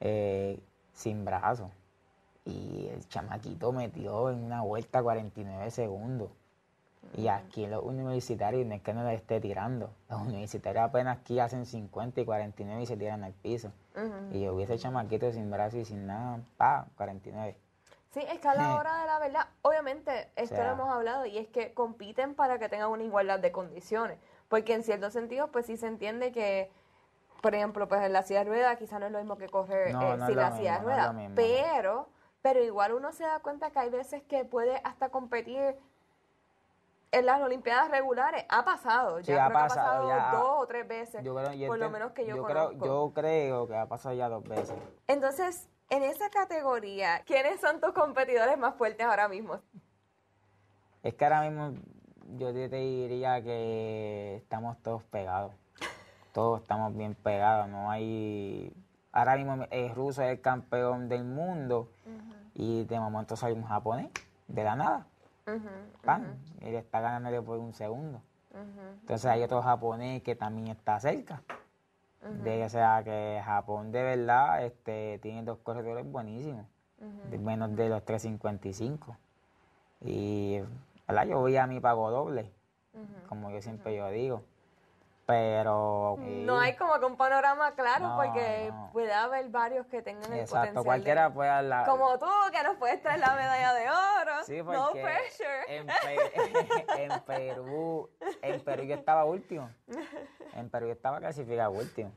eh, 0.00 0.58
sin 0.92 1.24
brazo. 1.24 1.70
Y 2.44 2.88
el 2.92 3.08
chamaquito 3.08 3.72
metió 3.72 4.30
en 4.30 4.42
una 4.42 4.62
vuelta 4.62 5.02
49 5.02 5.70
segundos. 5.70 6.30
Y 7.16 7.28
aquí 7.28 7.66
los 7.66 7.84
universitarios 7.84 8.66
no 8.66 8.74
es 8.74 8.82
que 8.82 8.92
no 8.92 9.04
les 9.04 9.20
esté 9.20 9.40
tirando. 9.40 9.90
Los 10.08 10.22
universitarios 10.22 10.84
apenas 10.84 11.18
aquí 11.18 11.38
hacen 11.38 11.66
50 11.66 12.20
y 12.20 12.24
49 12.24 12.82
y 12.82 12.86
se 12.86 12.96
tiran 12.96 13.22
al 13.24 13.32
piso. 13.32 13.70
Y 14.32 14.42
yo 14.42 14.54
hubiese 14.54 14.78
chamaquito 14.78 15.30
sin 15.32 15.50
brazo 15.50 15.78
y 15.78 15.84
sin 15.84 16.06
nada, 16.06 16.40
pa, 16.56 16.86
49. 16.96 17.56
Sí, 18.10 18.20
es 18.28 18.38
que 18.38 18.48
a 18.48 18.54
la 18.54 18.76
hora 18.76 19.00
de 19.00 19.06
la 19.06 19.18
verdad, 19.18 19.48
obviamente, 19.62 20.30
esto 20.36 20.56
lo 20.56 20.70
hemos 20.70 20.88
hablado, 20.88 21.26
y 21.26 21.36
es 21.36 21.48
que 21.48 21.74
compiten 21.74 22.34
para 22.34 22.58
que 22.58 22.68
tengan 22.68 22.90
una 22.90 23.02
igualdad 23.02 23.40
de 23.40 23.50
condiciones. 23.50 24.18
Porque 24.48 24.74
en 24.74 24.84
cierto 24.84 25.10
sentido, 25.10 25.48
pues 25.48 25.66
sí 25.66 25.76
se 25.76 25.88
entiende 25.88 26.30
que, 26.30 26.70
por 27.42 27.54
ejemplo, 27.56 27.88
pues 27.88 28.02
en 28.02 28.12
la 28.12 28.22
silla 28.22 28.40
de 28.40 28.50
ruedas 28.50 28.78
quizás 28.78 29.00
no 29.00 29.06
es 29.06 29.12
lo 29.12 29.18
mismo 29.18 29.36
que 29.36 29.48
correr 29.48 29.88
eh, 29.88 30.16
sin 30.26 30.36
la 30.36 30.56
silla 30.56 30.78
de 30.78 30.84
ruedas. 30.84 31.16
pero, 31.34 32.08
pero 32.40 32.62
igual 32.62 32.92
uno 32.94 33.12
se 33.12 33.24
da 33.24 33.40
cuenta 33.40 33.70
que 33.70 33.80
hay 33.80 33.90
veces 33.90 34.22
que 34.22 34.44
puede 34.44 34.80
hasta 34.84 35.08
competir 35.08 35.76
en 37.14 37.26
las 37.26 37.40
Olimpiadas 37.40 37.90
regulares 37.90 38.44
ha 38.48 38.64
pasado, 38.64 39.20
ya 39.20 39.46
ha, 39.46 39.50
pasado, 39.50 40.08
dos 40.32 40.62
o 40.62 40.66
tres 40.66 40.86
veces, 40.86 41.22
por 41.24 41.78
lo 41.78 41.90
menos 41.90 42.12
que 42.12 42.26
yo, 42.26 42.42
Creo, 42.44 42.72
yo 42.72 43.12
creo 43.14 43.68
que 43.68 43.76
ha 43.76 43.86
pasado 43.86 44.14
ya 44.16 44.28
dos 44.28 44.42
veces. 44.42 44.74
Entonces, 45.06 45.68
en 45.90 46.02
esa 46.02 46.28
categoría, 46.30 47.22
¿quiénes 47.24 47.60
son 47.60 47.80
tus 47.80 47.92
competidores 47.92 48.58
más 48.58 48.74
fuertes 48.74 49.06
ahora 49.06 49.28
mismo? 49.28 49.60
Es 51.04 51.14
que 51.14 51.24
ahora 51.24 51.42
mismo 51.42 51.78
yo 52.36 52.52
te 52.52 52.68
diría 52.68 53.42
que 53.42 54.36
estamos 54.36 54.76
todos 54.82 55.04
pegados. 55.04 55.52
Todos 56.32 56.62
estamos 56.62 56.96
bien 56.96 57.14
pegados, 57.14 57.68
no 57.68 57.90
hay... 57.90 58.74
Ahora 59.12 59.36
mismo 59.36 59.66
el 59.70 59.94
ruso 59.94 60.22
es 60.22 60.30
el 60.30 60.40
campeón 60.40 61.08
del 61.08 61.22
mundo 61.22 61.88
y 62.54 62.84
de 62.84 62.98
momento 62.98 63.36
salimos 63.36 63.68
japonés, 63.68 64.10
de 64.48 64.64
la 64.64 64.74
nada. 64.74 65.06
Pan, 66.02 66.38
él 66.60 66.74
está 66.74 67.00
ganándole 67.00 67.40
por 67.42 67.58
un 67.58 67.72
segundo. 67.74 68.20
Entonces 69.00 69.26
hay 69.26 69.42
otro 69.42 69.62
japonés 69.62 70.22
que 70.22 70.36
también 70.36 70.68
está 70.68 70.98
cerca. 71.00 71.42
De, 72.42 72.64
o 72.64 72.68
sea 72.70 73.02
que 73.04 73.42
Japón 73.44 73.92
de 73.92 74.02
verdad 74.02 74.64
este, 74.64 75.18
tiene 75.18 75.42
dos 75.42 75.58
corredores 75.58 76.10
buenísimos, 76.10 76.64
de 77.30 77.38
menos 77.38 77.76
de 77.76 77.90
los 77.90 78.02
355. 78.04 79.16
Y 80.00 80.60
yo 81.28 81.38
voy 81.38 81.56
a 81.56 81.66
mi 81.66 81.80
pago 81.80 82.10
doble, 82.10 82.50
como 83.28 83.50
yo 83.50 83.60
siempre 83.60 83.94
yo 83.96 84.08
digo. 84.10 84.42
Pero... 85.26 86.16
No 86.18 86.58
hay 86.58 86.76
como 86.76 86.98
que 86.98 87.06
un 87.06 87.16
panorama 87.16 87.72
claro 87.72 88.14
porque 88.16 88.72
puede 88.92 89.12
haber 89.12 89.48
varios 89.48 89.86
que 89.86 90.02
tengan 90.02 90.32
el 90.32 90.40
Exacto, 90.40 90.84
cualquiera 90.84 91.32
puede 91.32 91.48
hablar. 91.48 91.86
Como 91.86 92.18
tú, 92.18 92.26
que 92.52 92.62
nos 92.62 92.76
puedes 92.76 93.00
traer 93.00 93.20
la 93.20 93.34
medalla 93.34 93.72
de 93.72 93.88
oro. 93.88 94.44
Sí, 94.44 94.62
porque 94.62 94.78
no 94.78 94.90
pressure. 94.92 95.64
En, 95.68 95.88
en, 97.12 97.20
Perú, 97.20 98.10
en 98.42 98.60
Perú 98.60 98.82
yo 98.82 98.94
estaba 98.94 99.24
último. 99.24 99.70
En 100.54 100.68
Perú 100.68 100.86
yo 100.86 100.92
estaba 100.92 101.18
clasificado 101.20 101.70
último. 101.70 102.12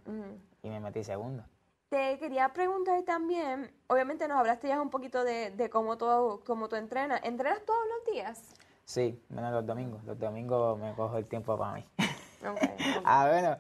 Y 0.62 0.70
me 0.70 0.80
metí 0.82 1.04
segundo. 1.04 1.44
Te 1.90 2.20
quería 2.20 2.50
preguntar 2.50 3.02
también, 3.04 3.72
obviamente 3.88 4.28
nos 4.28 4.38
hablaste 4.40 4.68
ya 4.68 4.82
un 4.82 4.90
poquito 4.90 5.24
de, 5.24 5.52
de 5.52 5.70
cómo, 5.70 5.98
tú, 5.98 6.44
cómo 6.46 6.68
tú 6.68 6.76
entrenas. 6.76 7.22
¿Entrenas 7.24 7.64
todos 7.66 7.80
los 7.88 8.14
días? 8.14 8.54
Sí, 8.84 9.24
menos 9.30 9.54
los 9.54 9.66
domingos. 9.66 10.04
Los 10.04 10.20
domingos 10.20 10.78
me 10.78 10.94
cojo 10.96 11.18
el 11.18 11.28
tiempo 11.28 11.58
para 11.58 11.74
mí. 11.74 11.86
ah, 13.06 13.28
bueno, 13.30 13.58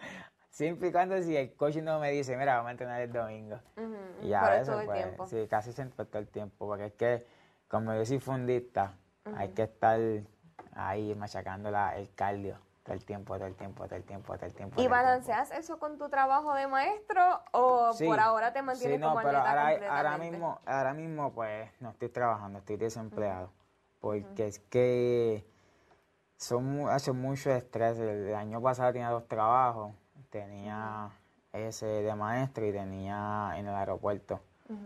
siempre 0.49 0.89
y 0.89 0.91
cuando 0.91 1.21
si 1.21 1.35
el 1.35 1.53
coach 1.55 1.77
no 1.77 1.99
me 1.99 2.11
dice, 2.11 2.35
mira, 2.37 2.55
vamos 2.55 2.69
a 2.69 2.71
entrenar 2.71 3.01
el 3.01 3.11
domingo. 3.11 3.59
Y 4.23 4.33
a 4.33 4.49
veces, 4.49 4.75
pues, 5.15 5.29
sí, 5.29 5.47
casi 5.49 5.73
siempre 5.73 6.05
todo 6.05 6.19
el 6.19 6.27
tiempo, 6.27 6.67
porque 6.67 6.85
es 6.85 6.93
que, 6.93 7.27
como 7.67 7.93
yo 7.93 8.05
soy 8.05 8.19
fundista, 8.19 8.93
hay 9.35 9.49
que 9.49 9.63
estar 9.63 9.99
ahí 10.73 11.13
machacando 11.15 11.69
la, 11.71 11.97
el 11.97 12.13
cardio 12.13 12.59
todo 12.87 12.95
el 12.95 13.03
tiempo, 13.03 13.35
todo 13.35 13.47
el 13.47 13.55
tiempo, 13.55 13.85
todo 13.85 13.95
el 13.95 14.03
tiempo, 14.03 14.33
todo 14.35 14.45
el 14.45 14.53
tiempo. 14.53 14.81
¿Y 14.81 14.87
balanceas 14.87 15.51
eso 15.51 15.77
con 15.77 15.97
tu 15.97 16.07
trabajo 16.07 16.53
de 16.53 16.67
maestro 16.67 17.41
o 17.51 17.91
por 18.05 18.19
ahora 18.21 18.53
te 18.53 18.61
mantienes 18.61 18.95
sí, 18.95 19.01
no, 19.01 19.09
como 19.09 19.23
pero 19.23 19.39
ahora, 19.39 19.77
ahora 19.89 20.17
mismo, 20.17 20.61
ahora 20.65 20.93
mismo, 20.93 21.33
pues, 21.33 21.69
no 21.81 21.89
estoy 21.89 22.07
trabajando, 22.07 22.59
estoy 22.59 22.77
desempleado. 22.77 23.51
Porque 23.99 24.47
es 24.47 24.59
que 24.59 25.45
son 26.37 26.87
hace 26.89 27.11
mucho 27.11 27.51
estrés. 27.51 27.99
El, 27.99 28.33
año 28.35 28.61
pasado 28.61 28.93
tenía 28.93 29.09
dos 29.09 29.27
trabajos. 29.27 29.93
Tenía 30.29 31.09
ese 31.51 31.85
de 31.85 32.15
maestro 32.15 32.65
y 32.65 32.71
tenía 32.71 33.53
en 33.55 33.67
el 33.67 33.75
aeropuerto. 33.75 34.39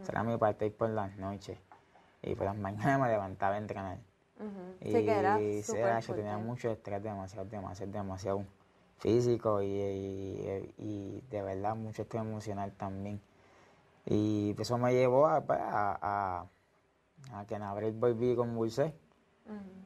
Será 0.03 0.23
mi 0.23 0.37
parte 0.37 0.69
por 0.71 0.89
las 0.89 1.15
noches. 1.17 1.59
Y 2.21 2.35
por 2.35 2.45
las 2.45 2.55
mañanas 2.57 2.99
me 2.99 3.07
levantaba 3.09 3.55
a 3.55 3.57
entrenar. 3.57 3.97
Y 4.79 5.61
sí, 5.61 5.75
era 5.75 5.99
yo 5.99 6.15
tenía 6.15 6.37
mucho 6.37 6.71
estrés, 6.71 7.03
demasiado, 7.03 7.47
demasiado, 7.47 7.91
demasiado 7.91 8.45
físico 8.97 9.61
y, 9.61 11.21
de 11.29 11.41
verdad 11.43 11.75
mucho 11.75 12.01
estrés 12.01 12.23
emocional 12.23 12.71
también. 12.73 13.21
Y 14.05 14.55
eso 14.59 14.79
me 14.79 14.93
llevó 14.93 15.27
a, 15.27 15.41
pues, 15.41 15.59
a, 15.61 16.47
a, 17.31 17.45
que 17.45 17.53
en 17.53 17.61
abril 17.61 17.93
volví 17.93 18.35
con 18.35 18.49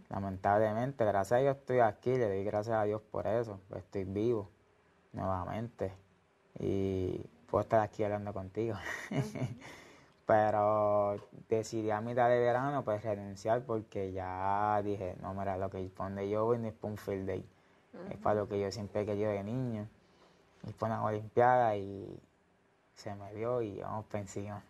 Lamentablemente, 0.10 1.04
gracias 1.04 1.40
a 1.40 1.42
Dios 1.42 1.58
estoy 1.58 1.80
aquí, 1.80 2.16
le 2.16 2.28
doy 2.28 2.44
gracias 2.44 2.78
a 2.78 2.84
Dios 2.84 3.02
por 3.02 3.28
eso, 3.28 3.60
pues 3.70 3.84
estoy 3.84 4.04
vivo 4.04 4.50
nuevamente 5.14 5.92
y 6.60 7.18
puedo 7.48 7.64
estar 7.64 7.80
aquí 7.82 8.04
hablando 8.04 8.34
contigo. 8.34 8.76
Pero 10.26 11.18
decidí 11.50 11.92
a 11.92 12.02
mitad 12.02 12.30
de 12.30 12.40
verano 12.40 12.84
pues 12.84 13.04
renunciar 13.04 13.64
porque 13.64 14.12
ya 14.12 14.82
dije, 14.84 15.16
no, 15.22 15.34
mira, 15.34 15.58
lo 15.58 15.70
que 15.70 15.88
donde 15.96 16.30
yo 16.30 16.46
voy 16.46 16.58
no 16.58 16.68
es 16.68 16.74
para 16.74 16.92
un 16.92 16.98
field 16.98 17.28
day, 17.28 17.46
es 18.10 18.18
para 18.18 18.42
lo 18.42 18.48
que 18.48 18.60
yo 18.60 18.72
siempre 18.72 19.02
he 19.02 19.06
querido 19.06 19.32
de 19.32 19.44
niño, 19.44 19.88
y 20.68 20.74
para 20.74 20.96
una 20.96 21.06
olimpiada 21.06 21.76
y 21.78 22.20
se 22.96 23.14
me 23.16 23.34
dio 23.34 23.62
y 23.62 23.80
vamos 23.80 24.06
por 24.06 24.20
encima. 24.20 24.64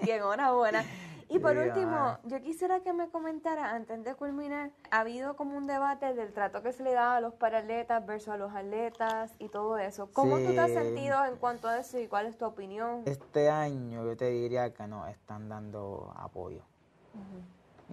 Y 0.00 0.10
enhorabuena. 0.10 0.84
Y 1.32 1.38
por 1.38 1.56
último, 1.56 2.18
yo 2.24 2.42
quisiera 2.42 2.80
que 2.80 2.92
me 2.92 3.08
comentara, 3.08 3.70
antes 3.70 4.04
de 4.04 4.14
culminar, 4.14 4.70
ha 4.90 5.00
habido 5.00 5.34
como 5.34 5.56
un 5.56 5.66
debate 5.66 6.12
del 6.12 6.30
trato 6.34 6.62
que 6.62 6.74
se 6.74 6.82
le 6.82 6.92
da 6.92 7.16
a 7.16 7.20
los 7.22 7.32
paratletas 7.32 8.04
versus 8.04 8.28
a 8.28 8.36
los 8.36 8.52
atletas 8.54 9.32
y 9.38 9.48
todo 9.48 9.78
eso. 9.78 10.10
¿Cómo 10.12 10.36
tú 10.38 10.52
te 10.52 10.60
has 10.60 10.72
sentido 10.72 11.24
en 11.24 11.36
cuanto 11.36 11.68
a 11.68 11.78
eso 11.78 11.98
y 11.98 12.06
cuál 12.06 12.26
es 12.26 12.36
tu 12.36 12.44
opinión? 12.44 13.02
Este 13.06 13.48
año 13.48 14.04
yo 14.04 14.14
te 14.14 14.28
diría 14.28 14.74
que 14.74 14.86
no, 14.86 15.06
están 15.06 15.48
dando 15.48 16.12
apoyo. 16.16 16.60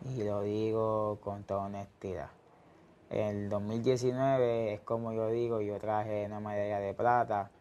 Y 0.03 0.23
lo 0.23 0.41
digo 0.41 1.19
con 1.21 1.43
toda 1.43 1.61
honestidad. 1.61 2.31
El 3.09 3.47
2019 3.47 4.73
es 4.73 4.81
como 4.81 5.13
yo 5.13 5.29
digo, 5.29 5.61
yo 5.61 5.79
traje 5.79 6.25
una 6.25 6.41
medalla 6.41 6.79
de 6.79 6.93
plata. 6.93 7.51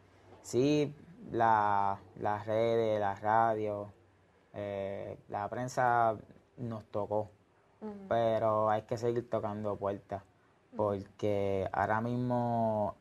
Sí, 0.43 0.93
la, 1.31 2.01
las 2.17 2.47
redes, 2.47 2.99
las 2.99 3.21
radios, 3.21 3.89
eh, 4.61 5.17
la 5.29 5.49
prensa 5.49 6.17
nos 6.57 6.85
tocó, 6.87 7.31
pero 8.09 8.69
hay 8.69 8.83
que 8.83 8.97
seguir 8.97 9.31
tocando 9.31 9.77
puertas, 9.77 10.23
porque 10.77 11.69
ahora 11.73 12.01
mismo 12.01 12.97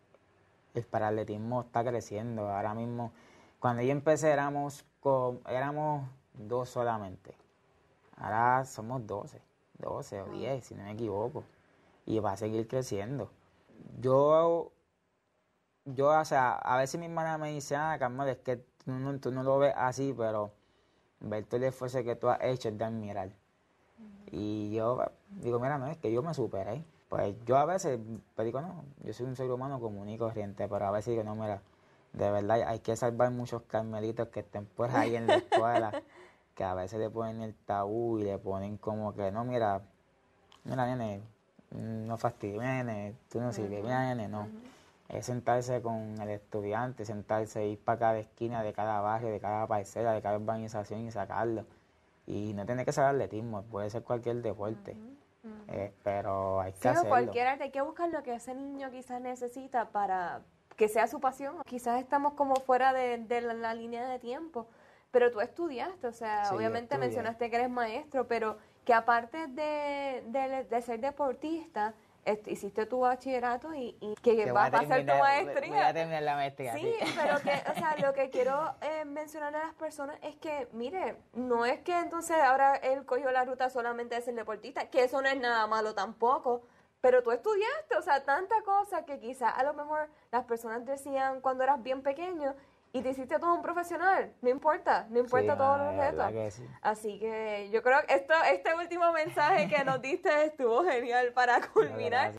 el 0.76 0.84
paralelismo 0.86 1.62
está 1.62 1.84
creciendo. 1.84 2.48
Ahora 2.50 2.76
mismo, 2.76 3.12
cuando 3.60 3.82
yo 3.82 3.92
empecé 3.92 4.30
éramos, 4.30 4.86
con, 5.00 5.42
éramos 5.48 6.08
dos 6.34 6.70
solamente. 6.70 7.34
Ahora 8.18 8.64
somos 8.66 9.06
12, 9.08 9.42
12 9.80 10.22
o 10.22 10.26
10, 10.28 10.64
si 10.64 10.76
no 10.76 10.84
me 10.84 10.92
equivoco. 10.92 11.44
Y 12.06 12.20
va 12.20 12.34
a 12.34 12.38
seguir 12.38 12.68
creciendo. 12.68 13.32
Yo, 14.00 14.72
yo, 15.86 16.10
o 16.10 16.26
sea, 16.26 16.54
a 16.54 16.78
veces 16.78 17.00
mi 17.00 17.08
hermana 17.08 17.40
me 17.40 17.52
dice, 17.52 17.76
ah, 17.76 17.96
Carmen, 17.98 18.28
es 18.28 18.38
que 18.38 18.58
tú 18.58 18.92
no, 18.92 19.20
tú 19.20 19.32
no 19.32 19.42
lo 19.42 19.58
ves 19.58 19.74
así, 19.76 20.14
pero 20.16 20.52
ver 21.20 21.46
todo 21.46 21.58
el 21.58 21.64
esfuerzo 21.64 22.04
que 22.04 22.16
tú 22.16 22.30
has 22.30 22.42
hecho 22.44 22.70
es 22.70 22.78
de 22.78 22.86
admirar. 22.86 23.30
Y 24.32 24.72
yo 24.72 25.02
digo, 25.42 25.60
mira, 25.60 25.78
no, 25.78 25.88
es 25.88 25.98
que 25.98 26.12
yo 26.12 26.22
me 26.22 26.34
superé. 26.34 26.84
Pues 27.10 27.36
yo 27.46 27.58
a 27.58 27.66
veces, 27.66 28.00
pues 28.36 28.46
digo, 28.46 28.60
no, 28.62 28.84
yo 29.04 29.14
soy 29.14 29.26
un 29.26 29.36
ser 29.36 29.50
humano 29.50 29.80
común 29.80 30.10
y 30.10 30.18
corriente, 30.18 30.68
pero 30.68 30.88
a 30.88 30.92
veces 30.92 31.12
digo, 31.12 31.24
no, 31.24 31.36
mira, 31.36 31.62
de 32.14 32.32
verdad 32.32 32.64
hay 32.68 32.80
que 32.80 32.96
salvar 32.98 33.32
muchos 33.32 33.62
carmelitos 33.64 34.28
que 34.28 34.42
estén 34.42 34.66
por 34.66 34.92
ahí 34.92 35.16
en 35.16 35.28
la 35.28 35.36
escuela, 35.38 36.02
que 36.54 36.64
a 36.66 36.74
veces 36.74 37.00
le 37.00 37.10
ponen 37.10 37.42
el 37.42 37.56
tabú 37.56 38.20
y 38.20 38.24
le 38.24 38.38
ponen 38.38 38.78
como 38.78 39.16
que, 39.16 39.32
no, 39.32 39.46
mira, 39.46 39.82
mira, 40.66 40.86
nene, 40.86 41.22
no 41.72 42.18
fastidies, 42.18 42.60
nene, 42.60 43.16
tú 43.30 43.40
no 43.40 43.54
sirves, 43.54 43.82
mira, 43.82 44.14
nene, 44.14 44.28
no. 44.28 44.50
Es 45.10 45.28
sentarse 45.28 45.82
con 45.82 46.20
el 46.22 46.30
estudiante, 46.30 47.06
sentarse, 47.06 47.66
ir 47.66 47.80
para 47.80 48.00
cada 48.00 48.20
esquina 48.20 48.62
de 48.62 48.74
cada 48.74 49.00
barrio, 49.00 49.30
de 49.30 49.40
cada 49.40 49.66
parcela, 49.66 50.12
de 50.12 50.22
cada 50.22 50.38
urbanización 50.38 51.08
y 51.08 51.12
sacarlo. 51.12 51.66
Y 52.26 52.54
no 52.54 52.66
tiene 52.66 52.84
que 52.84 52.92
ser 52.92 53.06
atletismo, 53.06 53.64
puede 53.64 53.90
ser 53.90 54.04
cualquier 54.04 54.42
deporte. 54.42 54.98
Eh, 55.70 55.94
pero 56.04 56.60
hay 56.60 56.74
que 56.74 56.80
sí, 56.80 56.88
hacerlo. 56.90 57.10
cualquier 57.10 57.48
arte, 57.48 57.64
hay 57.66 57.72
que 57.72 57.82
buscar 57.82 58.10
lo 58.10 58.22
que 58.22 58.36
ese 58.36 58.54
niño 58.54 58.92
quizás 58.92 59.22
necesita 59.22 59.90
para 59.90 60.42
que 60.76 60.90
sea 60.90 61.08
su 61.08 61.22
pasión. 61.22 61.62
Quizás 61.66 62.02
estamos 62.02 62.34
como 62.34 62.56
fuera 62.56 62.92
de, 62.92 63.18
la, 63.42 63.74
línea 63.74 64.06
de 64.08 64.20
tiempo, 64.20 64.68
pero 65.12 65.32
tú 65.32 65.40
estudiaste, 65.40 66.08
o 66.08 66.12
sea, 66.12 66.50
obviamente 66.54 66.98
mencionaste 66.98 67.50
que 67.50 67.56
eres 67.56 67.70
maestro, 67.70 68.28
pero 68.28 68.58
que 68.84 68.94
aparte 68.94 69.48
de, 69.48 70.66
de 70.70 70.82
ser 70.82 71.00
deportista, 71.00 71.94
hiciste 72.48 72.86
tu 72.86 73.00
bachillerato 73.00 73.74
y, 73.74 73.96
que, 74.22 74.52
vas 74.52 74.74
a, 74.74 74.80
hacer 74.80 75.06
tu 75.06 75.14
maestría. 75.14 75.70
Voy 75.70 75.80
a 75.80 75.94
terminar 75.94 76.24
la 76.24 76.36
maestría. 76.36 76.74
Sí, 76.74 76.94
pero 77.16 77.40
que, 77.42 77.72
o 77.72 77.74
sea, 77.74 77.96
lo 78.00 78.14
que 78.14 78.30
quiero 78.30 78.76
eh, 78.82 79.06
mencionar 79.06 79.56
a 79.56 79.66
las 79.66 79.74
personas 79.76 80.18
es 80.22 80.36
que, 80.36 80.68
mire, 80.74 81.18
no 81.34 81.66
es 81.66 81.80
que 81.80 81.98
entonces 81.98 82.38
ahora 82.38 82.76
él 82.76 83.06
cogió 83.06 83.32
la 83.32 83.46
ruta 83.46 83.70
solamente 83.70 84.16
de 84.16 84.22
ser 84.22 84.36
deportista, 84.36 84.90
que 84.90 85.04
eso 85.04 85.22
no 85.22 85.30
es 85.30 85.38
nada 85.38 85.68
malo 85.68 85.94
tampoco, 85.96 86.64
pero 87.02 87.22
tú 87.24 87.32
estudiaste, 87.32 87.96
o 87.98 88.02
sea, 88.02 88.26
tanta 88.26 88.56
cosa 88.64 89.06
que 89.06 89.20
quizás 89.20 89.54
a 89.56 89.64
lo 89.64 89.74
mejor 89.74 90.10
las 90.32 90.46
personas 90.46 90.86
decían 90.86 91.42
cuando 91.42 91.64
eras 91.64 91.82
bien 91.82 92.02
pequeño 92.02 92.56
y 92.94 93.02
te 93.02 93.10
hiciste 93.12 93.40
todo 93.40 93.56
un 93.56 93.62
profesional, 93.62 94.34
no 94.42 94.50
importa, 94.50 95.08
no 95.10 95.20
importa 95.20 95.58
todos 95.58 95.80
los 95.80 95.96
retos. 95.96 96.62
Así 96.82 97.20
que 97.20 97.70
yo 97.72 97.82
creo 97.84 98.00
que 98.08 98.16
esto, 98.16 98.34
este 98.52 98.76
último 98.76 99.12
mensaje 99.12 99.68
que 99.68 99.84
nos 99.84 100.02
diste 100.02 100.46
estuvo 100.46 100.84
genial 100.84 101.34
para 101.34 101.62
culminar. 101.74 102.34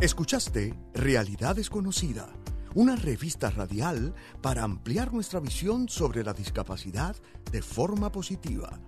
Escuchaste 0.00 0.74
Realidad 0.94 1.56
Desconocida, 1.56 2.26
una 2.74 2.96
revista 2.96 3.50
radial 3.50 4.14
para 4.40 4.62
ampliar 4.62 5.12
nuestra 5.12 5.40
visión 5.40 5.90
sobre 5.90 6.24
la 6.24 6.32
discapacidad 6.32 7.14
de 7.52 7.60
forma 7.60 8.10
positiva, 8.10 8.80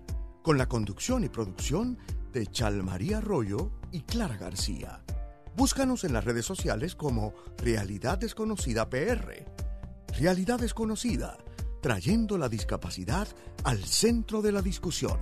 con 0.42 0.56
la 0.56 0.66
conducción 0.66 1.22
y 1.22 1.28
producción 1.28 1.98
de 2.32 2.46
Chalmaría 2.46 3.18
Arroyo 3.18 3.72
y 3.90 4.00
Clara 4.02 4.38
García. 4.38 5.02
Búscanos 5.56 6.04
en 6.04 6.14
las 6.14 6.24
redes 6.24 6.46
sociales 6.46 6.94
como 6.94 7.34
Realidad 7.58 8.18
Desconocida 8.18 8.88
PR. 8.88 9.46
Realidad 10.18 10.58
Desconocida, 10.58 11.36
trayendo 11.82 12.38
la 12.38 12.48
discapacidad 12.48 13.28
al 13.64 13.84
centro 13.84 14.40
de 14.40 14.52
la 14.52 14.62
discusión. 14.62 15.18